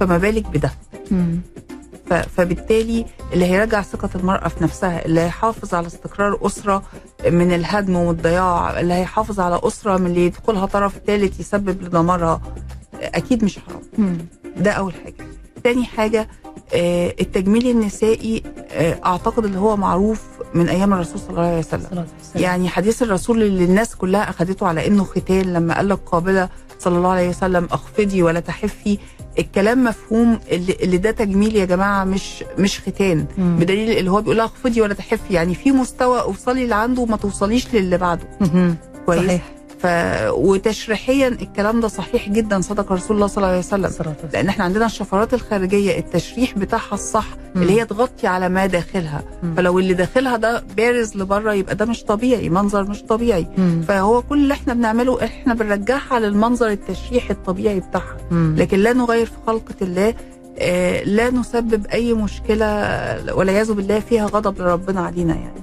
فما 0.00 0.18
بالك 0.18 0.46
بده 0.46 0.72
مم. 1.10 1.40
فبالتالي 2.36 3.06
اللي 3.32 3.44
هيرجع 3.46 3.82
ثقة 3.82 4.08
المرأة 4.14 4.48
في 4.48 4.64
نفسها 4.64 5.04
اللي 5.06 5.20
هيحافظ 5.20 5.74
على 5.74 5.86
استقرار 5.86 6.38
أسرة 6.46 6.82
من 7.30 7.52
الهدم 7.54 7.96
والضياع 7.96 8.80
اللي 8.80 8.94
هيحافظ 8.94 9.40
على 9.40 9.60
أسرة 9.62 9.96
من 9.96 10.06
اللي 10.06 10.26
يدخلها 10.26 10.66
طرف 10.66 10.98
ثالث 11.06 11.40
يسبب 11.40 11.82
لدمارها 11.82 12.40
أكيد 12.94 13.44
مش 13.44 13.58
حرام. 13.58 14.18
ده 14.56 14.70
أول 14.72 14.94
حاجة 14.94 15.26
تاني 15.64 15.84
حاجة 15.84 16.28
آه، 16.74 17.14
التجميل 17.20 17.68
النسائي 17.70 18.42
آه، 18.70 19.00
أعتقد 19.06 19.44
اللي 19.44 19.58
هو 19.58 19.76
معروف 19.76 20.22
من 20.54 20.68
أيام 20.68 20.92
الرسول 20.92 21.18
صلى 21.18 21.30
الله 21.30 21.40
عليه 21.42 21.58
وسلم. 21.58 21.86
يعني 22.34 22.68
حديث 22.68 23.02
الرسول 23.02 23.42
اللي 23.42 23.64
الناس 23.64 23.94
كلها 23.96 24.30
أخدته 24.30 24.66
على 24.66 24.86
إنه 24.86 25.04
ختان 25.04 25.52
لما 25.52 25.76
قال 25.76 25.88
لك 25.88 25.98
قابلة 26.06 26.48
صلى 26.78 26.96
الله 26.98 27.10
عليه 27.10 27.28
وسلم 27.28 27.68
أخفضي 27.72 28.22
ولا 28.22 28.40
تحفي 28.40 28.98
الكلام 29.38 29.84
مفهوم 29.84 30.38
اللي, 30.50 30.76
اللي 30.82 30.96
ده 30.96 31.10
تجميل 31.10 31.56
يا 31.56 31.64
جماعة 31.64 32.04
مش 32.04 32.44
مش 32.58 32.80
ختان 32.80 33.26
مم. 33.38 33.56
بدليل 33.56 33.98
اللي 33.98 34.10
هو 34.10 34.20
بيقول 34.20 34.36
لها 34.36 34.44
اخفضي 34.44 34.80
ولا 34.80 34.94
تحفي 34.94 35.34
يعني 35.34 35.54
في 35.54 35.72
مستوى 35.72 36.20
أوصلي 36.20 36.64
اللي 36.64 36.74
عنده 36.74 37.02
وما 37.02 37.16
توصليش 37.16 37.74
للي 37.74 37.98
بعده 37.98 38.24
مم. 38.40 38.74
كويس 39.06 39.20
صحيح 39.26 39.42
ف... 39.82 39.86
وتشريحيا 40.30 41.28
الكلام 41.28 41.80
ده 41.80 41.88
صحيح 41.88 42.28
جدا 42.28 42.60
صدق 42.60 42.92
رسول 42.92 43.16
الله 43.16 43.26
صلى 43.26 43.36
الله 43.44 43.48
عليه 43.48 43.88
وسلم. 43.88 44.14
لأن 44.32 44.48
إحنا 44.48 44.64
عندنا 44.64 44.86
الشفرات 44.86 45.34
الخارجية 45.34 45.98
التشريح 45.98 46.58
بتاعها 46.58 46.92
الصح 46.94 47.26
اللي 47.56 47.72
هي 47.80 47.84
تغطي 47.84 48.26
على 48.26 48.48
ما 48.48 48.66
داخلها 48.66 49.22
مم. 49.42 49.54
فلو 49.54 49.78
اللي 49.78 49.94
داخلها 49.94 50.36
ده 50.36 50.64
بارز 50.76 51.16
لبره 51.16 51.52
يبقى 51.52 51.74
ده 51.74 51.84
مش 51.84 52.04
طبيعي 52.04 52.48
منظر 52.48 52.84
مش 52.90 53.02
طبيعي 53.02 53.46
مم. 53.58 53.82
فهو 53.88 54.22
كل 54.22 54.38
اللي 54.42 54.54
إحنا 54.54 54.74
بنعمله 54.74 55.24
إحنا 55.24 55.54
بنرجعها 55.54 56.20
للمنظر 56.20 56.68
التشريحي 56.68 57.30
الطبيعي 57.32 57.80
بتاعها 57.80 58.16
مم. 58.30 58.54
لكن 58.58 58.78
لا 58.78 58.92
نغير 58.92 59.26
في 59.26 59.32
خلقة 59.46 59.74
الله 59.82 60.14
آه، 60.58 61.04
لا 61.04 61.30
نسبب 61.30 61.86
أي 61.86 62.14
مشكلة 62.14 62.66
والعياذ 63.34 63.72
بالله 63.72 64.00
فيها 64.00 64.26
غضب 64.26 64.60
لربنا 64.60 65.00
علينا 65.00 65.34
يعني. 65.34 65.61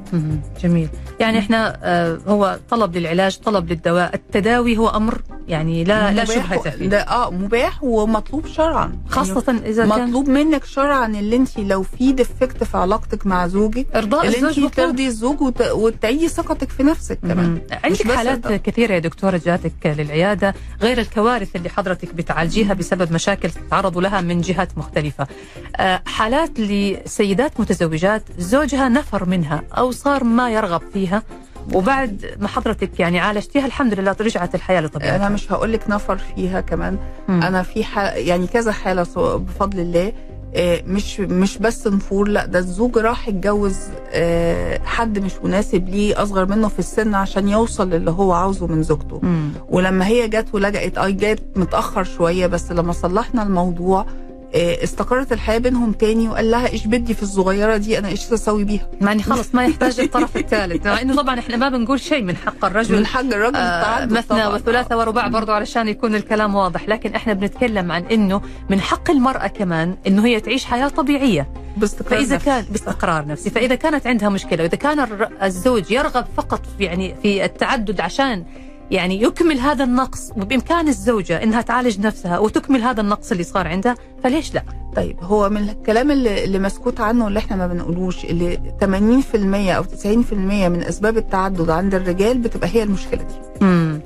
جميل. 0.63 0.89
يعني 1.19 1.39
إحنا 1.39 1.77
آه 1.83 2.19
هو 2.27 2.59
طلب 2.69 2.97
للعلاج 2.97 3.37
طلب 3.37 3.69
للدواء. 3.69 4.15
التداوي 4.15 4.77
هو 4.77 4.87
أمر 4.89 5.21
يعني 5.47 5.83
لا 5.83 6.11
لا 6.13 6.25
شبهة 6.25 6.69
فيه 6.69 6.87
ده 6.87 6.99
آه 6.99 7.31
مباح 7.31 7.83
ومطلوب 7.83 8.47
شرعا. 8.47 8.93
خاصة 9.09 9.61
إذا 9.65 9.83
يعني 9.85 9.95
كان 9.95 10.07
مطلوب 10.09 10.29
منك 10.29 10.65
شرعا 10.65 11.07
اللي 11.07 11.35
أنت 11.35 11.59
لو 11.59 11.83
في 11.83 12.11
ديفكت 12.11 12.63
في 12.63 12.77
علاقتك 12.77 13.27
مع 13.27 13.47
زوجك 13.47 13.87
إرضاء 13.95 14.25
اللي 14.25 14.37
الزوج 14.37 14.59
أنت 14.63 14.73
ترضي 14.75 15.07
الزوج 15.07 15.41
وت... 15.41 15.61
وتعيدي 15.61 16.27
ثقتك 16.27 16.69
في 16.69 16.83
نفسك 16.83 17.19
كمان. 17.19 17.61
عندك 17.83 18.11
حالات 18.11 18.39
ده. 18.39 18.57
كثيرة 18.57 18.93
يا 18.93 18.99
دكتورة 18.99 19.41
جاتك 19.45 19.73
للعيادة 19.85 20.53
غير 20.81 20.97
الكوارث 20.99 21.55
اللي 21.55 21.69
حضرتك 21.69 22.13
بتعالجيها 22.13 22.73
بسبب 22.73 23.13
مشاكل 23.13 23.49
تتعرضوا 23.51 24.01
لها 24.01 24.21
من 24.21 24.41
جهات 24.41 24.77
مختلفة. 24.77 25.27
آه، 25.75 26.01
حالات 26.05 26.59
لسيدات 26.59 27.59
متزوجات 27.59 28.23
زوجها 28.37 28.89
نفر 28.89 29.25
منها 29.29 29.63
أو 29.77 29.91
صار 30.03 30.23
ما 30.23 30.51
يرغب 30.51 30.81
فيها 30.93 31.23
وبعد 31.73 32.25
ما 32.39 32.47
حضرتك 32.47 32.99
يعني 32.99 33.19
عالجتيها 33.19 33.65
الحمد 33.65 33.93
لله 33.99 34.15
رجعت 34.21 34.55
الحياة 34.55 34.81
لطبيعتها 34.81 35.15
أنا 35.15 35.29
مش 35.29 35.51
هقول 35.51 35.73
لك 35.73 35.89
نفر 35.89 36.17
فيها 36.17 36.61
كمان 36.61 36.97
مم. 37.27 37.43
أنا 37.43 37.63
في. 37.63 37.85
يعني 38.15 38.47
كذا 38.47 38.71
حالة 38.71 39.03
بفضل 39.37 39.79
الله 39.79 40.13
آه، 40.55 40.81
مش 40.87 41.19
مش 41.19 41.57
بس 41.57 41.87
نفور 41.87 42.27
لا 42.27 42.45
ده 42.45 42.59
الزوج 42.59 42.97
راح 42.97 43.27
يتجوز 43.27 43.77
آه، 44.11 44.79
حد 44.85 45.19
مش 45.19 45.31
مناسب 45.43 45.89
ليه 45.89 46.23
أصغر 46.23 46.45
منه 46.45 46.67
في 46.67 46.79
السن 46.79 47.15
عشان 47.15 47.47
يوصل 47.49 47.89
للي 47.89 48.11
هو 48.11 48.33
عاوزه 48.33 48.67
من 48.67 48.83
زوجته 48.83 49.19
مم. 49.23 49.51
ولما 49.69 50.07
هي 50.07 50.27
جت 50.27 50.47
ولجأت 50.53 50.97
اي 50.97 51.11
جت 51.13 51.43
متأخر 51.55 52.03
شوية 52.03 52.47
بس 52.47 52.71
لما 52.71 52.93
صلحنا 52.93 53.43
الموضوع 53.43 54.01
آه، 54.01 54.05
استقرت 54.55 55.31
الحياة 55.31 55.57
بينهم 55.57 55.91
تاني 55.91 56.29
وقال 56.29 56.51
لها 56.51 56.71
إيش 56.71 56.87
بدي 56.87 57.13
في 57.13 57.23
الصغيرة 57.23 57.77
دي 57.77 57.97
أنا 57.99 58.07
إيش 58.07 58.33
أسوي 58.33 58.63
بيها؟ 58.63 58.87
يعني 59.01 59.23
خلص 59.23 59.55
ما 59.55 59.65
يحتاج 59.65 59.99
الطرف 59.99 60.37
الثالث. 60.37 60.85
مع 60.87 61.01
إنه 61.01 61.15
طبعا 61.15 61.39
إحنا 61.39 61.57
ما 61.57 61.69
بنقول 61.69 61.99
شيء 61.99 62.23
من 62.23 62.35
حق 62.35 62.65
الرجل. 62.65 62.97
من 62.97 63.05
حق 63.05 63.19
الراجل 63.19 63.55
آه، 63.55 64.05
مثنى 64.05 64.21
طبعاً. 64.21 64.47
وثلاثة 64.47 64.97
ورباع 64.97 65.27
برضو 65.27 65.51
علشان 65.51 65.87
يكون 65.87 66.15
الكلام 66.15 66.55
واضح. 66.55 66.89
لكن 66.89 67.15
إحنا 67.15 67.33
بنتكلم 67.33 67.91
عن 67.91 68.03
إنه 68.03 68.41
من 68.69 68.81
حق 68.81 69.11
المرأة 69.11 69.47
كمان 69.47 69.95
إنه 70.07 70.25
هي 70.25 70.39
تعيش 70.39 70.65
حياة 70.65 70.87
طبيعية. 70.87 71.49
باستقرار 71.77 72.19
فإذا 72.19 72.35
نفسي. 72.35 72.45
كان 72.45 72.65
باستقرار 72.71 73.27
نفسي. 73.27 73.49
فإذا 73.49 73.75
كانت 73.75 74.07
عندها 74.07 74.29
مشكلة 74.29 74.63
وإذا 74.63 74.77
كان 74.77 75.27
الزوج 75.43 75.91
يرغب 75.91 76.25
فقط 76.37 76.61
يعني 76.79 77.15
في 77.21 77.45
التعدد 77.45 78.01
عشان 78.01 78.45
يعني 78.91 79.21
يكمل 79.21 79.59
هذا 79.59 79.83
النقص 79.83 80.31
وبإمكان 80.37 80.87
الزوجة 80.87 81.43
إنها 81.43 81.61
تعالج 81.61 81.99
نفسها 81.99 82.39
وتكمل 82.39 82.81
هذا 82.81 83.01
النقص 83.01 83.31
اللي 83.31 83.43
صار 83.43 83.67
عندها 83.67 83.95
فليش 84.23 84.53
لا؟ 84.53 84.63
طيب 84.95 85.17
هو 85.21 85.49
من 85.49 85.69
الكلام 85.69 86.11
اللي, 86.11 86.43
اللي 86.43 86.59
مسكوت 86.59 86.99
عنه 87.01 87.27
اللي 87.27 87.39
إحنا 87.39 87.55
ما 87.55 87.67
بنقولوش 87.67 88.25
اللي 88.25 88.59
80% 88.81 88.85
أو 89.75 89.83
90% 89.83 90.33
من 90.33 90.83
أسباب 90.83 91.17
التعدد 91.17 91.69
عند 91.69 91.95
الرجال 91.95 92.37
بتبقى 92.37 92.69
هي 92.75 92.83
المشكلة 92.83 93.23
دي 93.23 93.65
مم. 93.65 93.99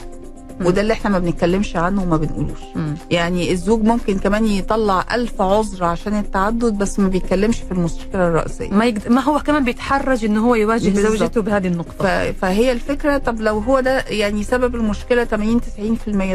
وده 0.62 0.82
اللي 0.82 0.94
إحنا 0.94 1.10
ما 1.10 1.20
بنتكلمش 1.20 1.76
عنه 1.76 2.02
وما 2.04 2.18
بنقولوش 2.18 2.60
مم. 2.76 2.96
يعني 3.12 3.52
الزوج 3.52 3.84
ممكن 3.84 4.20
كمان 4.20 4.46
يطلع 4.46 5.06
ألف 5.16 5.42
عذر 5.42 5.84
عشان 5.84 6.20
التعدد 6.20 6.78
بس 6.78 7.00
ما 7.00 7.08
بيتكلمش 7.08 7.58
في 7.58 7.72
المشكلة 7.72 8.28
الرئيسية 8.28 8.70
ما, 8.72 8.86
يقد... 8.86 9.08
ما 9.08 9.22
هو 9.22 9.40
كمان 9.40 9.64
بيتحرج 9.64 10.26
انه 10.26 10.46
هو 10.48 10.56
يواجه 10.56 10.90
بالظبط. 10.90 11.12
زوجته 11.18 11.42
بهذه 11.42 11.68
النقطة 11.68 12.04
ف- 12.32 12.36
فهي 12.42 12.72
الفكرة 12.72 13.18
طب 13.18 13.42
لو 13.42 13.60
هو 13.60 13.80
ده 13.80 14.00
يعني 14.08 14.44
سبب 14.44 14.76
المشكلة 14.76 15.24
80 15.24 15.62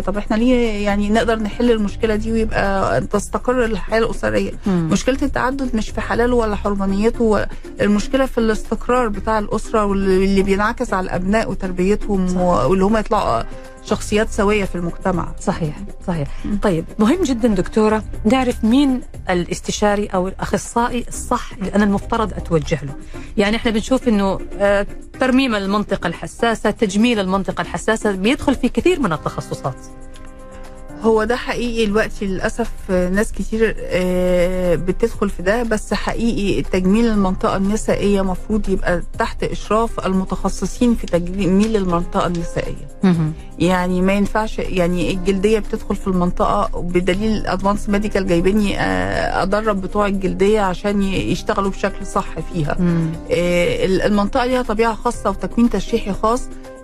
90% 0.01 0.05
طب 0.05 0.17
إحنا 0.17 0.37
ليه 0.37 0.85
يعني 0.85 1.09
نقدر 1.11 1.39
نحل 1.39 1.71
المشكلة 1.71 2.17
دي 2.17 2.33
ويبقى 2.33 3.01
تستقر 3.01 3.65
الحياة 3.65 3.99
الأسرية 3.99 4.53
مم. 4.67 4.89
مشكلة 4.93 5.19
التعدد 5.23 5.77
مش 5.77 5.91
في 5.91 6.01
حلاله 6.01 6.37
ولا 6.37 6.57
حرمانيته 6.57 7.25
و- 7.25 7.47
المشكلة 7.81 8.27
في 8.27 8.39
الاستقرار 8.39 9.09
بتاع 9.09 9.39
الأسرة 9.39 9.85
واللي 9.85 10.25
اللي 10.25 10.43
بينعكس 10.43 10.93
على 10.95 11.05
الأبناء 11.05 11.51
وتربيتهم 11.51 12.29
صح. 12.29 12.37
واللي 12.41 12.85
هم 12.85 12.97
يطلعوا 12.97 13.43
شخصيات 13.89 14.31
سوية 14.31 14.65
في 14.65 14.75
المجتمع. 14.75 15.29
صحيح 15.41 15.77
صحيح. 16.07 16.29
طيب 16.63 16.85
مهم 16.99 17.23
جدا 17.23 17.49
دكتورة 17.49 18.05
نعرف 18.25 18.65
مين 18.65 19.01
الاستشاري 19.31 20.07
أو 20.07 20.29
الأخصائي 20.29 21.05
الصح 21.09 21.53
اللي 21.53 21.75
أنا 21.75 21.85
المفترض 21.85 22.33
أتوجه 22.35 22.79
له. 22.85 22.95
يعني 23.37 23.57
إحنا 23.57 23.71
بنشوف 23.71 24.09
أنه 24.09 24.39
آه، 24.59 24.87
ترميم 25.21 25.55
المنطقة 25.55 26.07
الحساسة 26.07 26.71
تجميل 26.71 27.19
المنطقة 27.21 27.63
الحساسة 27.63 28.13
بيدخل 28.13 28.55
في 28.55 28.69
كثير 28.69 29.01
من 29.01 29.13
التخصصات. 29.13 29.77
هو 31.03 31.25
ده 31.25 31.37
حقيقي 31.37 31.87
دلوقتي 31.87 32.27
للأسف 32.27 32.71
ناس 32.91 33.33
كتير 33.33 33.77
آه، 33.79 34.75
بتدخل 34.75 35.31
في 35.31 35.43
ده 35.43 35.63
بس 35.63 35.95
حقيقي 35.95 36.63
تجميل 36.63 37.07
المنطقة 37.07 37.57
النسائية 37.57 38.23
مفروض 38.23 38.69
يبقى 38.69 39.03
تحت 39.19 39.45
إشراف 39.45 40.07
المتخصصين 40.07 40.95
في 40.95 41.07
تجميل 41.07 41.77
المنطقة 41.77 42.27
النسائية. 42.27 42.89
يعني 43.59 44.01
ما 44.03 44.13
ينفعش 44.13 44.59
يعني 44.59 45.11
الجلدية 45.11 45.59
بتدخل 45.59 45.97
في 45.97 46.07
المنطقة 46.07 46.81
بدليل 46.81 47.47
Advanced 47.47 47.89
Medical 47.89 48.27
جايبيني 48.27 48.81
آه، 48.81 49.43
أدرب 49.43 49.81
بتوع 49.81 50.07
الجلدية 50.07 50.61
عشان 50.61 51.03
يشتغلوا 51.03 51.71
بشكل 51.71 52.07
صح 52.07 52.27
فيها. 52.53 52.77
آه، 53.31 53.85
المنطقة 53.87 54.47
ليها 54.47 54.63
طبيعة 54.63 54.95
خاصة 54.95 55.31
وتكوين 55.31 55.71
تشريحي 55.71 56.13
خاص 56.13 56.43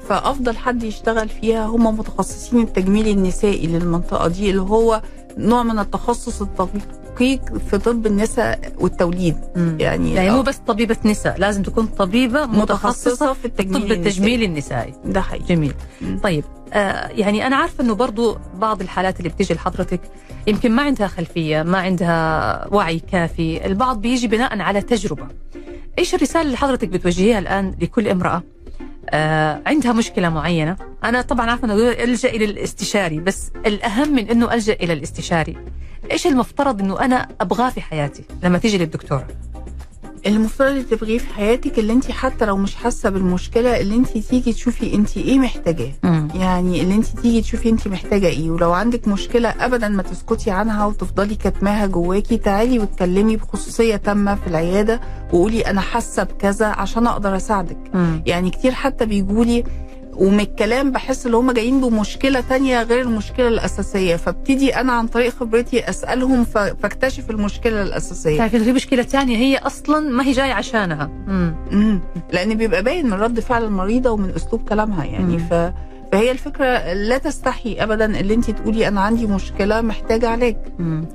فأفضل 0.08 0.56
حد 0.56 0.82
يشتغل 0.82 1.28
فيها 1.28 1.66
هم 1.66 1.98
متخصصين 1.98 2.60
التجميل 2.60 3.08
النسائي 3.08 3.66
للمنطقه 3.66 4.28
دي 4.28 4.50
اللي 4.50 4.62
هو 4.62 5.02
نوع 5.38 5.62
من 5.62 5.78
التخصص 5.78 6.42
الدقيق 6.42 7.58
في 7.70 7.78
طب 7.78 8.06
النساء 8.06 8.72
والتوليد. 8.78 9.36
يعني 9.56 10.14
يعني 10.14 10.30
آه، 10.30 10.32
مو 10.32 10.42
بس 10.42 10.56
طبيبة 10.56 10.96
نساء 11.04 11.38
لازم 11.38 11.62
تكون 11.62 11.86
طبيبة 11.86 12.46
متخصصة 12.46 13.32
في 13.32 13.44
التجميل 13.44 13.76
الطب 13.82 13.92
التجميلي 13.92 14.44
النسائي 14.44 14.94
ده 15.04 15.20
حقيقي. 15.20 15.44
جميل. 15.44 15.74
مم. 16.00 16.18
طيب 16.22 16.44
آه 16.72 17.08
يعني 17.08 17.46
أنا 17.46 17.56
عارفة 17.56 17.84
أنه 17.84 17.94
برضو 17.94 18.36
بعض 18.58 18.80
الحالات 18.80 19.18
اللي 19.18 19.28
بتيجي 19.28 19.54
لحضرتك 19.54 20.00
يمكن 20.46 20.72
ما 20.72 20.82
عندها 20.82 21.06
خلفية 21.06 21.62
ما 21.62 21.78
عندها 21.78 22.74
وعي 22.74 22.98
كافي 22.98 23.66
البعض 23.66 24.00
بيجي 24.00 24.28
بناء 24.28 24.58
على 24.60 24.80
تجربة. 24.80 25.26
إيش 25.98 26.14
الرسالة 26.14 26.42
اللي 26.46 26.56
حضرتك 26.56 26.88
بتوجهيها 26.88 27.38
الآن 27.38 27.74
لكل 27.80 28.08
امرأة؟ 28.08 28.36
آه 28.36 28.42
عندها 29.66 29.92
مشكلة 29.92 30.28
معينة. 30.28 30.76
أنا 31.04 31.22
طبعا 31.22 31.50
عارفة 31.50 31.64
أنه 31.64 31.74
ألجأ 31.74 32.28
إلى 32.28 32.44
الاستشاري 32.44 33.20
بس 33.20 33.50
الأهم 33.66 34.12
من 34.12 34.28
أنه 34.30 34.54
ألجأ 34.54 34.72
إلى 34.72 34.92
الاستشاري. 34.92 35.56
إيش 36.10 36.26
المفترض 36.26 36.80
أنه 36.80 37.00
أنا 37.00 37.28
أبغاه 37.40 37.70
في 37.70 37.80
حياتي 37.80 38.24
لما 38.42 38.58
تيجي 38.58 38.78
للدكتورة؟ 38.78 39.26
المفترض 40.26 40.68
اللي 40.70 40.82
تبغيه 40.82 41.18
في 41.18 41.34
حياتك 41.34 41.78
اللي 41.78 41.92
انت 41.92 42.10
حتى 42.10 42.44
لو 42.44 42.56
مش 42.56 42.74
حاسة 42.74 43.10
بالمشكلة 43.10 43.80
اللي 43.80 43.94
انت 43.96 44.18
تيجي 44.18 44.52
تشوفي 44.52 44.94
انت 44.94 45.16
إيه 45.16 45.38
محتاجاه. 45.38 45.92
يعني 46.34 46.82
اللي 46.82 46.94
انت 46.94 47.06
تيجي 47.06 47.40
تشوفي 47.42 47.68
انت 47.68 47.88
محتاجة 47.88 48.26
إيه. 48.26 48.50
ولو 48.50 48.72
عندك 48.72 49.08
مشكلة 49.08 49.48
ابدا 49.48 49.88
ما 49.88 50.02
تسكتي 50.02 50.50
عنها 50.50 50.86
وتفضلي 50.86 51.34
كاتماها 51.34 51.86
جواكي. 51.86 52.36
تعالي 52.36 52.78
واتكلمي 52.78 53.36
بخصوصية 53.36 53.96
تامة 53.96 54.34
في 54.34 54.46
العيادة 54.46 55.00
وقولي 55.32 55.60
أنا 55.60 55.80
حاسة 55.80 56.22
بكذا 56.22 56.66
عشان 56.66 57.06
أقدر 57.06 57.36
أساعدك. 57.36 57.78
مم. 57.94 58.22
يعني 58.26 58.50
كتير 58.50 58.72
حتى 58.72 59.06
بيجولي 59.06 59.64
ومن 60.16 60.40
الكلام 60.40 60.90
بحس 60.92 61.26
ان 61.26 61.34
هم 61.34 61.50
جايين 61.52 61.80
بمشكلة 61.80 62.40
تانية 62.40 62.82
غير 62.82 63.00
المشكلة 63.00 63.48
الأساسية. 63.48 64.16
فابتدي 64.16 64.76
أنا 64.76 64.92
عن 64.92 65.06
طريق 65.06 65.32
خبرتي 65.32 65.88
أسألهم 65.90 66.44
فاكتشف 66.44 67.30
المشكلة 67.30 67.82
الأساسية. 67.82 68.38
تعرفي 68.38 68.56
إنه 68.56 68.64
في 68.64 68.72
مشكلة 68.72 69.02
ثانية 69.02 69.36
هي 69.36 69.56
أصلا 69.58 70.10
ما 70.10 70.26
هي 70.26 70.32
جاية 70.32 70.52
عشانها. 70.52 71.06
مم. 71.26 71.54
امم 71.72 72.00
لأن 72.32 72.54
بيبقى 72.54 72.82
باين 72.82 73.06
من 73.06 73.12
رد 73.14 73.40
فعل 73.40 73.64
المريضة 73.64 74.10
ومن 74.10 74.30
أسلوب 74.36 74.68
كلامها 74.68 75.04
يعني. 75.04 75.36
مم. 75.36 75.38
ف 75.38 75.54
فهي 76.14 76.30
الفكرة 76.30 76.92
لا 76.92 77.18
تستحي 77.18 77.76
ابدا 77.80 78.20
اللي 78.20 78.34
انت 78.34 78.50
تقولي 78.50 78.88
أنا 78.88 79.00
عندي 79.00 79.26
مشكلة 79.26 79.80
محتاجة 79.80 80.28
علاج. 80.28 80.56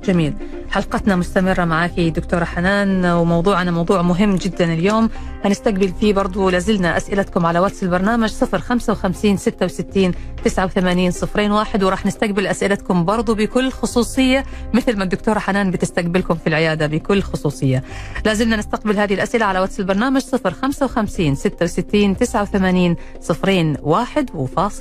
جميل. 0.04 0.34
حلقتنا 0.70 1.16
مستمرة 1.16 1.64
معك 1.64 2.00
دكتورة 2.00 2.44
حنان 2.44 3.04
وموضوعنا 3.04 3.70
موضوع 3.70 4.02
مهم 4.02 4.36
جدا 4.36 4.64
اليوم. 4.72 5.10
هنستقبل 5.44 5.92
فيه 6.00 6.12
برضو 6.12 6.50
لازلنا 6.50 6.96
أسئلتكم 6.96 7.46
على 7.46 7.58
واتس 7.58 7.82
البرنامج 7.82 8.28
055 8.30 9.36
66 9.36 10.12
89 10.44 11.10
صفرين 11.10 11.50
واحد 11.52 11.82
وراح 11.82 12.06
نستقبل 12.06 12.46
أسئلتكم 12.46 13.04
برضو 13.04 13.34
بكل 13.34 13.70
خصوصية 13.70 14.44
مثل 14.74 14.96
ما 14.96 15.04
الدكتورة 15.04 15.38
حنان 15.38 15.70
بتستقبلكم 15.70 16.34
في 16.34 16.46
العيادة 16.46 16.86
بكل 16.86 17.22
خصوصية. 17.22 17.82
لازلنا 18.24 18.56
نستقبل 18.56 18.98
هذه 18.98 19.14
الأسئلة 19.14 19.44
على 19.44 19.60
واتس 19.60 19.80
البرنامج 19.80 20.22
055 20.44 21.34
66 21.34 22.16
89 22.16 22.96
صفرين 23.20 23.76
واحد 23.82 24.30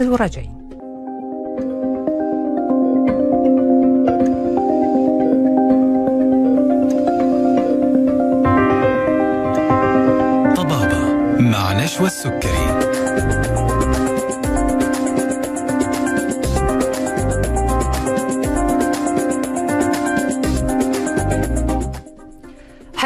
وراجعين. 0.09 0.59
طبابة 10.55 11.13
مع 11.39 11.73
نشوى 11.73 12.07
السكري. 12.07 12.68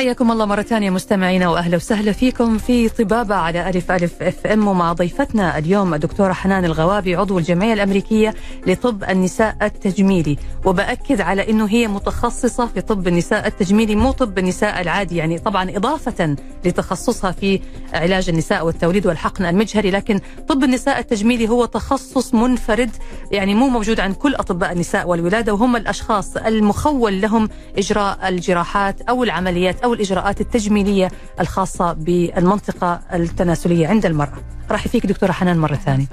حياكم 0.03 0.31
الله 0.31 0.45
مرة 0.45 0.61
ثانية 0.61 0.89
مستمعينا 0.89 1.49
وأهلا 1.49 1.75
وسهلا 1.77 2.11
فيكم 2.11 2.57
في 2.57 2.89
طبابة 2.89 3.35
على 3.35 3.69
ألف 3.69 3.91
ألف 3.91 4.23
أف 4.23 4.47
إم 4.47 4.67
ومع 4.67 4.93
ضيفتنا 4.93 5.57
اليوم 5.57 5.93
الدكتورة 5.93 6.33
حنان 6.33 6.65
الغوابي 6.65 7.15
عضو 7.15 7.37
الجمعية 7.39 7.73
الأمريكية 7.73 8.33
لطب 8.67 9.03
النساء 9.03 9.57
التجميلي. 9.61 10.37
وبأكد 10.65 11.21
على 11.21 11.49
أنه 11.49 11.65
هي 11.69 11.87
متخصصة 11.87 12.65
في 12.67 12.81
طب 12.81 13.07
النساء 13.07 13.47
التجميلي 13.47 13.95
مو 13.95 14.11
طب 14.11 14.37
النساء 14.39 14.81
العادي 14.81 15.17
يعني 15.17 15.39
طبعا 15.39 15.69
إضافة 15.77 16.35
لتخصصها 16.65 17.31
في 17.31 17.59
علاج 17.93 18.29
النساء 18.29 18.65
والتوليد 18.65 19.07
والحقن 19.07 19.45
المجهري. 19.45 19.91
لكن 19.91 20.19
طب 20.47 20.63
النساء 20.63 20.99
التجميلي 20.99 21.49
هو 21.49 21.65
تخصص 21.65 22.33
منفرد 22.33 22.91
يعني 23.31 23.55
مو 23.55 23.67
موجود 23.67 23.99
عند 23.99 24.15
كل 24.15 24.35
أطباء 24.35 24.71
النساء 24.71 25.07
والولادة 25.07 25.53
وهم 25.53 25.75
الأشخاص 25.75 26.37
المخول 26.37 27.21
لهم 27.21 27.49
إجراء 27.77 28.29
الجراحات 28.29 29.01
أو 29.01 29.23
العمليات 29.23 29.81
أو 29.83 29.92
الإجراءات 29.93 30.41
التجميلية 30.41 31.11
الخاصة 31.39 31.93
بالمنطقة 31.93 33.01
التناسلية 33.13 33.87
عند 33.87 34.05
المرأة. 34.05 34.37
راح 34.71 34.87
فيك 34.87 35.05
دكتورة 35.05 35.31
حنان 35.31 35.57
مرة 35.57 35.75
ثانية. 35.75 36.05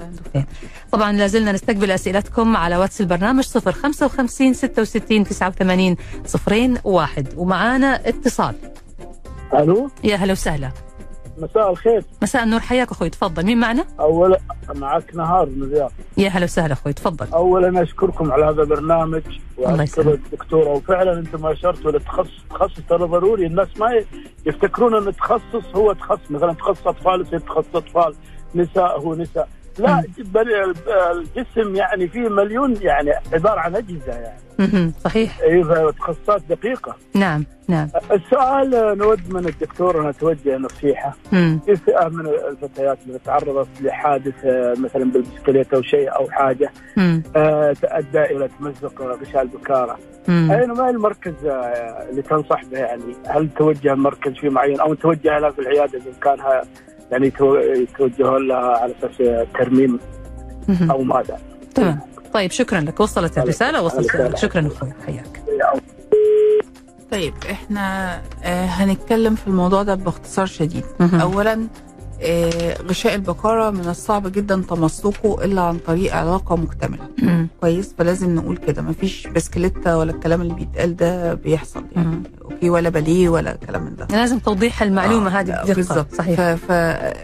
طبعا 0.91 1.11
لازلنا 1.11 1.51
نستقبل 1.51 1.91
أسئلتكم 1.91 2.57
على 2.57 2.77
واتس 2.77 3.01
البرنامج 3.01 3.43
055 3.43 4.53
66 4.53 5.23
89 5.23 5.95
صفرين 6.25 6.77
واحد. 6.83 7.27
ومعانا 7.37 8.09
اتصال. 8.09 8.55
ألو؟ 9.53 9.89
يا 10.03 10.15
هلا 10.15 10.31
وسهلا. 10.31 10.71
مساء 11.41 11.71
الخير. 11.71 12.03
مساء 12.21 12.43
النور 12.43 12.59
حياك 12.59 12.91
أخوي 12.91 13.09
تفضل. 13.09 13.45
مين 13.45 13.59
معنا؟ 13.59 13.85
أولا 13.99 14.39
معك 14.75 15.15
نهار 15.15 15.45
من 15.45 15.63
الرياض. 15.63 15.91
يا 16.17 16.29
هلا 16.29 16.43
وسهلا 16.43 16.73
أخوي 16.73 16.93
تفضل. 16.93 17.27
اولا 17.33 17.83
أشكركم 17.83 18.31
على 18.31 18.45
هذا 18.45 18.61
البرنامج 18.61 19.21
الله 19.59 19.79
واشكر. 19.79 20.13
الدكتوره 20.13 20.69
وفعلا 20.69 21.19
أنتم 21.19 21.45
اشرتوا 21.45 21.91
للتخصص 21.91 22.41
التخصص 22.43 22.81
ترى 22.89 23.07
ضروري 23.07 23.45
الناس 23.45 23.67
ما 23.77 24.03
يفتكرون 24.45 24.95
أن 24.95 25.07
التخصص 25.07 25.75
هو 25.75 25.93
تخصص. 25.93 26.31
مثلا 26.31 26.53
تخصص 26.53 26.87
أطفال 26.87 27.21
يصير 27.21 27.39
تخصص 27.39 27.75
أطفال 27.75 28.15
نساء 28.55 28.99
هو 28.99 29.15
نساء. 29.15 29.49
لا 29.81 30.03
بل 30.17 30.73
الجسم 31.11 31.75
يعني 31.75 32.07
فيه 32.07 32.29
مليون 32.29 32.75
يعني 32.81 33.11
عبارة 33.33 33.59
عن 33.59 33.75
أجهزة 33.75 34.13
يعني. 34.13 34.41
صحيح 35.03 35.39
أيوه 35.41 35.91
تخصصات 35.91 36.41
دقيقة 36.49 36.95
نعم 37.15 37.45
نعم 37.67 37.89
السؤال 38.11 38.97
نود 38.97 39.33
من 39.33 39.47
الدكتور 39.47 40.09
أن 40.09 40.17
توجه 40.17 40.57
نصيحة. 40.57 41.15
في 41.31 41.75
فئة 41.85 42.07
من 42.07 42.27
الفتيات 42.27 42.97
اللي 43.07 43.19
تعرضت 43.25 43.67
لحادث 43.81 44.35
مثلا 44.77 45.11
بالبسكليت 45.11 45.73
أو 45.73 45.81
شيء 45.81 46.15
أو 46.15 46.29
حاجة. 46.29 46.71
آه، 47.35 47.73
تؤدى 47.73 48.23
إلى 48.23 48.49
تمزق 48.59 49.01
غشاء 49.01 49.41
البكارة. 49.41 49.99
اين 50.29 50.71
ما 50.71 50.89
المركز 50.89 51.45
آه، 51.45 52.09
اللي 52.09 52.21
تنصح 52.21 52.65
به 52.65 52.77
يعني؟ 52.77 53.15
هل 53.27 53.49
توجه 53.57 53.93
المركز 53.93 54.33
في 54.33 54.49
معين 54.49 54.79
أو 54.79 54.93
توجه 54.93 55.39
لها 55.39 55.49
في 55.49 55.59
العيادة 55.59 55.97
إذا 55.97 56.11
كانها 56.21 56.61
يعني 57.11 57.29
تو- 57.29 57.85
توجه 57.97 58.37
لها 58.37 58.57
على 58.77 58.93
أساس 59.03 59.45
ترميم. 59.59 59.99
أو 60.91 61.01
ماذا؟ 61.03 61.37
تمام 61.75 61.99
طيب 62.33 62.51
شكرا 62.51 62.79
لك 62.79 62.99
وصلت 62.99 63.37
الرسالة 63.37 63.81
وصلت 63.83 64.15
لك. 64.15 64.37
شكرا 64.37 64.67
أخوي 64.67 64.89
حياك 65.05 65.41
طيب 67.11 67.33
إحنا 67.51 68.15
آه 68.43 68.65
هنتكلم 68.65 69.35
في 69.35 69.47
الموضوع 69.47 69.83
ده 69.83 69.95
باختصار 69.95 70.45
شديد. 70.45 70.83
اولا 71.01 71.67
غشاء 72.89 73.15
البقرة 73.15 73.69
من 73.69 73.89
الصعب 73.89 74.31
جدا 74.31 74.63
تمسكه 74.69 75.43
إلا 75.45 75.61
عن 75.61 75.77
طريق 75.77 76.15
علاقة 76.15 76.55
مكتملة. 76.55 77.07
مم. 77.21 77.47
كويس؟ 77.61 77.95
فلازم 77.97 78.35
نقول 78.35 78.57
كده. 78.57 78.81
مفيش 78.81 79.27
بسكليتة 79.27 79.97
ولا 79.97 80.11
الكلام 80.11 80.41
اللي 80.41 80.53
بيتقال 80.53 80.95
ده 80.95 81.33
بيحصل 81.33 81.83
يعني. 81.95 82.07
مم. 82.07 82.23
أوكي؟ 82.43 82.69
ولا 82.69 82.89
باليه 82.89 83.29
ولا 83.29 83.55
الكلام 83.55 83.83
من 83.85 83.95
ده. 83.95 84.07
لازم 84.11 84.39
توضيح 84.39 84.81
المعلومة 84.81 85.27
آه، 85.39 85.41
هذه 85.41 85.73
بالظبط. 85.73 86.13
صحيح. 86.15 86.55
ف... 86.55 86.71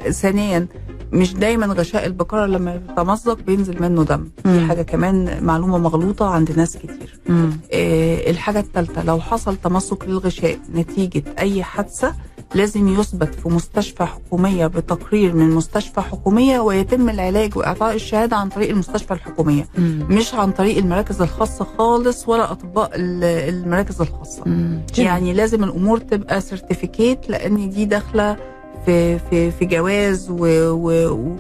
ثانيا 0.10 0.68
مش 1.12 1.34
دايما 1.34 1.66
غشاء 1.66 2.06
البقرة 2.06 2.46
لما 2.46 2.76
يتمزق 2.76 3.40
بينزل 3.42 3.82
منه 3.82 4.04
دم. 4.04 4.28
مم. 4.46 4.52
دي 4.60 4.66
حاجة 4.68 4.82
كمان 4.82 5.44
معلومة 5.44 5.78
مغلوطة 5.78 6.30
عند 6.30 6.52
ناس 6.58 6.78
كتير. 6.78 7.20
مم. 7.30 7.50
آه، 7.74 8.30
الحاجة 8.30 8.60
الثالثة 8.60 9.04
لو 9.04 9.20
حصل 9.20 9.56
تمسك 9.56 10.08
للغشاء 10.08 10.58
نتيجة 10.76 11.24
أي 11.40 11.64
حادثة 11.64 12.16
لازم 12.56 12.88
يثبت 13.00 13.36
في 13.36 13.50
مستشفى 13.50 14.06
حكومية 14.06 14.68
بتقرير 14.68 15.34
من 15.36 15.50
مستشفى 15.50 16.02
حكومية 16.02 16.60
ويتم 16.60 17.10
العلاج 17.10 17.58
وإعطاء 17.58 17.96
الشهادة 17.96 18.36
عن 18.36 18.50
طريق 18.50 18.70
المستشفى 18.70 19.14
الحكومية 19.14 19.68
مم. 19.78 20.06
مش 20.10 20.34
عن 20.34 20.52
طريق 20.52 20.78
المراكز 20.78 21.22
الخاصة 21.22 21.66
خالص 21.78 22.30
ولا 22.30 22.52
أطباء 22.52 22.92
ال- 22.96 23.24
المراكز 23.24 24.02
الخاصة 24.02 24.42
مم. 24.46 24.82
يعني 24.98 25.34
لازم 25.34 25.64
الأمور 25.64 25.98
تبقى 25.98 26.42
سيرتيفيكيت 26.42 27.30
لأن 27.30 27.70
دي 27.70 27.86
داخلة 27.86 28.38
في 28.86 29.20
في 29.20 29.52
في 29.52 29.66
جواز 29.66 30.30
و, 30.30 30.36
و, 30.72 31.08
و 31.14 31.36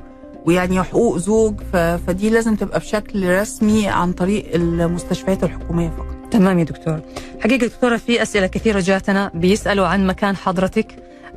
ويعني 0.45 0.83
حقوق 0.83 1.17
زوج 1.17 1.53
فدي 2.07 2.29
لازم 2.29 2.55
تبقى 2.55 2.79
بشكل 2.79 3.39
رسمي 3.39 3.87
عن 3.87 4.13
طريق 4.13 4.55
المستشفيات 4.55 5.43
الحكومية 5.43 5.89
فقط 5.89 6.16
تمام 6.31 6.59
يا 6.59 6.63
دكتور. 6.63 6.99
حقيقة 7.39 7.67
دكتورة 7.67 7.97
في 7.97 8.21
أسئلة 8.21 8.47
كثيرة 8.47 8.79
جاتنا 8.79 9.31
بيسألوا 9.33 9.87
عن 9.87 10.07
مكان 10.07 10.35
حضرتك. 10.35 10.87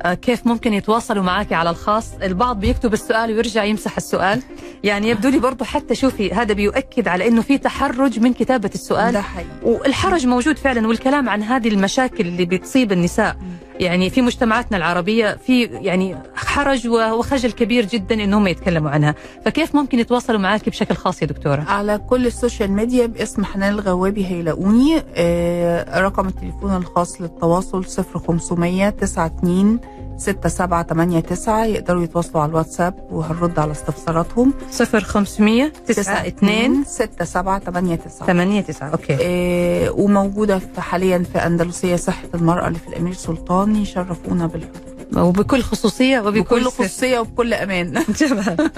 آه، 0.01 0.13
كيف 0.13 0.47
ممكن 0.47 0.73
يتواصلوا 0.73 1.23
معك 1.23 1.53
على 1.53 1.69
الخاص؟ 1.69 2.13
البعض 2.23 2.59
بيكتب 2.59 2.93
السؤال 2.93 3.31
ويرجع 3.31 3.63
يمسح 3.63 3.97
السؤال. 3.97 4.41
يعني 4.83 5.09
يبدو 5.09 5.29
لي 5.29 5.39
برضو 5.39 5.63
حتى 5.63 5.95
شوفي 5.95 6.33
هذا 6.33 6.53
بيؤكد 6.53 7.07
على 7.07 7.27
إنه 7.27 7.41
في 7.41 7.57
تحرج 7.57 8.19
من 8.19 8.33
كتابة 8.33 8.69
السؤال. 8.73 9.13
ده 9.13 9.21
حقيقي. 9.21 9.49
والحرج 9.63 10.27
موجود 10.27 10.57
فعلا 10.57 10.87
والكلام 10.87 11.29
عن 11.29 11.43
هذه 11.43 11.67
المشاكل 11.67 12.27
اللي 12.27 12.45
بتصيب 12.45 12.91
النساء. 12.91 13.35
يعني 13.81 14.09
في 14.09 14.21
مجتمعاتنا 14.21 14.77
العربية 14.77 15.37
في 15.45 15.63
يعني 15.63 16.17
حرج 16.35 16.87
وخجل 16.87 17.51
كبير 17.51 17.85
جدا 17.85 18.23
انهم 18.23 18.47
يتكلموا 18.47 18.89
عنها. 18.89 19.15
فكيف 19.45 19.75
ممكن 19.75 19.99
يتواصلوا 19.99 20.39
معك 20.39 20.69
بشكل 20.69 20.95
خاص 20.95 21.21
يا 21.21 21.27
دكتورة؟ 21.27 21.61
على 21.67 21.97
كل 22.09 22.27
ال 22.27 22.33
social 22.33 22.71
media 22.71 23.05
باسم 23.05 23.45
حنان 23.45 23.73
الغوابي 23.73 24.25
هيلاقوني. 24.25 25.03
آه 25.15 25.99
رقم 26.01 26.27
التليفون 26.27 26.75
الخاص 26.75 27.21
للتواصل 27.21 27.85
0500 27.85 28.87
92 28.87 29.79
6789 30.17 31.65
يقدروا 31.65 32.03
يتواصلوا 32.03 32.41
على 32.41 32.49
الواتساب 32.49 33.07
وهنرد 33.11 33.59
على 33.59 33.71
استفساراتهم. 33.71 34.53
0500 34.71 35.71
92 35.89 36.83
6789 36.85 38.25
8 38.27 38.61
9 38.61 38.89
okay. 38.89 39.17
آه 39.21 39.91
وموجودة 39.91 40.59
في 40.59 40.81
حاليا 40.81 41.23
في 41.33 41.37
أندلسية 41.39 41.95
صحة 41.95 42.27
المرأة 42.35 42.67
اللي 42.67 42.79
في 42.79 42.87
الأمير 42.87 43.13
سلطان. 43.13 43.70
يشرفونا 43.75 44.47
بالحضور. 44.47 44.91
وبكل 45.17 45.61
خصوصية 45.61 46.19
وبكل 46.19 46.41
بكل. 46.41 46.65
خصوصية 46.65 47.19
وبكل 47.19 47.53
أمان. 47.53 47.93
جميل. 48.19 48.69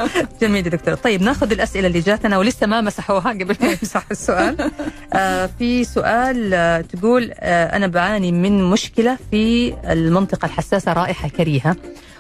جميل 0.41 0.69
دكتور 0.69 0.93
طيب 0.95 1.21
ناخذ 1.21 1.51
الأسئلة 1.51 1.87
اللي 1.87 1.99
جاتنا 1.99 2.37
ولسه 2.37 2.67
ما 2.67 2.81
مسحوها 2.81 3.29
قبل 3.29 3.55
ما 3.61 3.67
يمسح 3.67 4.05
السؤال. 4.11 4.71
آه 5.13 5.49
في 5.59 5.83
سؤال 5.83 6.53
آه 6.53 6.81
تقول 6.81 7.31
آه 7.35 7.75
أنا 7.75 7.87
بعاني 7.87 8.31
من 8.31 8.63
مشكلة 8.63 9.17
في 9.31 9.73
المنطقة 9.91 10.45
الحساسة 10.45 10.93
رائحة 10.93 11.27
كريهة 11.29 11.75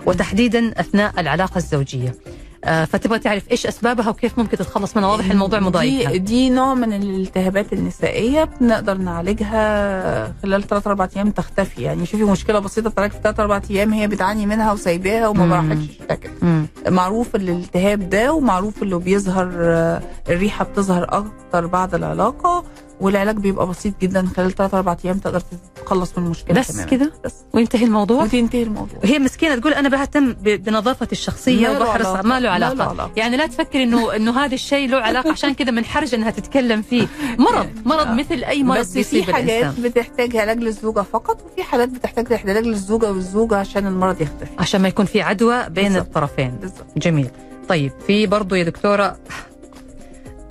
وتحديدا 0.05 0.79
أثناء 0.79 1.19
العلاقة 1.19 1.57
الزوجية. 1.57 2.09
آه 2.09 2.42
فتبغى 2.63 3.19
تعرف 3.19 3.51
إيش 3.51 3.67
أسبابها 3.67 4.09
وكيف 4.09 4.39
ممكن 4.39 4.57
تتخلص 4.57 4.97
منها 4.97 5.09
واضح 5.09 5.31
الموضوع 5.31 5.59
مضايقها 5.59 6.11
دي, 6.11 6.17
دي 6.19 6.49
نوع 6.49 6.73
من 6.73 6.93
الالتهابات 6.93 7.73
النسائية 7.73 8.43
بنقدر 8.61 8.97
نعالجها 8.97 10.33
خلال 10.43 10.63
3 10.67 10.89
4 10.91 11.09
أيام 11.15 11.31
تختفي 11.31 11.81
يعني 11.81 12.05
شوفي 12.05 12.23
مشكلة 12.23 12.59
بسيطة 12.59 12.89
طلعت 12.89 13.11
في 13.11 13.19
3 13.23 13.43
4 13.43 13.61
أيام 13.69 13.93
هي 13.93 14.07
بتعاني 14.07 14.45
منها 14.45 14.71
وسايباها 14.73 15.27
وما. 15.27 15.55
راحتش 15.55 15.89
اشتكت. 15.89 16.31
معروف 16.87 17.35
الالتهاب 17.35 18.09
ده 18.09 18.33
ومعروف 18.33 18.83
اللي 18.83 18.99
بيظهر 18.99 19.51
آه، 19.61 20.01
الريحة 20.29 20.65
بتظهر 20.65 21.03
أكتر 21.09 21.67
بعد 21.67 21.95
العلاقة 21.95 22.63
والعلاج 23.01 23.35
بيبقى 23.37 23.67
بسيط 23.67 23.93
جدا 24.01 24.27
خلال 24.37 24.51
3 24.55 24.77
4 24.77 24.97
أيام 25.05 25.17
تقدر 25.17 25.41
تتخلص 25.93 26.17
من 26.17 26.25
المشكلة. 26.25 26.59
بس 26.59 26.81
كده؟ 26.81 27.11
بس. 27.25 27.33
وينتهي 27.53 27.85
الموضوع؟ 27.85 28.23
وتنتهي 28.23 28.63
الموضوع. 28.63 28.99
هي 29.03 29.19
مسكينة 29.19 29.55
تقول 29.55 29.73
أنا 29.73 29.89
بهتم 29.89 30.33
بنظافتي 30.33 31.11
الشخصية 31.11 31.69
وبحرص. 31.69 32.25
ما 32.25 32.39
له 32.39 32.49
علاقة. 32.49 32.83
علاقة. 32.83 33.11
يعني 33.15 33.37
لا 33.37 33.47
تفكر 33.47 33.83
انه 33.83 34.15
إنه 34.15 34.39
هذا 34.39 34.55
الشيء 34.55 34.89
له 34.89 34.97
علاقة 34.97 35.31
عشان 35.31 35.53
كذا 35.53 35.71
من 35.71 35.85
حرج 35.85 36.15
إنها 36.15 36.31
تتكلم 36.31 36.81
فيه. 36.81 37.07
مرض 37.39 37.69
مرض 37.85 38.07
آه. 38.07 38.13
مثل 38.13 38.43
أي 38.43 38.63
مرض 38.63 38.79
بس 38.79 38.97
في 38.97 39.33
حاجات 39.33 39.63
الإنسان. 39.63 39.83
بتحتاج 39.83 40.37
علاج 40.37 40.59
للزوجه 40.59 41.01
فقط 41.01 41.45
وفي 41.45 41.63
حالات 41.63 41.89
بتحتاج 41.89 42.33
علاج 42.33 42.65
للزوجه 42.65 43.11
والزوجة 43.11 43.55
عشان 43.55 43.87
المرض 43.87 44.21
يختفي. 44.21 44.51
عشان 44.59 44.81
ما 44.81 44.87
يكون 44.87 45.05
في 45.05 45.21
عدوى 45.21 45.69
بين 45.69 45.83
بالضبط. 45.83 46.05
الطرفين. 46.05 46.51
بالظبط. 46.61 46.85
جميل. 46.97 47.27
طيب 47.69 47.91
في 48.07 48.27
برضو 48.27 48.55
يا 48.55 48.63
دكتورة 48.63 49.17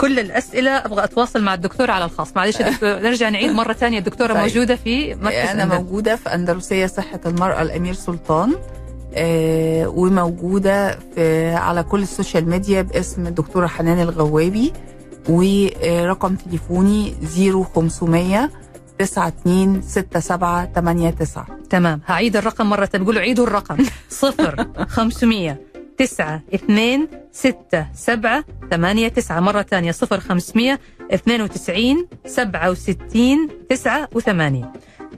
كل 0.02 0.18
الأسئلة 0.18 0.70
أبغى 0.70 1.04
أتواصل 1.04 1.42
مع 1.42 1.54
الدكتورة 1.54 1.92
على 1.92 2.04
الخاص. 2.04 2.36
معلش 2.36 2.58
نرجع 2.82 3.28
نعيد 3.28 3.50
مرة 3.50 3.72
ثانية. 3.72 3.98
الدكتورة 3.98 4.32
طيب. 4.34 4.42
موجودة 4.42 4.76
في 4.76 5.14
مركز 5.14 5.36
أنا 5.36 5.62
أندل. 5.62 5.74
موجودة 5.76 6.16
في 6.16 6.34
أندلسية 6.34 6.86
صحة 6.86 7.20
المرأة 7.26 7.62
الأمير 7.62 7.94
سلطان 7.94 8.54
آه 9.14 9.88
وموجودة 9.88 10.98
في 11.14 11.50
على 11.54 11.82
كل 11.82 12.02
ال 12.02 12.09
social 12.09 12.48
media 12.48 12.82
باسم 12.82 13.26
الدكتورة 13.26 13.66
حنان 13.66 14.00
الغوابي 14.00 14.72
ورقم 15.28 16.34
تليفوني 16.36 17.14
0500 17.36 18.50
92 19.00 19.82
6789 19.82 21.44
تمام. 21.70 22.00
هعيد 22.06 22.36
الرقم 22.36 22.66
مرة 22.66 22.88
بيقولوا 22.94 23.20
عيدوا 23.20 23.46
الرقم. 23.46 23.76
صفر 24.10 24.66
خمسمية 24.88 25.71
تسعة 25.98 26.42
اثنين 26.54 27.08
ستة 27.32 27.86
سبعة 27.94 28.44
ثمانية 28.70 29.08
تسعة. 29.08 29.40
مرة 29.40 29.62
ثانية 29.62 29.92
صفر 29.92 30.20
خمسمية 30.20 30.80
اثنين 31.10 31.42
وتسعين 31.42 32.06
سبعة 32.26 32.70
وستين 32.70 33.48
تسعة 33.70 34.08
وثمانين. 34.12 34.66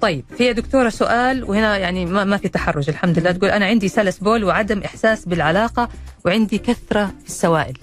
طيب 0.00 0.24
في 0.36 0.52
دكتورة 0.52 0.88
سؤال 0.88 1.44
وهنا 1.44 1.76
يعني 1.76 2.06
ما, 2.06 2.24
ما 2.24 2.36
في 2.36 2.48
تحرج 2.48 2.88
الحمد 2.88 3.18
لله. 3.18 3.32
تقول 3.32 3.50
أنا 3.50 3.66
عندي 3.66 3.88
سلس 3.88 4.18
بول 4.18 4.44
وعدم 4.44 4.80
إحساس 4.82 5.28
بالعلاقة 5.28 5.88
وعندي 6.24 6.58
كثرة 6.58 7.06
في 7.06 7.26
السوائل. 7.26 7.78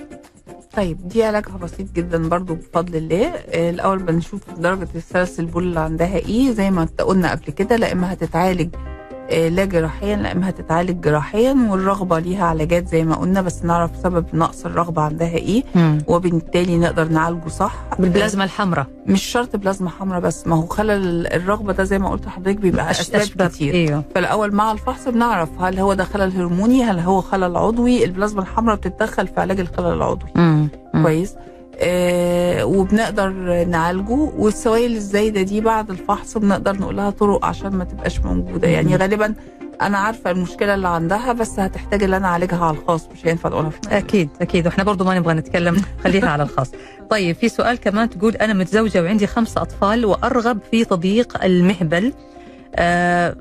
طيب 0.77 1.07
دي 1.07 1.23
علاجها 1.23 1.57
بسيط 1.57 1.91
جدا 1.91 2.29
برضو 2.29 2.55
بفضل 2.55 2.95
الله. 2.95 3.27
الأول 3.69 3.99
بنشوف 3.99 4.41
درجة 4.57 4.87
السلس 4.95 5.39
البول 5.39 5.63
اللي 5.63 5.79
عندها 5.79 6.15
إيه. 6.17 6.51
زي 6.51 6.71
ما 6.71 6.87
قلنا 6.99 7.31
قبل 7.31 7.43
كده 7.43 7.75
لا 7.75 7.91
إما 7.91 8.13
هتتعالج 8.13 8.75
لا 9.31 9.65
جراحيا 9.65 10.15
لا 10.15 10.31
اما 10.31 10.49
هتتعالج 10.49 11.01
جراحيا 11.01 11.67
والرغبة 11.69 12.19
ليها 12.19 12.45
علاجات 12.45 12.87
زي 12.87 13.03
ما 13.03 13.15
قلنا 13.15 13.41
بس 13.41 13.63
نعرف 13.65 13.91
سبب 14.03 14.25
نقص 14.33 14.65
الرغبة 14.65 15.01
عندها 15.01 15.27
إيه 15.35 15.63
وبالتالي 16.07 16.77
نقدر 16.77 17.07
نعالجه 17.07 17.47
صح. 17.49 17.73
بالبلازما 17.99 18.43
الحمراء. 18.43 18.87
مش 19.05 19.23
شرط 19.23 19.55
بلازما 19.55 19.89
حمراء 19.89 20.19
بس 20.21 20.47
ما 20.47 20.55
هو 20.55 20.65
خلل 20.65 21.27
الرغبة 21.27 21.73
ده 21.73 21.83
زي 21.83 21.99
ما 21.99 22.09
قلت 22.09 22.25
لحضرتك 22.25 22.57
بيبقى 22.57 22.91
أسباب 22.91 23.49
كتير. 23.49 23.73
أيوه. 23.73 24.03
فالأول 24.15 24.55
مع 24.55 24.71
الفحص 24.71 25.07
بنعرف 25.07 25.49
هل 25.61 25.79
هو 25.79 25.93
ده 25.93 26.03
خلل 26.03 26.31
هرموني 26.37 26.83
هل 26.83 26.99
هو 26.99 27.21
خلل 27.21 27.57
عضوي. 27.57 28.05
البلازما 28.05 28.41
الحمراء 28.41 28.75
بتتدخل 28.75 29.27
في 29.27 29.41
علاج 29.41 29.59
الخلل 29.59 29.93
العضوي. 29.93 30.29
مم. 30.35 30.69
مم. 30.93 31.03
كويس؟ 31.03 31.33
آه 31.35 31.50
وبنقدر 32.63 33.29
نعالجه. 33.65 34.29
والسوائل 34.37 34.95
الزايدة 34.95 35.41
دي 35.41 35.61
بعد 35.61 35.89
الفحص 35.89 36.37
بنقدر 36.37 36.75
نقول 36.75 36.97
لها 36.97 37.09
طرق 37.09 37.45
عشان 37.45 37.69
ما 37.69 37.83
تبقاش 37.83 38.19
موجودة. 38.19 38.67
يعني 38.67 38.95
غالبا 38.95 39.33
أنا 39.81 39.97
عارفة 39.97 40.31
المشكلة 40.31 40.73
اللي 40.73 40.87
عندها 40.87 41.33
بس 41.33 41.59
هتحتاج 41.59 42.03
إن 42.03 42.13
أنا 42.13 42.27
أعالجها 42.27 42.65
على 42.65 42.77
الخاص 42.77 43.07
مش 43.13 43.27
هينفع 43.27 43.49
نقولها 43.49 43.69
في 43.69 43.77
المكان. 43.77 43.97
أكيد 43.97 44.29
أكيد. 44.41 44.65
وإحنا 44.65 44.83
برضو 44.83 45.03
ما 45.03 45.19
نبغى 45.19 45.33
نتكلم 45.33 45.81
خليها 46.03 46.29
على 46.29 46.43
الخاص. 46.43 46.71
طيب 47.09 47.35
في 47.35 47.49
سؤال 47.49 47.77
كمان 47.79 48.09
تقول 48.09 48.35
أنا 48.35 48.53
متزوجة 48.53 49.03
وعندي 49.03 49.27
خمسة 49.27 49.61
أطفال 49.61 50.05
وأرغب 50.05 50.59
في 50.71 50.85
تضييق 50.85 51.43
المهبل. 51.43 52.13
آه 52.75 53.35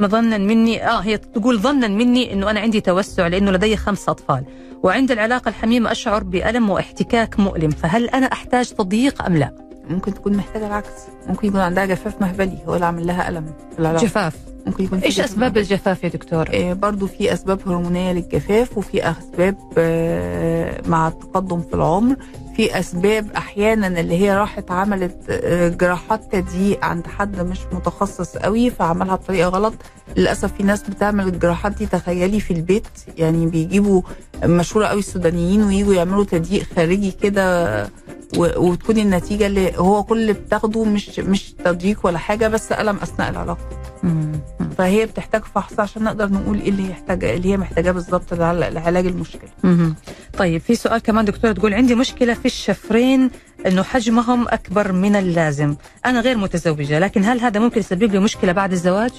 ظنا 0.00 0.38
مني 0.38 0.86
آه 0.88 0.98
هي 0.98 1.16
تقول 1.16 1.58
ظنا 1.58 1.88
مني 1.88 2.32
إنه 2.32 2.50
أنا 2.50 2.60
عندي 2.60 2.80
توسع 2.80 3.26
لأنه 3.26 3.50
لدي 3.50 3.76
خمسة 3.76 4.12
أطفال. 4.12 4.44
وعند 4.82 5.10
العلاقة 5.10 5.48
الحميمة 5.48 5.92
أشعر 5.92 6.22
بألم 6.22 6.70
واحتكاك 6.70 7.40
مؤلم 7.40 7.70
فهل 7.70 8.08
أنا 8.08 8.26
أحتاج 8.26 8.70
تضييق 8.70 9.22
أم 9.24 9.36
لا؟ 9.36 9.71
ممكن 9.90 10.14
تكون 10.14 10.36
محتاجة 10.36 10.66
العكس. 10.66 10.90
ممكن 11.28 11.48
يكون 11.48 11.60
عندها 11.60 11.86
جفاف 11.86 12.20
مهبلي 12.20 12.58
هو 12.68 12.74
اللي 12.74 12.86
عامل 12.86 13.06
لها 13.06 13.28
ألم. 13.28 13.46
في 13.72 13.78
العلاقه 13.78 14.04
جفاف. 14.04 14.36
ممكن 14.66 14.84
يكون 14.84 14.98
إيش 14.98 15.20
أسباب 15.20 15.40
مهبلي. 15.40 15.60
الجفاف 15.60 16.04
يا 16.04 16.08
دكتور؟ 16.08 16.48
آه، 16.54 16.72
برضو 16.72 17.06
في 17.06 17.32
أسباب 17.32 17.60
هرمونية 17.68 18.12
للجفاف 18.12 18.78
وفي 18.78 19.10
أسباب 19.10 19.56
آه، 19.78 20.82
مع 20.86 21.08
التقدم 21.08 21.60
في 21.60 21.74
العمر. 21.74 22.16
في 22.56 22.78
أسباب 22.78 23.32
أحيانا 23.36 23.86
اللي 24.00 24.20
هي 24.20 24.36
راحت 24.36 24.70
عملت 24.70 25.16
آه، 25.30 25.68
جراحات 25.68 26.36
تضييق 26.36 26.84
عند 26.84 27.06
حد 27.06 27.40
مش 27.40 27.58
متخصص 27.72 28.36
قوي 28.36 28.70
فعملها 28.70 29.14
بطريقة 29.14 29.48
غلط. 29.48 29.74
للأسف 30.16 30.52
في 30.52 30.62
ناس 30.62 30.82
بتعمل 30.82 31.26
الجراحات 31.28 31.72
دي 31.72 31.86
تخيلي 31.86 32.40
في 32.40 32.52
البيت. 32.52 32.86
يعني 33.18 33.46
بيجيبوا 33.46 34.02
مشهورة 34.44 34.86
قوي 34.86 34.98
السودانيين 34.98 35.62
ويجوا 35.62 35.94
يعملوا 35.94 36.24
تضييق 36.24 36.62
خارجي 36.76 37.10
كده 37.10 37.84
وتكون 38.36 38.98
النتيجة 38.98 39.46
اللي 39.46 39.72
هو 39.78 40.02
كل 40.04 40.20
اللي 40.20 40.32
بتاخده 40.32 40.84
مش 40.84 41.18
مش 41.18 41.52
تضييق 41.64 42.06
ولا 42.06 42.18
حاجة 42.18 42.48
بس 42.48 42.72
ألم 42.72 42.96
أثناء 42.96 43.30
العلاقة. 43.30 43.68
فهي 44.78 45.06
بتحتاج 45.06 45.44
فحص 45.44 45.80
عشان 45.80 46.02
نقدر 46.04 46.28
نقول 46.32 46.60
إيه 46.60 46.68
اللي 46.68 46.82
هي 46.82 46.90
محتاجه 46.90 47.34
اللي 47.34 47.48
هي 47.52 47.56
محتاجاه 47.56 47.92
بالظبط 47.92 48.34
لع- 48.34 48.52
لعلاج 48.52 49.06
المشكلة. 49.06 49.50
طيب 50.38 50.60
في 50.60 50.74
سؤال 50.74 50.98
كمان 51.02 51.24
دكتور 51.24 51.52
تقول 51.52 51.74
عندي 51.74 51.94
مشكلة 51.94 52.34
في 52.34 52.46
الشفرين 52.46 53.30
إنه 53.66 53.82
حجمهم 53.82 54.48
أكبر 54.48 54.92
من 54.92 55.16
اللازم 55.16 55.76
أنا 56.06 56.20
غير 56.20 56.38
متزوجة 56.38 56.98
لكن 56.98 57.24
هل 57.24 57.40
هذا 57.40 57.60
ممكن 57.60 57.80
يسبب 57.80 58.02
لي 58.12 58.18
مشكلة 58.18 58.52
بعد 58.52 58.72
الزواج 58.72 59.10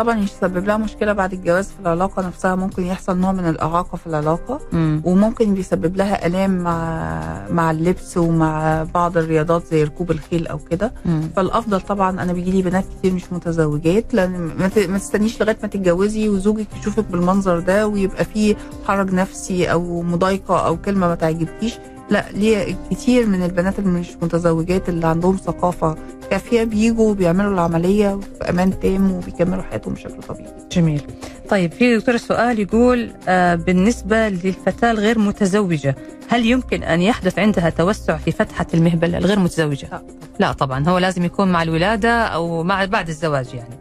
طبعا 0.00 0.18
يسبب 0.18 0.64
لها 0.66 0.76
مشكلة 0.76 1.12
بعد 1.12 1.32
الجواز 1.32 1.66
في 1.68 1.80
العلاقة 1.80 2.26
نفسها 2.26 2.54
ممكن 2.54 2.84
يحصل 2.86 3.18
نوع 3.18 3.32
من 3.32 3.48
الإعاقة 3.48 3.96
في 3.96 4.06
العلاقة 4.06 4.60
مم. 4.72 5.02
وممكن 5.04 5.54
بيسبب 5.54 5.96
لها 5.96 6.26
آلام 6.26 6.58
مع 6.58 7.48
مع 7.50 7.70
اللبس 7.70 8.16
ومع 8.18 8.82
بعض 8.94 9.16
الرياضات 9.18 9.62
زي 9.70 9.84
ركوب 9.84 10.10
الخيل 10.10 10.46
أو 10.46 10.58
كده. 10.58 10.92
فالأفضل 11.36 11.80
طبعا 11.80 12.22
أنا 12.22 12.32
بيجي 12.32 12.50
لي 12.50 12.62
بنات 12.62 12.84
كتير 12.98 13.12
مش 13.12 13.32
متزوجات 13.32 14.14
لأن 14.14 14.50
ما 14.88 14.98
تستنيش 14.98 15.40
لغاية 15.42 15.58
ما 15.62 15.68
تتجوزي 15.68 16.28
وزوجك 16.28 16.66
يشوفك 16.80 17.04
بالمنظر 17.04 17.58
ده 17.58 17.86
ويبقى 17.86 18.24
فيه 18.24 18.56
حرج 18.86 19.12
نفسي 19.14 19.72
أو 19.72 20.02
مضايقة 20.02 20.66
أو 20.66 20.76
كلمة 20.76 21.08
ما 21.08 21.14
تعجبكيش 21.14 21.74
لا 22.10 22.24
ليه 22.32 22.76
كتير 22.90 23.26
من 23.26 23.42
البنات 23.42 23.78
اللي 23.78 23.90
مش 23.90 24.08
متزوجات 24.22 24.88
اللي 24.88 25.06
عندهم 25.06 25.36
ثقافة 25.36 25.96
كافية 26.30 26.64
بيجوا 26.64 27.10
وبيعملوا 27.10 27.54
العملية 27.54 28.20
في 28.38 28.50
أمان 28.50 28.80
تام 28.80 29.12
وبيكملوا 29.12 29.62
حياتهم 29.62 29.94
بشكل 29.94 30.22
طبيعي. 30.22 30.52
جميل. 30.72 31.02
طيب 31.48 31.72
في 31.72 31.96
دكتور 31.96 32.16
سؤال 32.16 32.58
يقول 32.60 33.10
آه 33.28 33.54
بالنسبة 33.54 34.28
للفتاة 34.28 34.90
الغير 34.90 35.18
متزوجة 35.18 35.96
هل 36.28 36.46
يمكن 36.46 36.82
أن 36.82 37.00
يحدث 37.00 37.38
عندها 37.38 37.70
توسع 37.70 38.16
في 38.16 38.32
فتحة 38.32 38.66
المهبل 38.74 39.14
الغير 39.14 39.38
متزوجة؟ 39.38 39.88
لا. 39.92 40.02
لا 40.38 40.52
طبعا 40.52 40.88
هو 40.88 40.98
لازم 40.98 41.24
يكون 41.24 41.52
مع 41.52 41.62
الولادة 41.62 42.10
أو 42.24 42.62
مع 42.62 42.84
بعد 42.84 43.08
الزواج 43.08 43.54
يعني. 43.54 43.74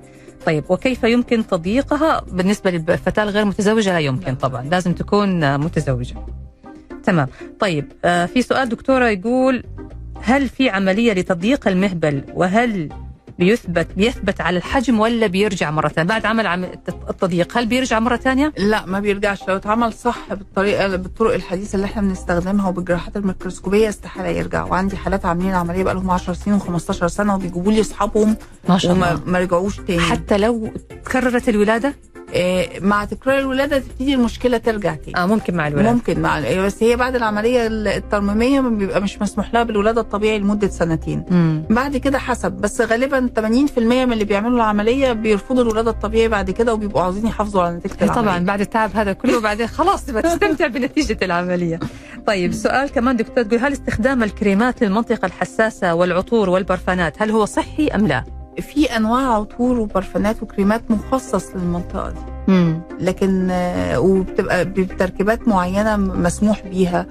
طيب 0.46 0.64
وكيف 0.70 1.04
يمكن 1.04 1.48
تضييقها؟ 1.48 2.22
بالنسبة 2.32 2.72
للفتاة 2.72 3.24
الغير 3.24 3.46
متزوجة 3.46 3.94
لا 3.94 4.00
يمكن 4.00 4.36
طبعا 4.36 4.64
لازم 4.64 4.94
تكون 4.94 5.58
متزوجة. 5.58 6.16
تمام. 7.12 7.28
طيب 7.60 7.92
آه 8.06 8.26
في 8.26 8.42
سؤال 8.42 8.70
دكتورة 8.70 9.06
يقول 9.10 9.64
هل 10.22 10.50
في 10.50 10.70
عملية 10.70 11.14
لتضييق 11.14 11.68
المهبل؟ 11.68 12.24
وهل 12.34 12.90
بيثبت 13.40 13.88
بيثبت 13.98 14.42
على 14.42 14.58
الحجم 14.58 15.00
ولا 15.00 15.28
بيرجع 15.28 15.72
مرة 15.72 15.88
ثانية؟ 15.88 16.10
بعد 16.10 16.26
عمل 16.26 16.48
عم- 16.48 16.64
التضييق 17.10 17.58
هل 17.58 17.66
بيرجع 17.66 18.00
مرة 18.00 18.16
ثانية؟ 18.16 18.54
لا 18.58 18.86
ما 18.86 19.00
بيرجعش. 19.00 19.48
لو 19.48 19.56
اتعمل 19.56 19.94
صح 19.94 20.34
بالطريقة 20.34 20.88
بالطرق 20.96 21.34
الحديثة 21.34 21.76
اللي 21.76 21.86
إحنا 21.86 22.02
بنستخدمها 22.02 22.70
وبالجراحات 22.70 23.18
الميكروسكوبية 23.18 23.90
استحالة 23.90 24.28
يرجع 24.30 24.64
وعندي 24.66 24.98
حالات 24.98 25.26
عاملين 25.26 25.52
عملية 25.54 25.84
بقى 25.84 25.94
لهم 25.94 26.12
10 26.12 26.34
سنين 26.34 26.60
و15 26.60 26.78
سنة 27.06 27.36
وبيجيبوا 27.36 27.72
لي 27.72 27.82
أصحابهم 27.82 28.36
ما 28.70 28.78
شاء 28.78 28.94
الله. 28.94 29.12
وما 29.14 29.22
ما 29.26 29.40
رجعوش 29.40 29.78
تاني. 29.78 30.00
حتى 30.02 30.38
لو 30.38 30.70
تكررت 31.06 31.50
الولادة؟ 31.50 31.94
مع 32.82 33.06
تكرار 33.06 33.40
الولادة 33.40 33.80
تبتدي 33.80 34.14
المشكلة 34.14 34.58
ترجع 34.58 34.96
تاني. 34.96 35.18
آه 35.18 35.26
ممكن 35.26 35.56
مع 35.56 35.68
الولادة. 35.68 35.92
ممكن 35.92 36.20
مع 36.22 36.40
بس 36.40 36.84
هي 36.84 36.96
بعد 36.96 37.16
العملية 37.16 37.68
الترميمية 37.68 38.62
بيبقى 38.62 39.02
مش 39.02 39.22
مسموح 39.22 39.54
لها 39.54 39.64
بالولادة 39.64 40.02
الطبيعي 40.02 40.40
لمدة 40.40 40.68
سنتين. 40.68 41.26
مم. 41.32 41.64
بعد 41.70 41.98
كده 41.98 42.18
حسب 42.18 42.52
بس 42.52 42.82
غالبا 42.82 43.30
80% 43.40 43.80
من 43.80 44.14
اللي 44.14 44.26
بيعملوا 44.26 44.56
العملية 44.58 45.14
بيرفضوا 45.14 45.64
الولادة 45.64 45.92
الطبيعي 45.92 46.28
بعد 46.28 46.52
كده 46.52 46.74
وبيبقوا 46.74 47.02
عاوزين 47.02 47.26
يحافظوا 47.28 47.62
على 47.62 47.76
نتيجة 47.76 47.94
إيه 47.94 48.04
العملية. 48.04 48.22
طبعا 48.22 48.40
بعد 48.46 48.62
التعب 48.62 48.90
هذا 48.96 49.14
كله 49.14 49.38
وبعدين 49.38 49.68
خلاص 49.68 50.06
تستمتع 50.06 50.68
بنتيجة 50.68 51.18
العملية. 51.22 51.80
طيب 52.28 52.52
سؤال 52.54 52.90
كمان 52.90 53.16
دكتور 53.16 53.44
تقول 53.44 53.60
هل 53.60 53.72
استخدام 53.74 54.24
الكريمات 54.24 54.84
للمنطقة 54.84 55.26
الحساسة 55.26 55.94
والعطور 55.96 56.50
والبرفانات 56.50 57.22
هل 57.22 57.32
هو 57.32 57.46
صحي 57.46 57.88
أم 57.88 58.08
لا؟ 58.08 58.39
في 58.62 58.86
أنواع 58.98 59.34
عطور 59.36 59.80
وبرفانات 59.80 60.44
وكريمات 60.44 60.82
مخصص 60.90 61.46
للمنطقة 61.56 62.10
دي 62.10 62.18
مم. 62.48 62.82
لكن 63.00 63.48
آه، 63.52 64.00
وبتبقى 64.00 64.66
بتركيبات 64.66 65.48
معينة 65.48 65.96
مسموح 65.98 66.62
بيها 66.68 67.06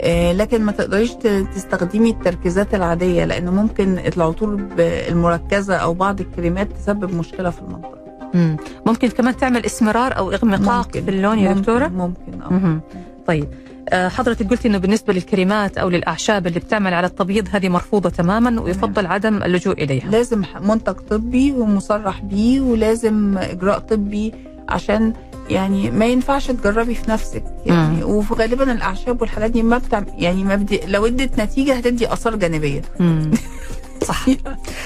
آه، 0.00 0.32
لكن 0.32 0.62
ما 0.64 0.72
تقدريش 0.72 1.10
تستخدمي 1.54 2.10
التركيزات 2.10 2.74
العادية 2.74 3.24
لأن 3.24 3.48
ممكن 3.48 3.98
العطور 4.16 4.60
المركزة 4.78 5.74
أو 5.76 5.94
بعض 5.94 6.20
الكريمات 6.20 6.72
تسبب 6.72 7.14
مشكلة 7.14 7.50
في 7.50 7.60
المنطقة 7.60 7.98
مم. 8.34 8.56
ممكن 8.86 9.08
كمان 9.08 9.36
تعمل 9.36 9.64
إسمرار 9.64 10.16
أو 10.18 10.30
إغمقاق 10.32 10.86
ممكن. 10.86 11.02
في 11.04 11.10
اللون 11.10 11.38
يا 11.38 11.48
ممكن- 11.48 11.60
دكتورة؟ 11.60 11.88
ممكن 11.88 12.42
آه. 12.42 12.80
طيب 13.26 13.48
حضرتك 13.92 14.50
قلتي 14.50 14.68
إنه 14.68 14.78
بالنسبة 14.78 15.12
للكريمات 15.12 15.78
أو 15.78 15.88
للأعشاب 15.88 16.46
اللي 16.46 16.60
بتعمل 16.60 16.94
على 16.94 17.06
التبييض 17.06 17.48
هذه 17.52 17.68
مرفوضة 17.68 18.10
تماما 18.10 18.60
ويفضل 18.60 19.06
عدم 19.06 19.42
اللجوء 19.42 19.82
إليها. 19.82 20.10
لازم 20.10 20.42
منتج 20.60 20.94
طبي 20.94 21.52
ومصرح 21.52 22.20
بيه 22.20 22.60
ولازم 22.60 23.38
إجراء 23.38 23.78
طبي 23.78 24.34
عشان 24.68 25.12
يعني 25.50 25.90
ما 25.90 26.06
ينفعش 26.06 26.46
تجربي 26.46 26.94
في 26.94 27.10
نفسك. 27.10 27.44
يعني 27.66 28.04
وغالبا 28.04 28.72
الأعشاب 28.72 29.20
والحاجات 29.20 29.50
دي 29.50 29.62
ما 29.62 29.78
بتعمل 29.78 30.06
يعني 30.18 30.44
ما 30.44 30.56
بدي 30.56 30.80
لو 30.86 31.06
ادت 31.06 31.40
نتيجة 31.40 31.74
هتدي 31.74 32.12
آثار 32.12 32.36
جانبية. 32.36 32.82
صح. 34.08 34.26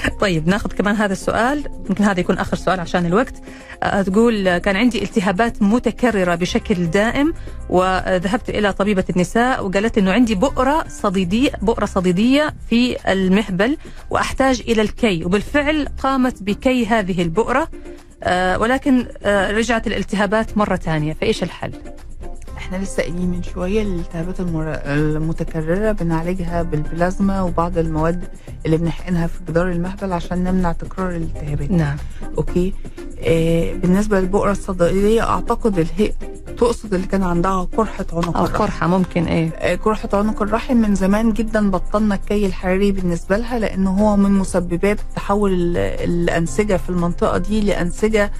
طيب 0.21 0.47
ناخذ 0.47 0.69
كمان 0.69 0.95
هذا 0.95 1.13
السؤال. 1.13 1.63
يمكن 1.89 2.03
هذا 2.03 2.19
يكون 2.19 2.37
آخر 2.37 2.57
سؤال 2.57 2.79
عشان 2.79 3.05
الوقت. 3.05 3.33
تقول 4.05 4.57
كان 4.57 4.75
عندي 4.75 5.03
التهابات 5.03 5.61
متكررة 5.61 6.35
بشكل 6.35 6.85
دائم 6.85 7.33
وذهبت 7.69 8.49
إلى 8.49 8.73
طبيبة 8.73 9.03
النساء 9.09 9.65
وقالت 9.65 9.97
إنه 9.97 10.11
عندي 10.11 10.35
بؤرة 10.35 10.87
صديديه 10.87 11.51
بؤرة 11.61 11.85
صديدية 11.85 12.53
في 12.69 13.11
المهبل 13.11 13.77
وأحتاج 14.09 14.61
إلى 14.67 14.81
الكي. 14.81 15.25
وبالفعل 15.25 15.87
قامت 16.03 16.43
بكي 16.43 16.85
هذه 16.85 17.21
البؤرة 17.21 17.69
آه، 18.23 18.59
ولكن 18.59 19.05
آه، 19.23 19.51
رجعت 19.51 19.87
الالتهابات 19.87 20.57
مرة 20.57 20.75
ثانية. 20.75 21.13
فإيش 21.13 21.43
الحل؟ 21.43 21.71
إحنا 22.67 22.77
لسه 22.83 23.03
قايلين 23.03 23.29
من 23.31 23.43
شوية 23.43 23.81
الالتهابات 23.81 24.39
المر- 24.39 24.79
المتكررة 24.85 25.91
بنعالجها 25.91 26.61
بالبلازما 26.63 27.41
وبعض 27.41 27.77
المواد 27.77 28.23
اللي 28.65 28.77
بنحقنها 28.77 29.27
في 29.27 29.39
جدار 29.49 29.71
المهبل 29.71 30.13
عشان 30.13 30.43
نمنع 30.43 30.71
تكرار 30.71 31.09
الالتهابات. 31.11 31.71
نعم. 31.71 31.97
okay؟ 32.37 32.73
آه 33.19 33.73
بالنسبة 33.73 34.19
للبؤرة 34.19 34.51
الصدرية 34.51 35.29
أعتقد 35.29 35.79
اللي 35.79 35.99
هي 35.99 36.13
تقصد 36.57 36.93
اللي 36.93 37.07
كان 37.07 37.23
عندها 37.23 37.67
قرحة 37.77 38.05
عنق 38.13 38.37
الرحم. 38.37 38.55
قرحة 38.57 38.87
ممكن 38.87 39.23
إيه. 39.25 39.49
آه، 39.49 39.75
قرحة 39.75 40.09
عنق 40.13 40.41
الرحم 40.41 40.77
من 40.77 40.95
زمان 40.95 41.33
جدا 41.33 41.71
بطلنا 41.71 42.15
الكي 42.15 42.45
الحراري 42.45 42.91
بالنسبة 42.91 43.37
لها 43.37 43.59
لأنه 43.59 43.89
هو 43.91 44.17
من 44.17 44.31
مسببات 44.31 44.99
تحول 45.15 45.53
ال- 45.53 45.77
الأنسجة 45.77 46.77
في 46.77 46.89
المنطقة 46.89 47.37
دي 47.37 47.61
لأنسجة 47.61 48.31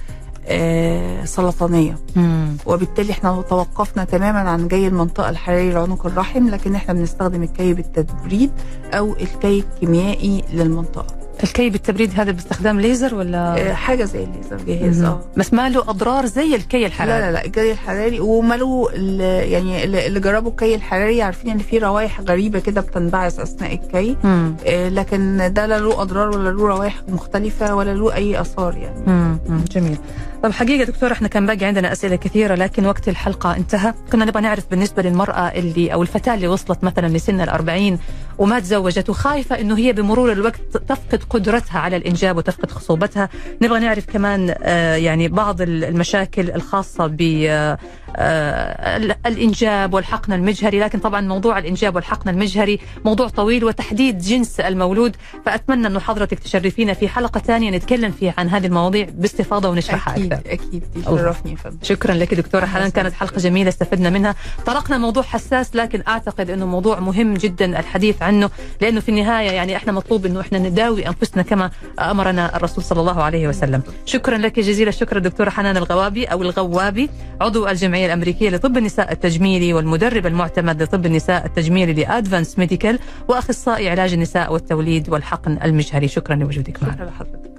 آه، 0.48 1.24
سرطانية 1.24 1.98
مم. 2.16 2.56
وبالتالي 2.66 3.12
إحنا 3.12 3.42
توقفنا 3.50 4.04
تماما 4.04 4.38
عن 4.38 4.68
كي 4.68 4.86
المنطقة 4.88 5.30
الحرارية 5.30 5.72
لعنق 5.72 6.06
الرحم 6.06 6.48
لكن 6.48 6.74
إحنا 6.74 6.94
بنستخدم 6.94 7.42
الكي 7.42 7.74
بالتبريد 7.74 8.50
أو 8.94 9.12
الكي 9.20 9.58
الكيميائي 9.58 10.44
للمنطقة 10.52 11.14
الكي 11.42 11.70
بالتبريد 11.70 12.20
هذا 12.20 12.30
باستخدام 12.32 12.80
ليزر 12.80 13.14
ولا 13.14 13.70
آه، 13.70 13.74
حاجة 13.74 14.04
زي 14.04 14.24
الليزر 14.24 14.56
جاهز 14.66 15.02
مهم. 15.02 15.10
آه 15.10 15.20
بس 15.36 15.52
ما 15.54 15.68
له 15.68 15.80
أضرار 15.80 16.26
زي 16.26 16.54
الكي 16.54 16.86
الحراري 16.86 17.12
لا 17.20 17.26
لا 17.26 17.32
لا 17.32 17.44
الكي 17.44 17.72
الحراري 17.72 18.20
وماله 18.20 18.88
ال- 18.94 19.48
يعني 19.52 19.84
اللي 19.84 20.06
اللي 20.06 20.20
جربوا 20.20 20.50
الكي 20.50 20.74
الحراري 20.74 21.22
عارفين 21.22 21.50
إن 21.50 21.58
في 21.58 21.78
روائح 21.78 22.20
غريبة 22.20 22.58
كده 22.58 22.80
بتنبعث 22.80 23.40
أثناء 23.40 23.74
الكي 23.74 24.16
مم. 24.24 24.56
آه، 24.66 24.88
لكن 24.88 25.50
ده 25.52 25.66
لا 25.66 25.78
له 25.78 26.02
أضرار 26.02 26.28
ولا 26.28 26.50
له 26.50 26.66
روائح 26.68 27.02
مختلفة 27.08 27.74
ولا 27.74 27.94
له 27.94 28.14
أي 28.14 28.40
آثار 28.40 28.76
يعني 28.76 29.00
مم. 29.06 29.38
مم. 29.48 29.64
جميل 29.70 29.98
طب 30.42 30.52
حقيقة 30.52 30.84
دكتور 30.84 31.12
إحنا 31.12 31.28
كان 31.28 31.46
باقي 31.46 31.64
عندنا 31.66 31.92
أسئلة 31.92 32.16
كثيرة 32.16 32.54
لكن 32.54 32.86
وقت 32.86 33.08
الحلقة 33.08 33.56
انتهى. 33.56 33.94
كنا 34.12 34.24
نبغى 34.24 34.42
نعرف 34.42 34.70
بالنسبة 34.70 35.02
للمرأة 35.02 35.48
اللي 35.48 35.92
أو 35.92 36.02
الفتاة 36.02 36.34
اللي 36.34 36.48
وصلت 36.48 36.84
مثلا 36.84 37.06
لسن 37.06 37.40
الأربعين 37.40 37.98
وما 38.38 38.60
تزوجت 38.60 39.10
وخايفة 39.10 39.60
أنه 39.60 39.78
هي 39.78 39.92
بمرور 39.92 40.32
الوقت 40.32 40.60
تفقد 40.88 41.22
قدرتها 41.30 41.78
على 41.78 41.96
الإنجاب 41.96 42.36
وتفقد 42.36 42.70
خصوبتها. 42.70 43.28
نبغى 43.62 43.80
نعرف 43.80 44.06
كمان 44.06 44.54
آه، 44.62 44.94
يعني 44.96 45.28
بعض 45.28 45.60
المشاكل 45.60 46.50
الخاصة 46.50 47.06
ب 47.06 47.22
آه، 47.48 47.78
آه، 48.16 48.96
ال- 48.96 49.26
الإنجاب 49.26 49.94
والحقن 49.94 50.32
المجهري. 50.32 50.80
لكن 50.80 50.98
طبعا 50.98 51.20
موضوع 51.20 51.58
الإنجاب 51.58 51.94
والحقن 51.96 52.30
المجهري 52.30 52.78
موضوع 53.04 53.28
طويل 53.28 53.64
وتحديد 53.64 54.18
جنس 54.18 54.60
المولود. 54.60 55.16
فأتمنى 55.46 55.86
أنه 55.86 56.00
حضرتك 56.00 56.38
تشرفينا 56.38 56.92
في 56.94 57.08
حلقة 57.08 57.40
ثانية 57.40 57.70
نتكلم 57.70 58.12
فيها 58.12 58.34
عن 58.38 58.48
هذه 58.48 58.66
المواضيع 58.66 59.08
باستفاضة 59.14 59.68
ونشرحها 59.68 60.14
أكيد 60.32 60.84
دي. 60.94 61.02
شرفني 61.02 61.56
فندم 61.56 61.78
شكرا 61.82 62.14
لك 62.14 62.34
دكتورة. 62.34 62.62
أهلا 62.62 62.78
حنان. 62.78 62.90
كانت 62.90 63.12
حلقة 63.12 63.38
جميلة 63.38 63.68
استفدنا 63.68 64.10
منها. 64.10 64.34
طرقنا 64.66 64.98
موضوع 64.98 65.22
حساس 65.22 65.76
لكن 65.76 66.02
أعتقد 66.08 66.50
أنه 66.50 66.66
موضوع 66.66 67.00
مهم 67.00 67.34
جدا 67.34 67.78
الحديث 67.80 68.22
عنه 68.22 68.50
لأنه 68.80 69.00
في 69.00 69.08
النهاية 69.08 69.50
يعني 69.50 69.76
إحنا 69.76 69.92
مطلوب 69.92 70.26
أنه 70.26 70.40
إحنا 70.40 70.58
نداوي 70.58 71.08
أنفسنا 71.08 71.42
كما 71.42 71.70
أمرنا 71.98 72.56
الرسول 72.56 72.84
صلى 72.84 73.00
الله 73.00 73.22
عليه 73.22 73.48
وسلم. 73.48 73.82
شكرا 74.04 74.38
لك 74.38 74.60
جزيل 74.60 74.88
الشكر 74.88 75.18
دكتورة 75.18 75.50
حنان 75.50 75.76
الغوابي 75.76 76.24
أو 76.24 76.42
الغوابي 76.42 77.10
عضو 77.40 77.68
الجمعية 77.68 78.06
الأمريكية 78.06 78.50
لطب 78.50 78.76
النساء 78.78 79.12
التجميلي 79.12 79.72
والمدرب 79.72 80.26
المعتمد 80.26 80.82
لطب 80.82 81.06
النساء 81.06 81.46
التجميلي 81.46 81.92
ل 81.92 82.00
Advance 82.00 82.58
Medical 82.58 82.98
وأخصائي 83.28 83.90
علاج 83.90 84.12
النساء 84.12 84.52
والتوليد 84.52 85.10
والحقن 85.10 85.58
المجهري. 85.64 86.08
شكرا 86.08 86.36
لوجودك 86.36 86.82
معنا. 86.82 86.94
شكرا 86.94 87.06
لحضرتك. 87.06 87.57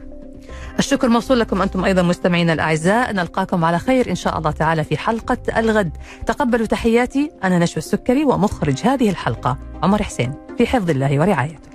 الشكر 0.80 1.10
موصول 1.10 1.40
لكم 1.40 1.62
أنتم 1.62 1.86
أيضا 1.86 2.02
مستمعينا 2.02 2.54
الأعزاء. 2.54 3.14
نلقاكم 3.14 3.66
على 3.66 3.80
خير 3.80 4.10
إن 4.10 4.16
شاء 4.16 4.38
الله 4.38 4.52
تعالى 4.52 4.84
في 4.84 4.98
حلقة 4.98 5.38
الغد. 5.58 5.98
تقبلوا 6.26 6.66
تحياتي. 6.66 7.32
أنا 7.44 7.60
نشوى 7.60 7.78
السكري 7.78 8.26
ومخرج 8.26 8.82
هذه 8.84 9.10
الحلقة 9.10 9.58
عمر 9.84 10.04
حسين 10.04 10.34
في 10.58 10.68
حفظ 10.68 10.90
الله 10.90 11.20
ورعايته. 11.20 11.69